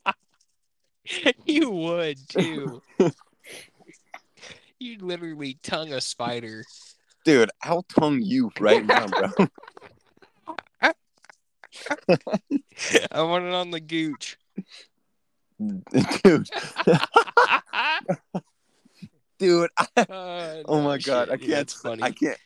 you 1.45 1.71
would 1.71 2.19
too. 2.29 2.83
You'd 4.79 5.03
literally 5.03 5.59
tongue 5.63 5.93
a 5.93 6.01
spider 6.01 6.65
Dude, 7.25 7.51
I'll 7.63 7.83
tongue 7.83 8.23
you 8.23 8.51
right 8.59 8.85
now, 8.85 9.07
bro. 9.07 9.29
I 13.13 13.23
want 13.23 13.45
it 13.45 13.53
on 13.53 13.71
the 13.71 13.81
gooch. 13.81 14.39
dude, 15.59 16.49
dude. 19.41 19.71
I, 19.97 20.03
Uh, 20.03 20.63
oh 20.67 20.83
my 20.83 20.99
god, 20.99 21.31
I 21.31 21.37
shit, 21.37 21.49
can't. 21.49 21.71
Funny. 21.71 22.03
I 22.03 22.11
can't. 22.13 22.39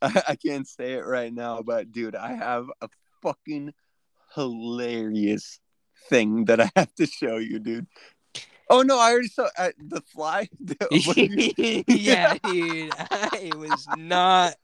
I, 0.00 0.22
I 0.28 0.36
can't 0.36 0.66
say 0.66 0.94
it 0.94 1.04
right 1.04 1.32
now, 1.32 1.60
but 1.60 1.92
dude, 1.92 2.16
I 2.16 2.32
have 2.32 2.70
a 2.80 2.88
fucking 3.22 3.74
hilarious 4.34 5.60
thing 6.08 6.46
that 6.46 6.60
I 6.60 6.70
have 6.76 6.94
to 6.94 7.06
show 7.06 7.36
you, 7.36 7.58
dude. 7.58 7.86
Oh 8.72 8.82
no, 8.82 8.98
I 9.00 9.10
already 9.10 9.26
saw 9.28 9.48
uh, 9.58 9.70
the 9.78 10.00
fly. 10.00 10.48
What 11.04 11.16
did 11.16 11.58
you- 11.58 11.84
yeah, 11.88 12.38
dude. 12.44 12.92
I 12.96 13.50
was 13.56 13.86
not 13.98 14.54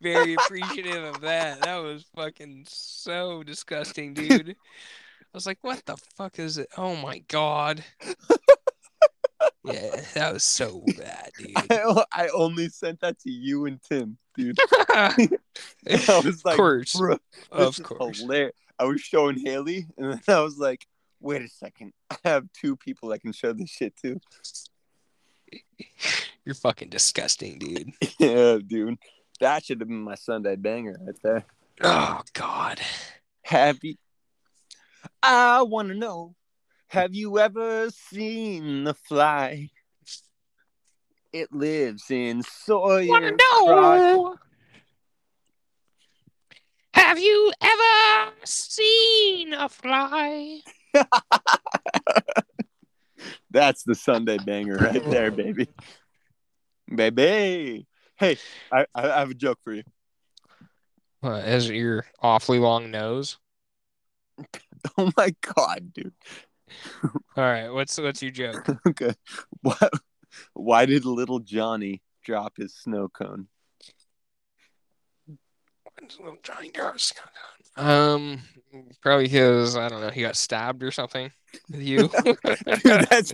very 0.00 0.34
appreciative 0.34 1.02
of 1.16 1.20
that. 1.22 1.62
That 1.62 1.78
was 1.78 2.06
fucking 2.14 2.66
so 2.68 3.42
disgusting, 3.42 4.14
dude. 4.14 4.50
I 4.50 5.34
was 5.34 5.46
like, 5.46 5.58
what 5.62 5.84
the 5.84 5.96
fuck 6.16 6.38
is 6.38 6.58
it? 6.58 6.68
Oh 6.76 6.94
my 6.96 7.18
god. 7.28 7.84
Yeah, 9.64 10.00
that 10.14 10.32
was 10.32 10.44
so 10.44 10.82
bad, 10.98 11.30
dude. 11.38 11.52
I, 11.70 12.04
I 12.12 12.28
only 12.34 12.68
sent 12.68 13.00
that 13.00 13.18
to 13.20 13.30
you 13.30 13.66
and 13.66 13.80
Tim, 13.82 14.18
dude. 14.36 14.58
of 14.58 14.68
I 14.90 16.20
was 16.24 16.44
like, 16.44 16.56
course. 16.56 16.96
bro, 16.96 17.16
Of 17.50 17.82
course. 17.82 18.20
hilarious. 18.20 18.52
I 18.78 18.84
was 18.84 19.00
showing 19.00 19.38
Haley, 19.38 19.86
and 19.98 20.12
then 20.12 20.20
I 20.36 20.40
was 20.40 20.58
like, 20.58 20.86
wait 21.20 21.42
a 21.42 21.48
second, 21.48 21.92
I 22.10 22.16
have 22.24 22.46
two 22.52 22.76
people 22.76 23.12
I 23.12 23.18
can 23.18 23.32
show 23.32 23.52
this 23.52 23.70
shit 23.70 23.94
to. 24.02 24.18
You're 26.44 26.54
fucking 26.54 26.88
disgusting, 26.88 27.58
dude. 27.58 27.92
yeah, 28.18 28.58
dude, 28.66 28.98
that 29.40 29.64
should 29.64 29.80
have 29.80 29.88
been 29.88 30.02
my 30.02 30.14
Sunday 30.14 30.56
banger 30.56 30.96
right 31.00 31.16
there. 31.22 31.44
Oh 31.82 32.20
god. 32.34 32.80
Happy. 33.42 33.98
I 35.22 35.62
want 35.62 35.88
to 35.88 35.94
know. 35.94 36.34
Have 36.90 37.14
you 37.14 37.38
ever 37.38 37.88
seen 37.90 38.82
the 38.82 38.94
fly? 38.94 39.70
It 41.32 41.52
lives 41.52 42.10
in 42.10 42.42
Sawyer. 42.42 43.06
Wanna 43.06 43.36
crotch. 43.38 44.00
know? 44.00 44.36
Have 46.94 47.20
you 47.20 47.52
ever 47.60 48.32
seen 48.42 49.52
a 49.52 49.68
fly? 49.68 50.58
That's 53.52 53.84
the 53.84 53.94
Sunday 53.94 54.38
banger 54.38 54.76
right 54.78 55.08
there, 55.10 55.30
baby. 55.30 55.68
Baby. 56.92 57.86
Hey, 58.16 58.36
I, 58.72 58.86
I 58.96 59.20
have 59.20 59.30
a 59.30 59.34
joke 59.34 59.60
for 59.62 59.74
you. 59.74 59.84
Uh, 61.22 61.34
as 61.34 61.70
your 61.70 62.04
awfully 62.20 62.58
long 62.58 62.90
nose. 62.90 63.38
Oh 64.96 65.12
my 65.14 65.34
god, 65.54 65.92
dude. 65.92 66.14
All 67.36 67.44
right, 67.44 67.68
what's 67.68 67.98
what's 67.98 68.22
your 68.22 68.32
joke? 68.32 68.66
Okay. 68.86 69.14
Why, 69.62 69.88
why 70.54 70.86
did 70.86 71.04
little 71.04 71.40
Johnny 71.40 72.02
drop 72.24 72.56
his 72.56 72.74
snow 72.74 73.08
cone? 73.08 73.48
Little 76.18 76.38
Johnny 76.42 76.70
Gar's 76.70 77.12
Um, 77.76 78.40
probably 79.02 79.24
because 79.24 79.76
I 79.76 79.88
don't 79.88 80.00
know 80.00 80.08
he 80.08 80.22
got 80.22 80.36
stabbed 80.36 80.82
or 80.82 80.90
something 80.90 81.30
with 81.70 81.82
you. 81.82 82.08
Dude, 82.24 83.06
that's 83.10 83.32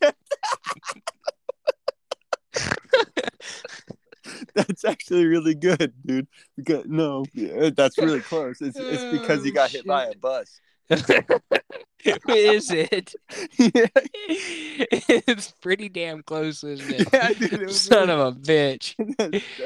That's 4.55 4.85
actually 4.85 5.27
really 5.27 5.55
good, 5.55 5.93
dude. 6.05 6.27
Because, 6.57 6.85
no, 6.87 7.25
that's 7.35 7.99
really 7.99 8.21
close. 8.21 8.61
It's, 8.61 8.79
it's 8.79 9.05
because 9.13 9.45
he 9.45 9.51
Oh, 9.51 9.55
got 9.55 9.71
hit 9.71 9.87
by 9.87 10.07
a 10.07 10.15
bus. 10.15 10.61
Is 10.89 12.71
it? 12.71 13.15
yeah, 13.59 13.87
it's 14.29 15.51
pretty 15.61 15.89
damn 15.89 16.23
close, 16.23 16.63
isn't 16.63 16.91
it? 17.01 17.09
Yeah, 17.13 17.29
dude, 17.33 17.63
it 17.63 17.73
Son 17.73 18.09
really- 18.09 18.21
of 18.21 18.37
a 18.37 18.39
bitch. 18.39 18.95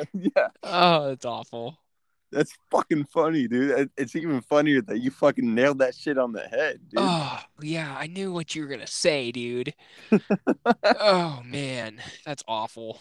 yeah, 0.15 0.49
Oh, 0.63 1.09
that's 1.09 1.27
awful. 1.27 1.77
that's 2.33 2.53
fucking 2.71 3.05
funny, 3.13 3.47
dude. 3.49 3.91
It's 3.99 4.17
even 4.17 4.41
funnier 4.41 4.81
that 4.83 4.99
you 5.01 5.11
fucking 5.11 5.55
nailed 5.55 5.79
that 5.81 5.95
shit 5.95 6.17
on 6.17 6.33
the 6.33 6.41
head, 6.43 6.81
dude. 6.89 7.01
Oh, 7.03 7.39
yeah, 7.61 7.95
I 7.99 8.07
knew 8.07 8.33
what 8.33 8.55
you 8.55 8.63
were 8.63 8.69
gonna 8.69 8.87
say, 8.87 9.33
dude. 9.33 9.75
Oh 10.85 11.43
man, 11.45 12.01
that's 12.25 12.45
awful. 12.49 13.01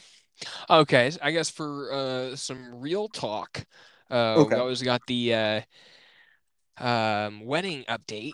Okay, 0.69 1.11
I 1.21 1.31
guess 1.31 1.49
for 1.49 1.93
uh 1.93 2.35
some 2.35 2.79
real 2.81 3.07
talk, 3.07 3.65
uh 4.11 4.35
Okay. 4.37 4.55
we 4.55 4.61
always 4.61 4.81
got 4.81 5.01
the 5.07 5.33
uh 5.33 5.61
um 6.79 7.45
wedding 7.45 7.83
update, 7.89 8.33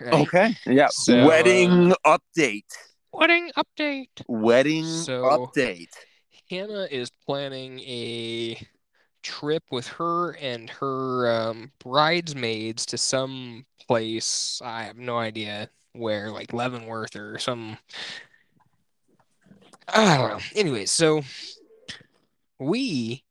right? 0.00 0.14
Okay, 0.14 0.54
yeah. 0.66 0.88
So, 0.90 1.20
uh, 1.20 1.26
Wedding 1.26 1.94
update. 2.06 2.64
Wedding 3.12 3.50
update. 3.56 4.22
Wedding 4.28 4.84
So- 4.84 5.24
update. 5.24 5.88
Hannah 6.50 6.86
is 6.90 7.10
planning 7.26 7.80
a 7.80 8.56
trip 9.24 9.64
with 9.72 9.88
her 9.88 10.36
and 10.36 10.70
her 10.70 11.28
um, 11.28 11.72
bridesmaids 11.80 12.86
to 12.86 12.96
some 12.98 13.66
place. 13.88 14.60
I 14.64 14.84
have 14.84 14.96
no 14.96 15.18
idea 15.18 15.68
where, 15.92 16.30
like 16.30 16.52
Leavenworth 16.52 17.16
or 17.16 17.38
some. 17.38 17.78
I 19.88 20.16
don't 20.16 20.30
know. 20.30 20.38
Anyway, 20.54 20.86
so 20.86 21.22
we, 22.60 23.24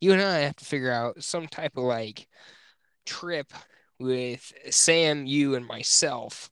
you 0.00 0.12
and 0.12 0.22
I, 0.22 0.38
have 0.40 0.56
to 0.56 0.64
figure 0.64 0.92
out 0.92 1.22
some 1.22 1.48
type 1.48 1.76
of 1.76 1.84
like 1.84 2.28
trip 3.06 3.52
with 4.02 4.52
Sam, 4.70 5.26
you, 5.26 5.54
and 5.54 5.66
myself. 5.66 6.50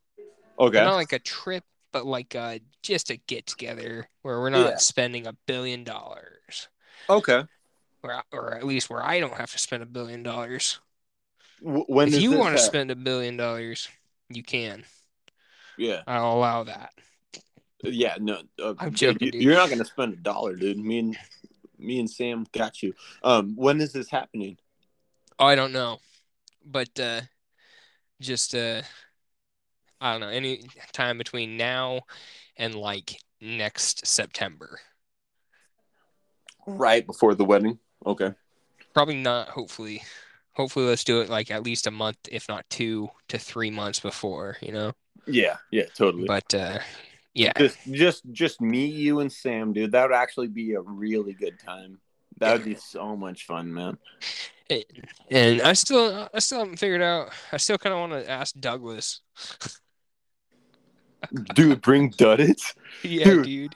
Okay. 0.59 0.83
Not 0.85 0.95
like 0.95 1.13
a 1.13 1.19
trip, 1.19 1.65
but 1.93 2.07
like 2.07 2.35
uh 2.35 2.59
just 2.83 3.11
a 3.11 3.17
get 3.17 3.47
together 3.47 4.09
where 4.23 4.41
we're 4.41 4.51
not 4.51 4.71
Yeah. 4.71 4.77
spending 4.77 5.27
a 5.27 5.33
billion 5.47 5.85
dollars. 5.85 6.69
Okay. 7.09 7.45
Or, 8.03 8.23
or 8.33 8.55
at 8.55 8.65
least 8.65 8.89
where 8.89 9.03
I 9.03 9.21
don't 9.21 9.35
have 9.35 9.51
to 9.53 9.59
spend 9.59 9.83
a 9.83 9.87
billion 9.87 10.23
dollars. 10.23 10.79
W- 11.63 11.85
when 11.89 12.09
If 12.09 12.23
you 12.23 12.33
want 12.33 12.57
to 12.57 12.63
spend 12.63 12.91
a 12.91 12.97
billion 12.97 13.37
dollars, 13.37 13.89
you 14.31 14.43
can. 14.43 14.85
yeah, 15.77 16.03
I'll 16.07 16.33
allow 16.35 16.65
that. 16.65 16.93
yeah, 17.83 18.17
no, 18.19 18.41
uh, 18.63 18.75
I'm 18.79 18.95
joking, 18.95 19.31
you-. 19.35 19.41
You're 19.41 19.55
not 19.55 19.69
gonna 19.71 19.85
spend 19.85 20.15
a 20.15 20.17
dollar, 20.17 20.55
dude. 20.57 20.79
Me 20.79 20.99
and 21.01 21.19
me 21.79 21.99
and 21.99 22.09
Sam 22.11 22.47
got 22.53 22.83
you. 22.83 22.95
Um, 23.23 23.55
when 23.57 23.81
is 23.81 23.93
this 23.93 24.09
happening? 24.11 24.57
Oh, 25.39 25.47
I 25.47 25.55
don't 25.55 25.73
know. 25.73 25.99
But 26.65 26.99
uh 27.01 27.23
just 28.21 28.55
uh 28.55 28.83
I 30.01 30.13
don't 30.13 30.21
know, 30.21 30.29
any 30.29 30.63
time 30.93 31.19
between 31.19 31.57
now 31.57 32.03
and 32.57 32.75
like 32.75 33.21
next 33.41 34.07
September. 34.07 34.79
Right 36.67 37.07
before 37.07 37.35
the 37.35 37.45
wedding. 37.45 37.79
Okay. 38.07 38.33
Probably 38.95 39.17
not, 39.17 39.49
hopefully. 39.49 40.03
Hopefully 40.53 40.87
let's 40.87 41.05
do 41.05 41.21
it 41.21 41.29
like 41.29 41.51
at 41.51 41.63
least 41.63 41.87
a 41.87 41.91
month, 41.91 42.19
if 42.31 42.49
not 42.49 42.69
two 42.71 43.09
to 43.29 43.39
three 43.39 43.71
months 43.71 44.01
before, 44.01 44.57
you 44.61 44.73
know? 44.73 44.93
Yeah, 45.27 45.57
yeah, 45.71 45.87
totally. 45.95 46.27
But 46.27 46.55
uh 46.55 46.79
yeah. 47.35 47.53
just, 47.57 47.79
just, 47.91 48.33
just 48.33 48.61
me, 48.61 48.87
you, 48.87 49.21
and 49.21 49.33
Sam, 49.33 49.73
dude. 49.73 49.93
That 49.93 50.09
would 50.09 50.17
actually 50.17 50.49
be 50.49 50.73
a 50.73 50.81
really 50.81 51.33
good 51.33 51.59
time. 51.61 52.01
That 52.41 52.55
would 52.55 52.65
be 52.65 52.75
so 52.75 53.17
much 53.17 53.45
fun, 53.47 53.73
man. 53.73 53.97
And 55.31 55.63
I 55.63 55.73
still 55.73 56.29
I 56.35 56.39
still 56.39 56.61
haven't 56.61 56.77
figured 56.79 57.03
out 57.03 57.31
I 57.53 57.57
still 57.57 57.79
kinda 57.79 57.97
wanna 57.99 58.23
ask 58.27 58.55
Douglas. 58.59 59.21
Dude, 61.55 61.83
bring 61.83 62.11
Duddits, 62.13 62.75
Yeah, 63.03 63.25
Dude. 63.25 63.45
dude. 63.45 63.75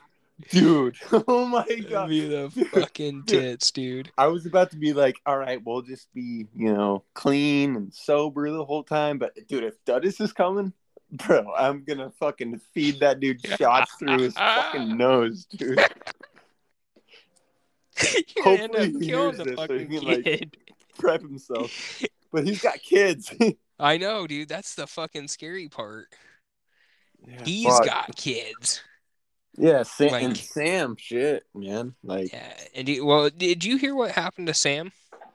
dude. 0.49 0.97
Oh 1.27 1.45
my 1.45 1.65
god. 1.89 2.09
Be 2.09 2.27
the 2.27 2.49
fucking 2.71 3.23
tits, 3.23 3.71
dude. 3.71 4.11
I 4.17 4.27
was 4.27 4.45
about 4.45 4.71
to 4.71 4.77
be 4.77 4.93
like, 4.93 5.17
all 5.25 5.37
right, 5.37 5.61
we'll 5.63 5.81
just 5.83 6.11
be, 6.13 6.47
you 6.55 6.73
know, 6.73 7.03
clean 7.13 7.75
and 7.75 7.93
sober 7.93 8.49
the 8.51 8.65
whole 8.65 8.83
time. 8.83 9.17
But 9.19 9.33
dude, 9.47 9.63
if 9.63 9.75
Duddis 9.85 10.19
is 10.19 10.33
coming, 10.33 10.73
bro, 11.11 11.53
I'm 11.55 11.83
gonna 11.83 12.11
fucking 12.19 12.59
feed 12.73 12.99
that 13.01 13.19
dude 13.19 13.45
shots 13.59 13.93
through 13.99 14.19
his 14.19 14.33
fucking 14.33 14.97
nose, 14.97 15.45
dude. 15.45 15.79
You're 18.35 18.43
gonna 18.45 18.57
end 18.57 18.75
Hopefully 18.75 18.95
up 18.95 19.01
he 19.01 19.07
killing 19.09 19.35
hears 19.35 19.37
the 19.37 19.43
this 19.43 19.55
so 19.57 19.67
can, 19.67 20.23
like- 20.23 20.57
Prep 20.97 21.21
himself. 21.21 22.03
But 22.31 22.45
he's 22.45 22.61
got 22.61 22.81
kids. 22.81 23.33
I 23.79 23.97
know, 23.97 24.27
dude. 24.27 24.49
That's 24.49 24.75
the 24.75 24.87
fucking 24.87 25.29
scary 25.29 25.69
part. 25.69 26.07
Yeah, 27.25 27.43
He's 27.45 27.65
fuck. 27.65 27.85
got 27.85 28.15
kids. 28.17 28.81
Yeah, 29.57 29.83
Sam 29.83 30.09
like- 30.11 30.23
and 30.23 30.35
Sam 30.37 30.95
shit, 30.99 31.43
man. 31.53 31.95
Like 32.03 32.33
Yeah. 32.33 32.53
And 32.75 32.89
well, 33.05 33.29
did 33.29 33.63
you 33.63 33.77
hear 33.77 33.95
what 33.95 34.11
happened 34.11 34.47
to 34.47 34.53
Sam? 34.53 34.91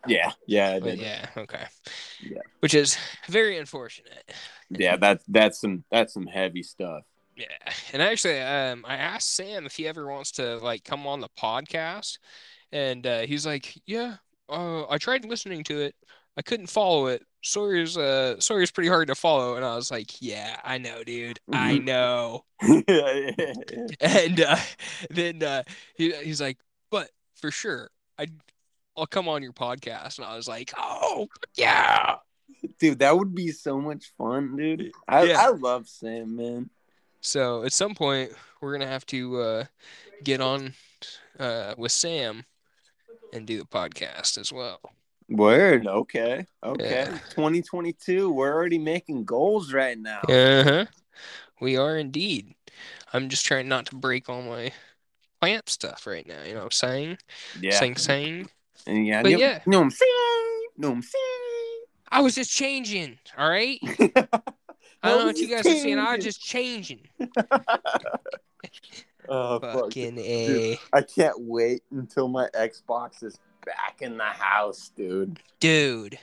yeah, 0.07 0.33
yeah, 0.47 0.73
I 0.73 0.81
But 0.81 0.99
yeah, 0.99 1.27
okay. 1.39 1.65
Yeah. 2.23 2.41
Which 2.61 2.75
is 2.75 2.99
very 3.29 3.57
unfortunate. 3.57 4.31
Yeah, 4.69 4.97
that's 4.97 5.25
that's 5.27 5.59
some 5.59 5.85
that's 5.91 6.13
some 6.13 6.27
heavy 6.27 6.63
stuff. 6.63 7.05
Yeah. 7.41 7.47
And 7.93 8.03
actually, 8.03 8.41
um, 8.41 8.85
I 8.87 8.97
asked 8.97 9.35
Sam 9.35 9.67
if 9.67 9.75
he 9.77 9.89
ever 9.89 10.07
wants 10.07 10.33
to 10.33 10.59
like 10.59 10.85
come 10.85 11.07
on 11.07 11.21
the 11.21 11.29
podcast, 11.41 12.19
and 12.73 13.07
uh, 13.07 13.21
he's 13.21 13.45
like, 13.47 13.75
"Yeah, 13.87 14.17
uh, 14.49 14.87
I 14.89 14.99
tried 14.99 15.25
listening 15.25 15.65
to 15.65 15.81
it. 15.81 15.95
I 16.37 16.43
couldn't 16.43 16.69
follow 16.69 17.07
it. 17.07 17.23
Sawyer's 17.43 17.97
uh 17.97 18.39
Sawyer's 18.41 18.71
pretty 18.71 18.89
hard 18.91 19.09
to 19.09 19.15
follow, 19.15 19.57
and 19.57 19.65
I 19.65 19.75
was 19.75 19.91
like, 19.91 20.21
yeah, 20.23 20.61
I 20.63 20.79
know, 20.79 21.03
dude, 21.03 21.41
I 21.53 21.79
Mhm. 21.79 21.85
know. 21.85 22.45
And 24.01 24.41
uh, 24.41 24.57
then 25.11 25.43
uh, 25.43 25.63
he, 25.97 26.13
he's 26.13 26.41
like, 26.41 26.59
but 26.91 27.11
for 27.35 27.51
sure, 27.51 27.91
I 28.19 28.27
I'll 28.97 29.07
come 29.07 29.29
on 29.29 29.43
your 29.43 29.53
podcast, 29.55 30.19
and 30.19 30.27
I 30.27 30.37
was 30.37 30.47
like, 30.49 30.73
oh 30.77 31.29
yeah, 31.57 32.17
Dude, 32.79 32.99
that 32.99 33.17
would 33.17 33.35
be 33.35 33.53
so 33.53 33.81
much 33.81 34.13
fun, 34.19 34.57
dude. 34.57 34.93
I, 35.09 35.25
Yeah. 35.25 35.41
I 35.41 35.49
love 35.49 35.89
Sam, 35.89 36.37
man. 36.37 36.71
So 37.21 37.65
at 37.65 37.73
some 37.73 37.95
point, 37.95 38.33
we're 38.61 38.73
gonna 38.73 38.87
have 38.87 39.07
to 39.07 39.41
uh, 39.41 39.65
get 40.25 40.41
on 40.41 40.75
uh, 41.39 41.75
with 41.77 41.93
Sam 41.93 42.45
and 43.33 43.47
do 43.47 43.59
the 43.59 43.65
podcast 43.65 44.39
as 44.39 44.53
well. 44.53 44.81
Word. 45.29 45.87
Okay. 45.87 46.47
Okay. 46.65 46.91
Yeah. 46.91 47.19
2022. 47.31 48.31
We're 48.31 48.53
already 48.53 48.79
making 48.79 49.25
goals 49.25 49.73
right 49.73 49.99
now. 49.99 50.21
Uh 50.21 50.65
huh. 50.65 50.85
We 51.61 51.77
are 51.77 51.99
indeed. 51.99 52.55
I'm 53.13 53.29
just 53.29 53.45
trying 53.47 53.69
not 53.69 53.87
to 53.87 53.97
break 53.97 54.29
all 54.29 54.43
my 54.43 54.73
plant 55.41 55.69
stuff 55.69 56.07
right 56.07 56.27
now. 56.27 56.43
You 56.45 56.55
know 56.55 56.61
what 56.61 56.65
I'm 56.65 56.71
saying? 56.73 57.19
Yeah. 57.61 57.79
Saying, 57.79 57.97
saying. 57.97 58.49
And 58.87 59.07
yeah. 59.07 59.23
But 59.23 59.39
yeah. 59.39 59.61
What 59.65 59.77
I'm 59.77 59.91
saying? 59.91 60.63
what 60.77 60.89
I'm 60.89 61.03
saying? 61.03 61.85
I 62.11 62.21
was 62.23 62.35
just 62.35 62.51
changing. 62.51 63.19
All 63.39 63.49
right. 63.49 63.79
I 65.03 65.09
I 65.09 65.11
don't 65.11 65.21
know 65.21 65.27
what 65.27 65.37
you 65.39 65.49
just 65.49 65.65
guys 65.65 65.75
are 65.75 65.79
saying. 65.79 65.99
I 65.99 66.17
was 66.17 66.37
changing. 66.37 67.01
just 67.19 67.39
changing. 67.39 67.41
oh, 69.29 69.59
fuck. 69.61 69.75
Fucking 69.75 70.19
a 70.19 70.79
I 70.93 71.03
can't 71.03 71.37
wait 71.41 71.83
until 71.91 72.29
my 72.29 72.49
Xbox 72.55 73.23
is 73.23 73.39
back 73.65 73.99
in 74.01 74.17
the 74.17 74.25
house, 74.25 74.91
dude. 74.97 75.41
dude. 75.61 76.19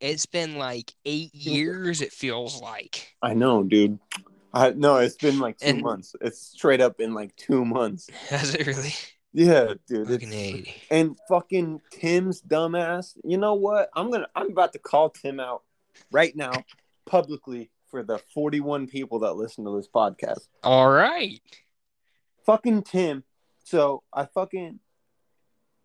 It's 0.00 0.26
been 0.26 0.56
like 0.56 0.94
eight 1.04 1.34
years. 1.34 2.00
It 2.00 2.12
feels 2.12 2.60
like. 2.60 3.14
I 3.22 3.34
know, 3.34 3.62
dude. 3.62 3.98
I 4.52 4.70
no, 4.70 4.96
it's 4.96 5.16
been 5.16 5.38
like 5.38 5.58
two 5.58 5.66
And- 5.66 5.82
months. 5.82 6.16
It's 6.20 6.40
straight 6.40 6.80
up 6.80 7.00
in 7.00 7.14
like 7.14 7.36
two 7.36 7.64
months. 7.64 8.08
Has 8.28 8.54
it 8.54 8.66
really? 8.66 8.94
Yeah, 9.32 9.74
dude. 9.86 10.08
Fucking 10.08 10.32
a. 10.32 10.74
and 10.90 11.16
fucking 11.28 11.80
Tim's 11.92 12.42
dumbass. 12.42 13.16
You 13.22 13.38
know 13.38 13.54
what? 13.54 13.90
I'm 13.94 14.10
gonna. 14.10 14.26
I'm 14.34 14.50
about 14.50 14.72
to 14.72 14.80
call 14.80 15.10
Tim 15.10 15.38
out 15.38 15.62
right 16.10 16.34
now, 16.34 16.50
publicly, 17.06 17.70
for 17.90 18.02
the 18.02 18.18
41 18.34 18.86
people 18.86 19.20
that 19.20 19.34
listen 19.34 19.64
to 19.64 19.76
this 19.76 19.88
podcast. 19.88 20.48
All 20.62 20.90
right. 20.90 21.40
Fucking 22.46 22.82
Tim. 22.82 23.24
So 23.64 24.02
I 24.12 24.24
fucking 24.26 24.80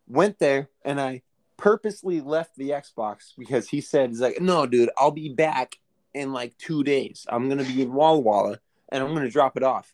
went 0.07 0.39
there 0.39 0.69
and 0.83 0.99
I 0.99 1.21
purposely 1.57 2.21
left 2.21 2.55
the 2.55 2.69
Xbox 2.71 3.33
because 3.37 3.69
he 3.69 3.81
said, 3.81 4.09
"He's 4.09 4.21
like, 4.21 4.41
no, 4.41 4.65
dude, 4.65 4.89
I'll 4.97 5.11
be 5.11 5.29
back 5.29 5.77
in 6.13 6.31
like 6.33 6.57
two 6.57 6.83
days. 6.83 7.25
I'm 7.29 7.49
gonna 7.49 7.63
be 7.63 7.81
in 7.81 7.93
Walla 7.93 8.19
Walla 8.19 8.59
and 8.89 9.03
I'm 9.03 9.13
gonna 9.13 9.29
drop 9.29 9.57
it 9.57 9.63
off." 9.63 9.93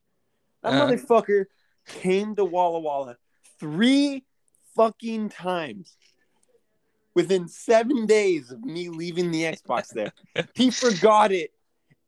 That 0.63 0.73
Uh-huh. 0.73 0.87
motherfucker 0.91 1.45
came 1.87 2.35
to 2.35 2.45
Walla 2.45 2.79
Walla 2.79 3.17
three 3.59 4.23
fucking 4.75 5.29
times 5.29 5.97
within 7.13 7.47
seven 7.47 8.05
days 8.05 8.51
of 8.51 8.63
me 8.63 8.89
leaving 8.89 9.31
the 9.31 9.43
Xbox 9.43 9.87
there. 9.89 10.13
he 10.55 10.69
forgot 10.71 11.31
it 11.31 11.51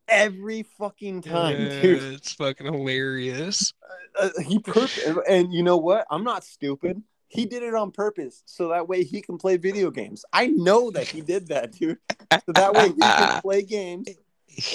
every 0.07 0.63
fucking 0.63 1.21
time, 1.21 1.55
Uh, 1.55 1.81
dude. 1.81 2.03
it's 2.13 2.33
fucking 2.33 2.71
hilarious. 2.71 3.73
Uh, 4.19 4.29
he 4.45 4.59
purpose, 4.59 4.99
and 5.27 5.53
you 5.53 5.63
know 5.63 5.77
what? 5.77 6.05
I'm 6.11 6.23
not 6.23 6.43
stupid. 6.43 7.01
He 7.27 7.45
did 7.45 7.63
it 7.63 7.73
on 7.73 7.91
purpose 7.91 8.43
so 8.45 8.67
that 8.69 8.87
way 8.87 9.03
he 9.03 9.21
can 9.21 9.37
play 9.39 9.57
video 9.57 9.89
games. 9.89 10.23
I 10.31 10.47
know 10.47 10.91
that 10.91 11.07
he 11.07 11.21
did 11.21 11.47
that, 11.47 11.71
dude. 11.71 11.97
So 12.45 12.51
that 12.53 12.73
way 12.73 12.89
he 12.89 12.99
can 12.99 13.41
play 13.41 13.63
games. 13.63 14.07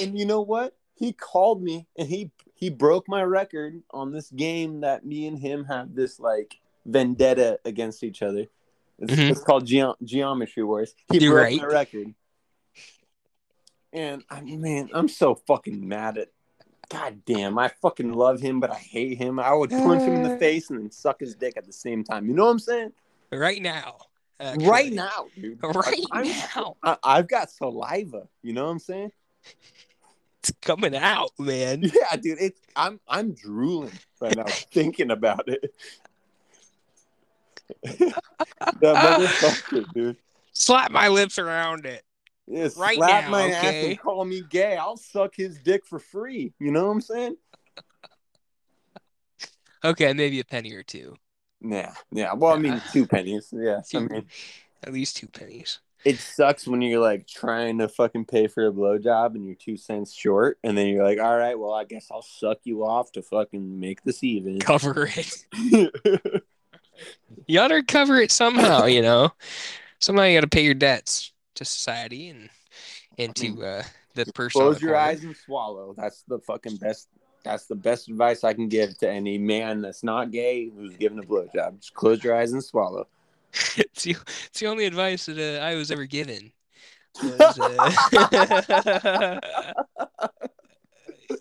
And 0.02 0.18
you 0.18 0.26
know 0.26 0.40
what? 0.40 0.76
He 0.96 1.12
called 1.12 1.62
me 1.62 1.86
and 1.96 2.08
he 2.08 2.32
he 2.54 2.68
broke 2.70 3.06
my 3.08 3.22
record 3.22 3.80
on 3.92 4.10
this 4.10 4.28
game 4.30 4.80
that 4.80 5.06
me 5.06 5.28
and 5.28 5.38
him 5.38 5.64
have 5.66 5.94
this 5.94 6.18
like 6.18 6.58
vendetta 6.84 7.60
against 7.64 8.02
each 8.02 8.20
other. 8.22 8.46
It's, 8.98 9.12
Mhm. 9.14 9.30
it's 9.30 9.40
called 9.44 9.64
Geo- 9.64 9.94
Geometry 10.02 10.64
Wars. 10.64 10.92
He 11.12 11.18
You're 11.20 11.34
broke 11.34 11.44
right. 11.44 11.60
my 11.60 11.66
record. 11.66 12.14
And 13.98 14.22
I 14.30 14.40
man, 14.42 14.90
I'm 14.92 15.08
so 15.08 15.34
fucking 15.34 15.88
mad 15.88 16.18
at 16.18 16.28
God 16.88 17.20
damn, 17.26 17.58
I 17.58 17.66
fucking 17.82 18.12
love 18.12 18.40
him, 18.40 18.60
but 18.60 18.70
I 18.70 18.76
hate 18.76 19.18
him. 19.18 19.40
I 19.40 19.52
would 19.52 19.70
punch 19.70 20.02
him 20.02 20.14
in 20.14 20.22
the 20.22 20.36
uh. 20.36 20.38
face 20.38 20.70
and 20.70 20.78
then 20.78 20.90
suck 20.92 21.18
his 21.18 21.34
dick 21.34 21.56
at 21.56 21.66
the 21.66 21.72
same 21.72 22.04
time. 22.04 22.28
You 22.28 22.34
know 22.34 22.44
what 22.44 22.52
I'm 22.52 22.58
saying? 22.60 22.92
Right 23.32 23.60
now. 23.60 23.96
actually. 24.38 24.68
Right 24.68 24.92
now, 24.92 25.26
dude. 25.34 25.58
Right 25.62 26.04
I'm- 26.12 26.28
now. 26.28 26.76
I, 26.80 26.96
I've 27.02 27.26
got 27.26 27.50
saliva. 27.50 28.28
You 28.42 28.52
know 28.52 28.66
what 28.66 28.70
I'm 28.70 28.78
saying? 28.78 29.10
It's 30.44 30.52
coming 30.62 30.94
out, 30.94 31.32
man. 31.36 31.82
Yeah, 31.92 32.16
dude. 32.16 32.38
It's 32.40 32.60
I'm 32.76 33.00
I'm 33.08 33.32
drooling 33.32 33.98
right 34.20 34.36
now 34.36 34.44
thinking 34.48 35.10
about 35.10 35.48
it. 35.48 35.74
that 37.82 38.14
motherfucker, 38.80 39.92
dude. 39.92 40.16
Slap 40.52 40.92
my 40.92 41.08
lips 41.08 41.40
around 41.40 41.84
it. 41.84 42.04
Yeah, 42.50 42.68
Right 42.76 42.96
slap 42.96 43.24
now, 43.24 43.30
my 43.30 43.50
ass 43.50 43.64
okay? 43.64 43.90
and 43.90 44.00
call 44.00 44.24
me 44.24 44.42
gay. 44.48 44.76
I'll 44.76 44.96
suck 44.96 45.34
his 45.36 45.58
dick 45.58 45.84
for 45.84 45.98
free. 45.98 46.54
You 46.58 46.72
know 46.72 46.86
what 46.86 46.92
I'm 46.92 47.00
saying? 47.00 47.36
Okay, 49.84 50.12
maybe 50.12 50.40
a 50.40 50.44
penny 50.44 50.72
or 50.72 50.82
two. 50.82 51.14
Yeah, 51.60 51.94
yeah. 52.10 52.32
Well, 52.32 52.52
I 52.52 52.58
mean, 52.58 52.82
two 52.92 53.06
pennies. 53.06 53.54
Yes, 53.56 53.94
I 53.94 54.00
mean, 54.00 54.26
At 54.82 54.92
least 54.92 55.16
two 55.18 55.28
pennies. 55.28 55.78
it 56.04 56.18
sucks 56.18 56.66
when 56.66 56.82
you're 56.82 57.00
like 57.00 57.28
trying 57.28 57.78
to 57.78 57.88
fucking 57.88 58.24
pay 58.24 58.48
for 58.48 58.66
a 58.66 58.72
blowjob 58.72 59.36
and 59.36 59.46
you're 59.46 59.54
two 59.54 59.76
cents 59.76 60.12
short, 60.12 60.58
and 60.64 60.76
then 60.76 60.88
you're 60.88 61.04
like, 61.04 61.20
all 61.20 61.36
right, 61.36 61.56
well, 61.56 61.72
I 61.72 61.84
guess 61.84 62.08
I'll 62.10 62.22
suck 62.22 62.58
you 62.64 62.84
off 62.84 63.12
to 63.12 63.22
fucking 63.22 63.78
make 63.78 64.02
this 64.02 64.24
even. 64.24 64.58
Cover 64.60 65.08
it. 65.14 66.42
You 67.46 67.60
ought 67.60 67.68
to 67.68 67.84
cover 67.84 68.20
it 68.20 68.32
somehow, 68.32 68.86
you 68.86 69.00
know. 69.02 69.30
Somehow 70.00 70.24
you 70.24 70.36
got 70.36 70.40
to 70.40 70.48
pay 70.48 70.64
your 70.64 70.74
debts 70.74 71.32
to 71.58 71.64
society 71.64 72.28
and 72.28 72.48
and 73.18 73.34
to 73.36 73.64
uh, 73.64 73.82
the 74.14 74.26
person. 74.32 74.60
Close 74.60 74.80
the 74.80 74.86
your 74.86 74.96
eyes 74.96 75.24
and 75.24 75.36
swallow. 75.36 75.94
That's 75.96 76.22
the 76.22 76.38
fucking 76.40 76.76
best. 76.76 77.08
That's 77.44 77.66
the 77.66 77.76
best 77.76 78.08
advice 78.08 78.44
I 78.44 78.52
can 78.52 78.68
give 78.68 78.98
to 78.98 79.08
any 79.08 79.38
man 79.38 79.80
that's 79.80 80.02
not 80.02 80.30
gay 80.32 80.68
who's 80.68 80.96
giving 80.96 81.18
a 81.18 81.22
blowjob. 81.22 81.78
Just 81.78 81.94
close 81.94 82.22
your 82.22 82.34
eyes 82.34 82.52
and 82.52 82.62
swallow. 82.62 83.06
it's, 83.76 84.02
the, 84.02 84.16
it's 84.46 84.60
the 84.60 84.66
only 84.66 84.86
advice 84.86 85.26
that 85.26 85.38
uh, 85.38 85.64
I 85.64 85.74
was 85.76 85.90
ever 85.90 86.04
given. 86.04 86.52
was, 87.22 87.58
uh, 87.58 87.80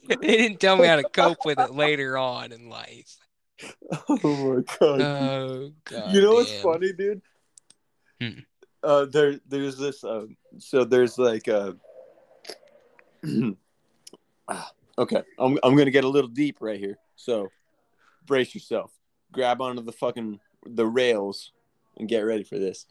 they 0.07 0.15
didn't 0.15 0.59
tell 0.59 0.78
me 0.78 0.88
how 0.88 0.95
to 0.97 1.03
cope 1.03 1.45
with 1.45 1.59
it 1.59 1.74
later 1.74 2.18
on 2.18 2.51
in 2.51 2.70
life. 2.70 3.18
oh 4.09 4.18
my 4.22 4.61
god. 4.80 5.01
Oh 5.01 5.72
god. 5.84 6.13
you 6.13 6.22
know 6.22 6.36
what's 6.36 6.61
funny, 6.61 6.93
dude? 6.93 7.22
Hmm. 8.22 8.39
Uh, 8.88 9.03
there, 9.03 9.38
there's 9.49 9.77
this. 9.77 10.01
Uh, 10.01 10.27
so 10.59 10.85
there's 10.85 11.17
like 11.17 11.47
a. 11.47 11.75
Ah, 14.49 14.71
okay, 14.97 15.23
I'm 15.38 15.59
I'm 15.61 15.75
gonna 15.75 15.91
get 15.91 16.05
a 16.05 16.07
little 16.07 16.29
deep 16.29 16.59
right 16.61 16.79
here. 16.79 16.97
So, 17.17 17.49
brace 18.25 18.55
yourself. 18.55 18.93
Grab 19.33 19.61
onto 19.61 19.81
the 19.81 19.91
fucking 19.91 20.39
the 20.65 20.88
rails 20.88 21.51
and 21.97 22.07
get 22.07 22.21
ready 22.21 22.43
for 22.43 22.57
this. 22.57 22.85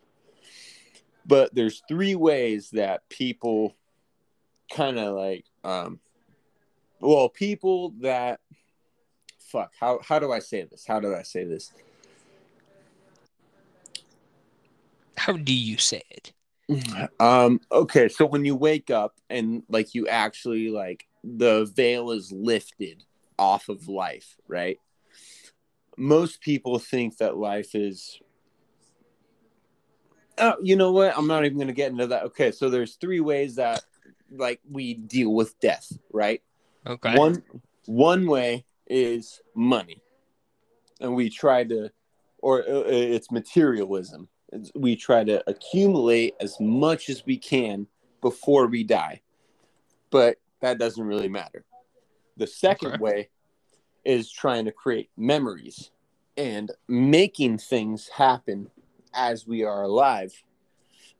But 1.24 1.54
there's 1.54 1.82
three 1.88 2.14
ways 2.14 2.68
that 2.72 3.08
people 3.08 3.74
kind 4.70 4.98
of 4.98 5.16
like 5.16 5.46
um 5.64 5.98
well 7.00 7.30
people 7.30 7.94
that 8.00 8.40
fuck 9.38 9.72
how 9.80 10.00
how 10.02 10.18
do 10.18 10.30
I 10.30 10.40
say 10.40 10.64
this? 10.64 10.84
How 10.86 11.00
do 11.00 11.14
I 11.14 11.22
say 11.22 11.44
this? 11.44 11.72
How 15.26 15.32
do 15.32 15.52
you 15.52 15.76
say 15.76 16.02
it? 16.08 16.32
Um, 17.18 17.58
okay, 17.72 18.08
so 18.08 18.26
when 18.26 18.44
you 18.44 18.54
wake 18.54 18.92
up 18.92 19.16
and 19.28 19.64
like 19.68 19.92
you 19.92 20.06
actually 20.06 20.68
like 20.68 21.08
the 21.24 21.64
veil 21.74 22.12
is 22.12 22.30
lifted 22.30 23.02
off 23.36 23.68
of 23.68 23.88
life, 23.88 24.36
right? 24.46 24.78
Most 25.96 26.40
people 26.42 26.78
think 26.78 27.16
that 27.16 27.36
life 27.36 27.74
is 27.74 28.20
Oh, 30.38 30.54
you 30.62 30.76
know 30.76 30.92
what? 30.92 31.18
I'm 31.18 31.26
not 31.26 31.44
even 31.44 31.58
going 31.58 31.66
to 31.66 31.74
get 31.74 31.90
into 31.90 32.06
that. 32.06 32.22
Okay, 32.26 32.52
so 32.52 32.70
there's 32.70 32.94
three 32.94 33.20
ways 33.20 33.56
that 33.56 33.82
like 34.30 34.60
we 34.70 34.94
deal 34.94 35.34
with 35.34 35.58
death, 35.58 35.90
right? 36.12 36.40
Okay. 36.86 37.16
One 37.16 37.42
one 37.86 38.28
way 38.28 38.64
is 38.86 39.40
money, 39.56 40.00
and 41.00 41.16
we 41.16 41.30
try 41.30 41.64
to, 41.64 41.90
or 42.38 42.60
uh, 42.60 42.84
it's 42.86 43.32
materialism. 43.32 44.28
We 44.74 44.96
try 44.96 45.24
to 45.24 45.42
accumulate 45.48 46.34
as 46.40 46.58
much 46.60 47.08
as 47.10 47.26
we 47.26 47.36
can 47.36 47.86
before 48.20 48.66
we 48.66 48.84
die, 48.84 49.22
but 50.10 50.38
that 50.60 50.78
doesn't 50.78 51.04
really 51.04 51.28
matter. 51.28 51.64
The 52.36 52.46
second 52.46 52.94
Okay. 52.94 53.02
way 53.02 53.28
is 54.04 54.30
trying 54.30 54.66
to 54.66 54.72
create 54.72 55.10
memories 55.16 55.90
and 56.36 56.70
making 56.88 57.58
things 57.58 58.08
happen 58.08 58.70
as 59.14 59.46
we 59.46 59.64
are 59.64 59.82
alive 59.82 60.32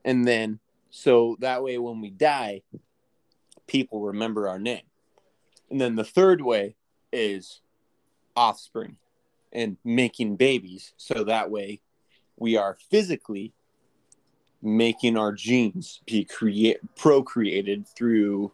And 0.05 0.27
then 0.27 0.61
so 0.91 1.37
that 1.41 1.62
way 1.62 1.79
when 1.79 2.01
we 2.01 2.11
die, 2.11 2.62
people 3.66 4.01
remember 4.03 4.49
our 4.49 4.59
name. 4.59 4.83
And 5.70 5.81
then 5.81 5.97
the 5.97 6.05
third 6.05 6.41
way 6.43 6.77
is 7.12 7.61
offspring 8.37 8.99
and 9.53 9.79
making 9.85 10.37
babies. 10.37 10.93
So 10.97 11.24
that 11.24 11.51
way 11.51 11.81
we 12.37 12.57
are 12.57 12.76
physically 12.91 13.53
making 14.62 15.16
our 15.16 15.32
genes 15.32 16.01
be 16.07 16.24
create 16.24 16.78
procreated 16.97 17.87
through 17.87 18.53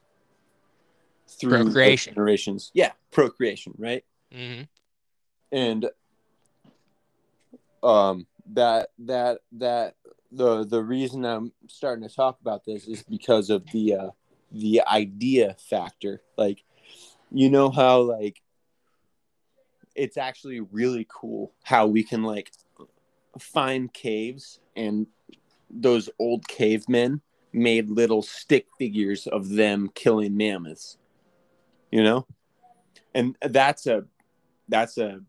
through 1.28 1.64
Procreation. 1.64 2.14
generations. 2.14 2.70
Yeah, 2.74 2.92
procreation, 3.10 3.74
right? 3.78 4.04
hmm 4.32 4.62
and 5.50 5.90
um 7.82 8.26
that 8.54 8.88
that 8.98 9.40
that 9.52 9.94
the 10.30 10.64
the 10.64 10.82
reason 10.82 11.24
I'm 11.26 11.52
starting 11.68 12.08
to 12.08 12.14
talk 12.14 12.40
about 12.40 12.64
this 12.64 12.88
is 12.88 13.02
because 13.02 13.50
of 13.50 13.64
the 13.70 13.94
uh 13.94 14.10
the 14.50 14.82
idea 14.86 15.56
factor 15.68 16.22
like 16.36 16.64
you 17.30 17.50
know 17.50 17.70
how 17.70 18.00
like 18.00 18.42
it's 19.94 20.16
actually 20.16 20.60
really 20.60 21.06
cool 21.08 21.52
how 21.62 21.86
we 21.86 22.02
can 22.02 22.22
like 22.22 22.50
find 23.38 23.92
caves 23.92 24.60
and 24.76 25.06
those 25.70 26.08
old 26.18 26.46
cavemen 26.48 27.20
made 27.52 27.88
little 27.90 28.22
stick 28.22 28.66
figures 28.78 29.26
of 29.26 29.48
them 29.50 29.90
killing 29.94 30.36
mammoths 30.36 30.98
you 31.90 32.02
know 32.02 32.26
and 33.14 33.36
that's 33.42 33.86
a 33.86 34.04
that's 34.68 34.96
a 34.98 35.20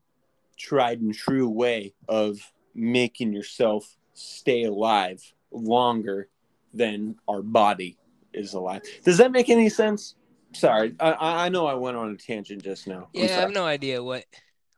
tried 0.58 1.02
and 1.02 1.14
true 1.14 1.50
way 1.50 1.94
of 2.08 2.40
making 2.76 3.34
yourself 3.34 3.98
stay 4.14 4.64
alive 4.64 5.34
longer 5.52 6.30
than 6.74 7.16
our 7.28 7.42
body 7.42 7.98
is 8.34 8.54
alive. 8.54 8.82
Does 9.04 9.18
that 9.18 9.32
make 9.32 9.50
any 9.50 9.70
sense? 9.70 10.16
Sorry, 10.54 10.96
I- 11.00 11.12
I, 11.12 11.46
I 11.46 11.50
know 11.50 11.66
I 11.68 11.74
went 11.74 11.98
on 11.98 12.12
a 12.12 12.18
tangent 12.18 12.64
just 12.64 12.88
now. 12.88 13.10
Yeah, 13.14 13.26
I 13.26 13.42
have 13.42 13.52
no 13.52 13.66
idea 13.66 14.04
what 14.04 14.26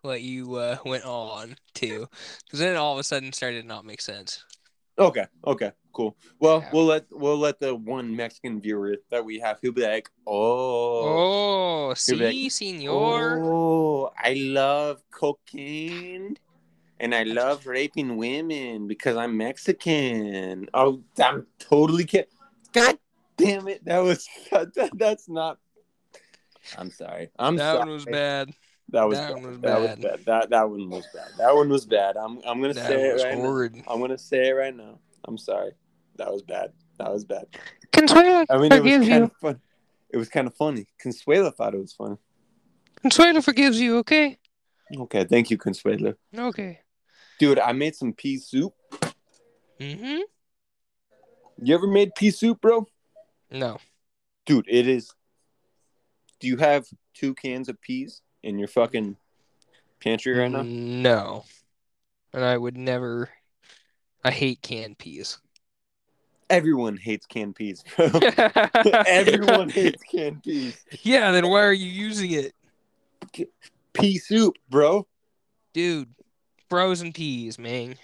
what 0.06 0.22
you 0.22 0.56
uh, 0.56 0.78
went 0.86 1.06
on 1.06 1.56
to, 1.76 2.08
because 2.45 2.60
then 2.60 2.76
all 2.76 2.93
of 2.93 2.99
a 2.99 3.03
sudden 3.03 3.34
started 3.34 3.62
to 3.62 3.68
not 3.68 3.86
make 3.86 4.01
sense. 4.01 4.43
Okay, 4.97 5.26
okay, 5.45 5.72
cool. 5.91 6.16
Well, 6.39 6.60
Yeah. 6.62 6.70
we'll 6.72 6.86
let 6.86 7.06
we'll 7.12 7.38
let 7.38 7.60
the 7.60 7.76
one 7.76 8.16
Mexican 8.16 8.62
viewer 8.62 8.95
that 9.12 9.26
we 9.26 9.39
have, 9.39 9.60
he'll 9.62 9.74
be 9.74 9.82
like, 9.82 10.10
oh, 10.26 11.36
Oh, 11.88 11.93
You'll 12.08 12.18
be 12.18 12.24
like, 12.26 12.34
see, 12.34 12.49
senor. 12.49 13.39
oh, 13.43 14.12
I 14.18 14.34
love 14.36 15.01
cocaine. 15.12 16.38
And 16.99 17.14
I 17.14 17.24
love 17.24 17.68
raping 17.68 18.16
women 18.16 18.88
because 18.88 19.18
I'm 19.18 19.36
Mexican. 19.36 20.70
Oh, 20.74 21.03
I'm 21.22 21.45
totally 21.60 22.06
kidding. 22.06 22.30
God 22.72 22.97
damn 23.36 23.68
it. 23.68 23.84
That 23.84 23.99
was, 23.99 24.28
that, 24.51 24.89
that's 24.95 25.28
not. 25.28 25.58
I'm 26.78 26.89
sorry. 26.91 27.30
I'm 27.38 27.58
that 27.58 27.74
sorry. 27.74 27.80
one 27.80 27.89
was 27.89 28.06
bad. 28.06 28.53
That 28.89 29.07
was 29.07 29.17
that 29.17 29.33
bad. 29.33 29.43
one 29.43 29.51
was 29.51 29.59
that 29.61 29.81
was 29.81 29.89
bad. 29.89 30.01
bad. 30.01 30.25
That, 30.25 30.49
that 30.51 30.69
one 30.69 30.89
was 30.89 31.07
bad. 31.13 31.27
That 31.38 31.55
one 31.55 31.69
was 31.69 31.86
bad. 31.86 32.17
I'm, 32.17 32.39
I'm 32.45 32.61
going 32.61 32.73
to 32.73 32.79
That 32.79 32.88
say 32.88 33.01
it 33.09 33.23
right 33.23 33.38
now. 33.38 33.83
I'm 33.88 33.99
going 33.99 34.11
to 34.11 34.17
say 34.17 34.49
it 34.49 34.51
right 34.51 34.75
now. 34.75 34.99
I'm 35.27 35.38
sorry. 35.38 35.71
That 36.17 36.31
was 36.31 36.43
bad. 36.43 36.71
That 36.99 37.11
was 37.11 37.25
bad. 37.25 37.47
Consuelo 37.91 38.45
I 38.49 38.57
mean, 38.57 38.71
it 38.71 38.83
was 38.83 38.91
kind 38.91 39.07
you. 39.07 39.23
of 39.23 39.31
fun. 39.41 39.59
It 40.09 40.17
was 40.17 40.29
kind 40.29 40.47
of 40.47 40.55
funny. 40.55 40.88
Consuelo 40.99 41.51
thought 41.51 41.73
it 41.73 41.79
was 41.79 41.93
funny. 41.93 42.17
Consuelo 43.01 43.41
forgives 43.41 43.79
you, 43.79 43.97
okay? 43.97 44.38
Okay. 44.95 45.25
Thank 45.25 45.49
you, 45.49 45.57
Consuelo. 45.57 46.13
Okay. 46.38 46.79
Dude, 47.39 47.59
I 47.59 47.71
made 47.73 47.95
some 47.95 48.13
pea 48.13 48.38
soup. 48.38 48.73
Mm-hmm. 49.79 50.19
You 51.61 51.75
ever 51.75 51.88
made 51.88 52.15
pea 52.15 52.31
soup, 52.31 52.61
bro? 52.61 52.88
No. 53.51 53.77
Dude, 54.45 54.65
it 54.69 54.88
is. 54.88 55.13
Do 56.39 56.47
you 56.47 56.57
have 56.57 56.86
two 57.13 57.33
cans 57.33 57.67
of 57.67 57.81
peas 57.81 58.21
in 58.46 58.60
your 58.60 58.68
fucking 58.68 59.18
pantry 60.00 60.34
right 60.34 60.52
now? 60.52 60.62
No. 60.64 61.46
And 62.34 62.43
I 62.43 62.58
would 62.58 62.78
never. 62.78 63.30
I 64.24 64.32
hate 64.32 64.62
canned 64.62 64.98
peas. 64.98 65.39
Everyone 66.50 66.98
hates 66.98 67.26
canned 67.26 67.56
peas, 67.56 67.84
bro. 67.96 68.08
Everyone 69.08 69.70
hates 69.70 70.04
canned 70.04 70.43
peas. 70.43 70.78
Yeah, 71.02 71.32
then 71.32 71.50
why 71.50 71.64
are 71.64 71.74
you 71.74 71.88
using 71.88 72.32
it? 72.32 72.54
Pea 73.93 74.18
soup, 74.20 74.56
bro. 74.70 75.08
Dude, 75.74 76.10
frozen 76.70 77.14
peas, 77.14 77.58
man. 77.58 77.96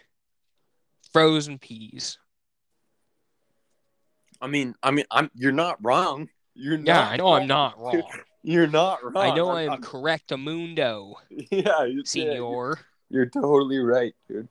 Frozen 1.14 1.60
peas. 1.60 2.18
I 4.42 4.48
mean, 4.48 4.74
I 4.82 4.90
mean, 4.90 5.06
I'm. 5.12 5.30
You're 5.36 5.52
not 5.52 5.78
wrong. 5.84 6.28
You're 6.56 6.78
Yeah, 6.78 6.94
not. 6.96 7.12
I 7.12 7.18
know 7.18 7.34
I'm 7.34 7.48
not 7.48 7.78
wrong. 7.80 8.04
You're 8.44 8.68
not 8.68 9.04
wrong. 9.04 9.18
I 9.18 9.36
know 9.36 9.50
I 9.50 9.64
I'm- 9.64 9.74
am 9.74 9.82
correct, 9.82 10.36
mundo, 10.38 11.16
I'm- 11.30 11.46
yeah, 11.52 11.84
you- 11.86 12.06
senor. 12.06 12.80
You're 13.10 13.26
totally 13.26 13.78
right, 13.80 14.16
dude. 14.28 14.48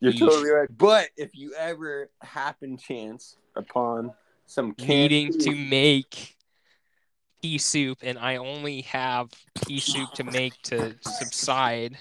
You're 0.00 0.12
totally 0.12 0.50
right. 0.50 0.68
But 0.70 1.08
if 1.16 1.34
you 1.34 1.54
ever 1.54 2.10
happen 2.20 2.76
chance 2.76 3.36
upon 3.56 4.12
some 4.46 4.74
Needing 4.78 5.32
to 5.40 5.54
make 5.54 6.36
pea 7.42 7.58
soup, 7.58 7.98
and 8.02 8.18
I 8.18 8.36
only 8.36 8.82
have 8.82 9.30
pea 9.66 9.80
soup 9.80 10.12
to 10.14 10.24
make 10.24 10.60
to 10.64 10.94
subside, 11.00 11.98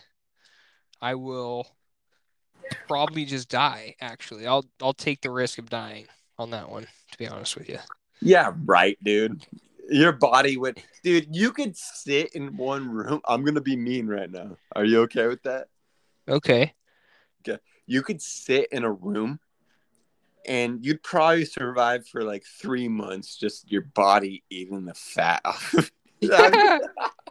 I 1.01 1.15
will 1.15 1.67
probably 2.87 3.25
just 3.25 3.49
die. 3.49 3.95
Actually, 3.99 4.45
I'll 4.45 4.65
I'll 4.81 4.93
take 4.93 5.21
the 5.21 5.31
risk 5.31 5.57
of 5.57 5.69
dying 5.69 6.07
on 6.37 6.51
that 6.51 6.69
one. 6.69 6.87
To 7.11 7.17
be 7.17 7.27
honest 7.27 7.57
with 7.57 7.69
you. 7.69 7.79
Yeah, 8.21 8.53
right, 8.65 8.97
dude. 9.03 9.45
Your 9.89 10.11
body 10.11 10.57
would, 10.57 10.81
dude. 11.03 11.33
You 11.35 11.51
could 11.51 11.75
sit 11.77 12.33
in 12.33 12.57
one 12.57 12.89
room. 12.89 13.21
I'm 13.25 13.43
gonna 13.43 13.61
be 13.61 13.75
mean 13.75 14.07
right 14.07 14.29
now. 14.29 14.57
Are 14.75 14.83
you 14.83 15.01
okay 15.01 15.27
with 15.27 15.43
that? 15.43 15.67
Okay. 16.27 16.73
Okay. 17.47 17.59
You 17.85 18.01
could 18.01 18.21
sit 18.21 18.67
in 18.71 18.83
a 18.83 18.91
room, 18.91 19.39
and 20.45 20.83
you'd 20.85 21.03
probably 21.03 21.45
survive 21.45 22.05
for 22.07 22.23
like 22.23 22.43
three 22.43 22.87
months. 22.87 23.37
Just 23.37 23.71
your 23.71 23.83
body 23.83 24.43
eating 24.49 24.85
the 24.85 24.93
fat 24.93 25.41
off. 25.45 25.91
I'm, 26.23 26.81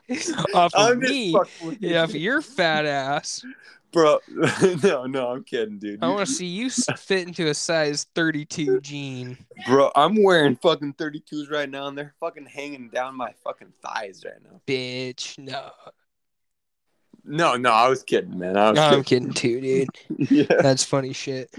Off 0.54 0.74
of 0.74 0.92
I'm 0.92 0.98
me. 1.00 1.32
fucking 1.32 1.66
with 1.66 1.82
you. 1.82 1.88
Yeah, 1.90 2.06
for 2.06 2.16
your 2.16 2.40
fat 2.40 2.86
ass. 2.86 3.44
bro. 3.92 4.18
no, 4.82 5.06
no, 5.06 5.28
I'm 5.30 5.42
kidding, 5.44 5.78
dude. 5.78 5.98
I 6.02 6.08
want 6.08 6.28
to 6.28 6.32
see 6.32 6.46
you 6.46 6.70
fit 6.70 7.26
into 7.26 7.48
a 7.48 7.54
size 7.54 8.06
32 8.14 8.80
jean. 8.80 9.36
Bro, 9.66 9.90
I'm 9.96 10.22
wearing 10.22 10.56
fucking 10.56 10.94
32s 10.94 11.50
right 11.50 11.68
now, 11.68 11.88
and 11.88 11.98
they're 11.98 12.14
fucking 12.20 12.46
hanging 12.46 12.88
down 12.90 13.16
my 13.16 13.32
fucking 13.42 13.72
thighs 13.82 14.22
right 14.24 14.34
now. 14.44 14.60
Bitch. 14.66 15.36
No. 15.38 15.70
No, 17.28 17.56
no, 17.56 17.70
I 17.72 17.88
was 17.88 18.04
kidding, 18.04 18.38
man. 18.38 18.56
I 18.56 18.70
was 18.70 18.76
No, 18.76 18.82
I'm 18.82 19.02
kidding. 19.02 19.32
kidding 19.32 19.60
too, 19.60 19.86
dude. 20.18 20.30
yeah, 20.30 20.44
That's 20.62 20.84
funny 20.84 21.12
shit. 21.12 21.50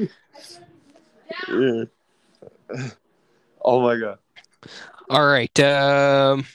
yeah. 1.49 1.83
Oh 3.63 3.81
my 3.81 3.97
god. 3.97 4.19
All 5.09 5.25
right. 5.25 5.59
Um 5.59 6.45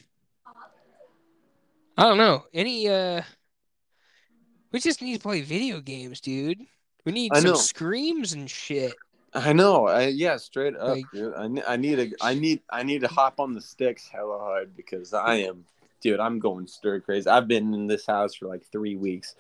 I 1.97 2.03
don't 2.05 2.19
know. 2.19 2.45
Any 2.53 2.89
uh 2.89 3.23
we 4.73 4.81
just 4.81 5.03
need 5.03 5.15
to 5.15 5.21
play 5.21 5.43
video 5.43 5.81
games, 5.81 6.21
dude. 6.21 6.59
We 7.05 7.13
need 7.13 7.33
I 7.35 7.41
some 7.41 7.51
know. 7.51 7.55
screams 7.57 8.33
and 8.33 8.49
shit. 8.49 8.95
I 9.35 9.53
know. 9.53 9.87
I 9.87 10.09
yeah, 10.09 10.37
straight 10.37 10.77
up, 10.77 10.89
Like- 10.97 11.05
dude. 11.13 11.35
I, 11.35 11.73
I 11.73 11.77
need 11.77 11.99
a 11.99 12.11
I 12.21 12.35
need 12.35 12.61
I 12.71 12.83
need 12.83 13.01
to 13.03 13.09
hop 13.09 13.41
on 13.41 13.53
the 13.53 13.61
sticks 13.61 14.09
hella 14.09 14.39
hard 14.39 14.77
because 14.77 15.13
I 15.15 15.37
am, 15.37 15.65
dude. 16.01 16.21
I'm 16.21 16.39
going 16.39 16.67
stir 16.67 17.01
crazy. 17.01 17.29
I've 17.29 17.49
been 17.49 17.75
in 17.75 17.87
this 17.87 18.07
house 18.07 18.35
for 18.35 18.47
like 18.47 18.63
three 18.71 18.97
weeks. 18.97 19.35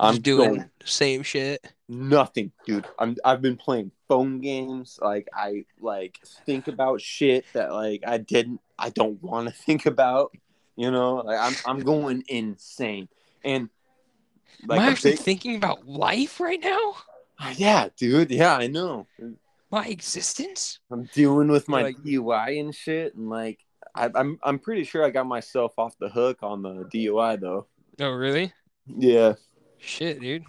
I'm 0.00 0.20
doing 0.20 0.54
the 0.54 0.86
same 0.86 1.22
shit. 1.22 1.64
nothing, 1.88 2.50
dude. 2.66 2.86
I'm 2.98 3.16
I've 3.24 3.42
been 3.42 3.56
playing 3.56 3.90
phone 4.08 4.40
games. 4.40 4.98
Like 5.02 5.28
I 5.34 5.64
like 5.80 6.18
think 6.46 6.66
about 6.68 7.00
shit 7.00 7.44
that 7.52 7.72
like 7.72 8.02
I 8.06 8.18
didn't 8.18 8.60
I 8.78 8.90
don't 8.90 9.22
want 9.22 9.48
to 9.48 9.54
think 9.54 9.86
about. 9.86 10.32
You 10.76 10.90
know, 10.90 11.16
like 11.16 11.38
I'm 11.38 11.54
I'm 11.66 11.80
going 11.80 12.24
insane. 12.28 13.08
And 13.44 13.68
like 14.66 14.80
Am 14.80 14.86
I 14.86 14.90
actually 14.90 15.12
big- 15.12 15.20
thinking 15.20 15.56
about 15.56 15.86
life 15.86 16.40
right 16.40 16.60
now? 16.62 16.94
Uh, 17.38 17.52
yeah, 17.56 17.88
dude. 17.96 18.30
Yeah, 18.30 18.56
I 18.56 18.68
know. 18.68 19.06
My 19.70 19.86
existence? 19.86 20.78
I'm 20.90 21.08
dealing 21.14 21.48
with 21.48 21.68
my 21.68 21.82
Like- 21.82 21.96
DUI 21.98 22.60
and 22.60 22.74
shit, 22.74 23.14
and 23.14 23.28
like 23.30 23.64
I, 23.94 24.10
I'm 24.14 24.38
I'm 24.42 24.58
pretty 24.58 24.84
sure 24.84 25.04
I 25.04 25.10
got 25.10 25.26
myself 25.26 25.74
off 25.78 25.98
the 25.98 26.08
hook 26.08 26.38
on 26.42 26.62
the 26.62 26.84
DUI 26.92 27.40
though. 27.40 27.66
Oh, 28.00 28.10
really? 28.10 28.52
Yeah, 28.86 29.34
Shit, 29.78 30.20
dude. 30.20 30.44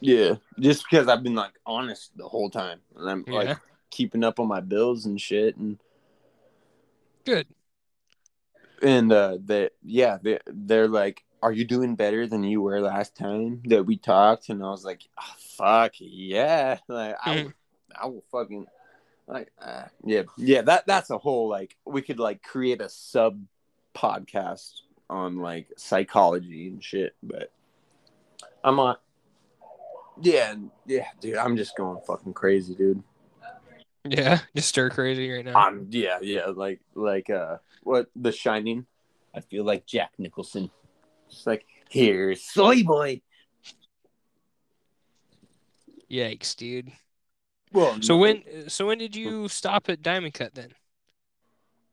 yeah. 0.00 0.34
Just 0.60 0.84
because 0.88 1.08
I've 1.08 1.22
been 1.22 1.34
like 1.34 1.52
honest 1.64 2.12
the 2.16 2.28
whole 2.28 2.50
time, 2.50 2.80
and 2.96 3.08
I'm 3.10 3.24
like 3.26 3.56
keeping 3.90 4.22
up 4.24 4.38
on 4.40 4.48
my 4.48 4.60
bills 4.60 5.06
and 5.06 5.20
shit, 5.20 5.56
and 5.56 5.78
Good. 7.24 7.46
And 8.82 9.12
uh, 9.12 9.38
they 9.44 9.70
yeah 9.82 10.18
they 10.22 10.38
they're 10.46 10.88
like, 10.88 11.24
"Are 11.42 11.52
you 11.52 11.64
doing 11.64 11.96
better 11.96 12.26
than 12.26 12.44
you 12.44 12.60
were 12.62 12.80
last 12.80 13.16
time 13.16 13.62
that 13.66 13.84
we 13.84 13.96
talked?" 13.96 14.48
And 14.48 14.62
I 14.62 14.68
was 14.70 14.84
like, 14.84 15.02
oh, 15.20 15.34
"Fuck 15.56 15.92
yeah!" 15.98 16.78
Like 16.88 17.16
I 17.24 17.36
Mhm. 17.36 17.54
I 18.00 18.06
will 18.06 18.24
fucking 18.30 18.66
like 19.26 19.50
uh, 19.60 19.84
yeah 20.04 20.22
yeah 20.36 20.62
that 20.62 20.86
that's 20.86 21.10
a 21.10 21.18
whole 21.18 21.48
like 21.48 21.76
we 21.84 22.02
could 22.02 22.18
like 22.20 22.42
create 22.42 22.80
a 22.80 22.88
sub 22.88 23.40
podcast 23.94 24.82
on 25.08 25.38
like 25.38 25.68
psychology 25.76 26.68
and 26.68 26.82
shit. 26.84 27.14
But 27.22 27.50
I'm 28.62 28.78
on. 28.78 28.96
Yeah, 30.20 30.54
yeah, 30.86 31.06
dude. 31.20 31.36
I'm 31.36 31.56
just 31.56 31.76
going 31.76 32.00
fucking 32.06 32.34
crazy, 32.34 32.74
dude. 32.74 33.02
Yeah, 34.10 34.40
just 34.56 34.68
stir 34.68 34.90
crazy 34.90 35.30
right 35.30 35.44
now. 35.44 35.56
I'm 35.56 35.86
yeah, 35.90 36.18
yeah, 36.20 36.46
like 36.46 36.80
like 36.94 37.30
uh 37.30 37.58
what 37.82 38.08
The 38.16 38.32
Shining. 38.32 38.86
I 39.34 39.40
feel 39.40 39.64
like 39.64 39.86
Jack 39.86 40.12
Nicholson. 40.18 40.70
Just 41.30 41.46
like 41.46 41.64
here's 41.90 42.42
soy 42.42 42.82
boy. 42.82 43.20
Yikes, 46.10 46.54
dude. 46.56 46.92
Well, 47.72 48.00
So 48.00 48.14
no, 48.14 48.18
when 48.20 48.68
so 48.68 48.86
when 48.86 48.98
did 48.98 49.16
you 49.16 49.48
stop 49.48 49.88
at 49.88 50.02
Diamond 50.02 50.34
Cut 50.34 50.54
then? 50.54 50.72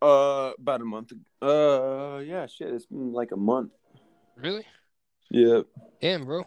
uh 0.01 0.51
about 0.59 0.81
a 0.81 0.85
month 0.85 1.11
ago. 1.11 1.21
Uh 1.41 2.19
yeah, 2.19 2.45
shit, 2.45 2.73
it's 2.73 2.85
been 2.85 3.13
like 3.13 3.31
a 3.31 3.37
month. 3.37 3.71
Really? 4.35 4.65
Yeah. 5.29 5.61
Damn, 6.01 6.25
bro. 6.25 6.45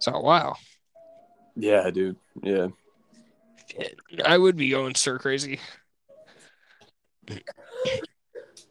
So 0.00 0.18
wow. 0.20 0.56
Yeah, 1.54 1.90
dude. 1.90 2.16
Yeah. 2.42 2.68
I 4.24 4.38
would 4.38 4.56
be 4.56 4.70
going 4.70 4.94
stir 4.94 5.18
crazy. 5.18 5.60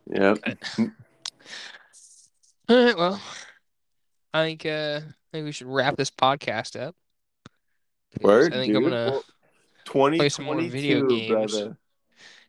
Yeah. 0.07 0.35
All 2.67 2.85
right, 2.85 2.97
well, 2.97 3.21
I 4.33 4.43
think 4.43 4.65
uh, 4.65 5.01
I 5.01 5.31
think 5.31 5.45
we 5.45 5.51
should 5.51 5.67
wrap 5.67 5.97
this 5.97 6.09
podcast 6.09 6.79
up. 6.79 6.95
Word. 8.21 8.53
I 8.53 8.57
think 8.57 8.73
dude. 8.73 8.83
I'm 8.83 8.89
gonna, 8.89 9.19
20, 9.85 10.17
play 10.17 10.29
some 10.29 10.45
more 10.45 10.59
video 10.61 11.07
games. 11.07 11.29
brother. 11.53 11.77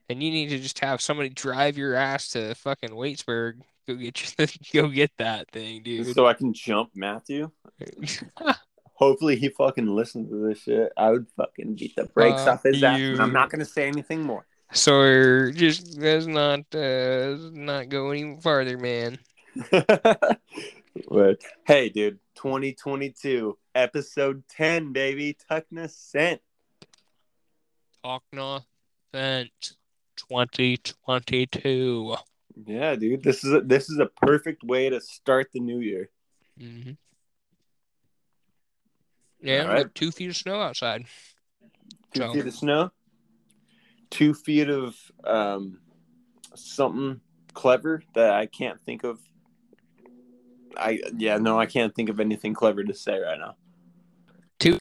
and 0.09 0.22
you 0.22 0.30
need 0.30 0.49
to 0.51 0.59
just 0.59 0.78
have 0.78 1.01
somebody 1.01 1.28
drive 1.28 1.76
your 1.76 1.94
ass 1.94 2.30
to 2.30 2.55
fucking 2.55 2.90
Waitsburg. 2.90 3.61
Go 3.86 3.94
get 3.94 4.38
you, 4.38 4.82
go 4.82 4.88
get 4.88 5.11
that 5.18 5.51
thing, 5.51 5.82
dude. 5.82 6.14
So 6.14 6.26
I 6.26 6.34
can 6.34 6.53
jump 6.53 6.90
Matthew. 6.94 7.51
Hopefully 8.97 9.36
he 9.36 9.51
fucking 9.51 9.86
listens 9.86 10.30
to 10.30 10.49
this 10.49 10.62
shit. 10.62 10.92
I 10.97 11.11
would 11.11 11.26
fucking 11.36 11.74
beat 11.74 11.97
the 11.97 12.05
brakes 12.05 12.44
Fuck 12.44 12.55
off 12.55 12.62
his 12.64 12.82
ass, 12.82 12.99
you. 12.99 13.12
and 13.12 13.20
I'm 13.20 13.32
not 13.32 13.51
gonna 13.51 13.64
say 13.64 13.86
anything 13.86 14.22
more. 14.22 14.47
So 14.72 15.51
just 15.53 15.99
let's 15.99 16.26
not 16.26 16.61
uh, 16.74 17.36
not 17.53 17.88
go 17.88 18.11
any 18.11 18.38
farther, 18.40 18.78
man. 18.78 19.18
but 19.70 21.40
hey, 21.66 21.90
dude, 21.90 22.18
2022 22.36 23.59
episode 23.74 24.42
10, 24.49 24.92
baby, 24.92 25.36
Tuckness 25.49 25.97
sent. 25.97 26.40
Talk 28.03 28.22
Fent 29.12 29.51
2022. 30.16 32.16
Yeah, 32.66 32.94
dude, 32.94 33.22
this 33.22 33.44
is 33.44 33.53
a, 33.53 33.61
this 33.61 33.90
is 33.90 33.99
a 33.99 34.07
perfect 34.07 34.64
way 34.64 34.88
to 34.88 35.01
start 35.01 35.49
the 35.53 35.61
new 35.61 35.80
year. 35.80 36.09
Mm-hmm. 36.59 36.92
Yeah, 39.41 39.62
All 39.62 39.68
right. 39.68 39.95
two 39.95 40.11
feet 40.11 40.30
of 40.30 40.37
snow 40.37 40.61
outside. 40.61 41.07
Two 42.14 42.20
So- 42.20 42.32
feet 42.32 42.47
of 42.47 42.55
snow, 42.55 42.91
two 44.11 44.34
feet 44.34 44.68
of 44.68 44.97
um 45.24 45.80
something 46.55 47.20
clever 47.53 48.03
that 48.14 48.32
I 48.32 48.47
can't 48.47 48.80
think 48.84 49.05
of. 49.05 49.18
I 50.76 51.01
yeah 51.16 51.39
no, 51.39 51.59
I 51.59 51.66
can't 51.66 51.95
think 51.95 52.09
of 52.09 52.20
anything 52.20 52.55
clever 52.55 52.82
to 52.84 52.95
say 52.95 53.18
right 53.18 53.39
now. 53.39 53.57
Two 54.59 54.78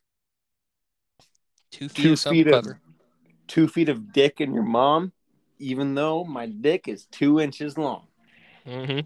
feet 1.90 2.04
Two 2.04 2.14
of 2.14 2.20
feet 2.22 2.48
of 2.48 2.66
two 3.48 3.68
feet 3.68 3.90
of 3.90 4.14
dick 4.14 4.40
in 4.40 4.54
your 4.54 4.64
mom, 4.64 5.12
even 5.60 5.96
though 5.96 6.24
my 6.24 6.46
dick 6.46 6.88
is 6.88 7.06
two 7.08 7.40
inches 7.42 7.78
long. 7.78 8.08
Mm-hmm. 8.66 9.02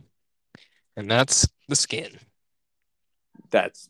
And 0.95 1.12
that's 1.12 1.47
the 1.68 1.76
skin. 1.76 2.20
That's 3.50 3.89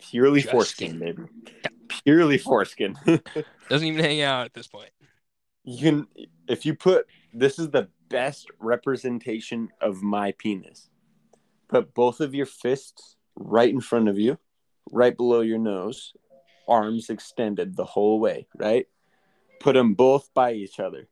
purely 0.00 0.40
Just 0.40 0.52
foreskin, 0.52 0.88
skin. 0.96 0.98
baby. 1.00 1.22
Purely 2.04 2.38
foreskin. 2.38 2.96
Doesn't 3.68 3.86
even 3.86 4.04
hang 4.04 4.20
out 4.20 4.46
at 4.46 4.54
this 4.54 4.66
point. 4.66 4.90
you 5.64 5.78
can 5.82 6.06
if 6.48 6.64
you 6.66 6.74
put 6.74 7.06
this 7.34 7.58
is 7.58 7.70
the 7.70 7.88
best 8.08 8.48
representation 8.58 9.68
of 9.80 10.02
my 10.02 10.32
penis. 10.38 10.88
Put 11.68 11.92
both 11.94 12.20
of 12.20 12.34
your 12.34 12.46
fists 12.46 13.16
right 13.36 13.68
in 13.68 13.80
front 13.80 14.08
of 14.08 14.18
you, 14.18 14.38
right 14.90 15.14
below 15.16 15.40
your 15.42 15.58
nose, 15.58 16.14
arms 16.66 17.10
extended 17.10 17.76
the 17.76 17.84
whole 17.84 18.18
way, 18.20 18.46
right? 18.56 18.86
Put 19.60 19.74
them 19.74 19.94
both 19.94 20.32
by 20.32 20.52
each 20.52 20.80
other. 20.80 21.08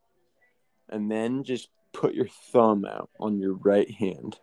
And 0.88 1.10
then 1.10 1.44
just 1.44 1.68
put 1.92 2.14
your 2.14 2.28
thumb 2.52 2.84
out 2.86 3.10
on 3.20 3.38
your 3.38 3.54
right 3.54 3.90
hand. 3.90 4.38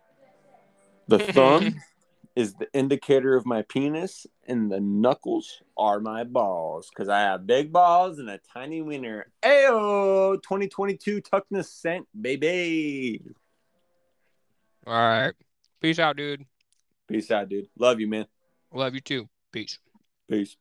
The 1.08 1.18
thumb 1.18 1.76
is 2.36 2.54
the 2.54 2.68
indicator 2.72 3.34
of 3.34 3.44
my 3.46 3.62
penis, 3.62 4.26
and 4.46 4.70
the 4.70 4.80
knuckles 4.80 5.62
are 5.76 6.00
my 6.00 6.24
balls 6.24 6.88
because 6.88 7.08
I 7.08 7.20
have 7.20 7.46
big 7.46 7.72
balls 7.72 8.18
and 8.18 8.28
a 8.30 8.38
tiny 8.52 8.82
wiener. 8.82 9.26
Ayo, 9.42 10.42
2022 10.42 11.20
Tuckness 11.20 11.70
scent, 11.70 12.06
baby. 12.18 13.22
All 14.86 14.92
right. 14.94 15.34
Peace 15.80 15.98
out, 15.98 16.16
dude. 16.16 16.44
Peace 17.08 17.30
out, 17.30 17.48
dude. 17.48 17.68
Love 17.78 18.00
you, 18.00 18.08
man. 18.08 18.26
Love 18.72 18.94
you 18.94 19.00
too. 19.00 19.28
Peace. 19.52 19.78
Peace. 20.28 20.56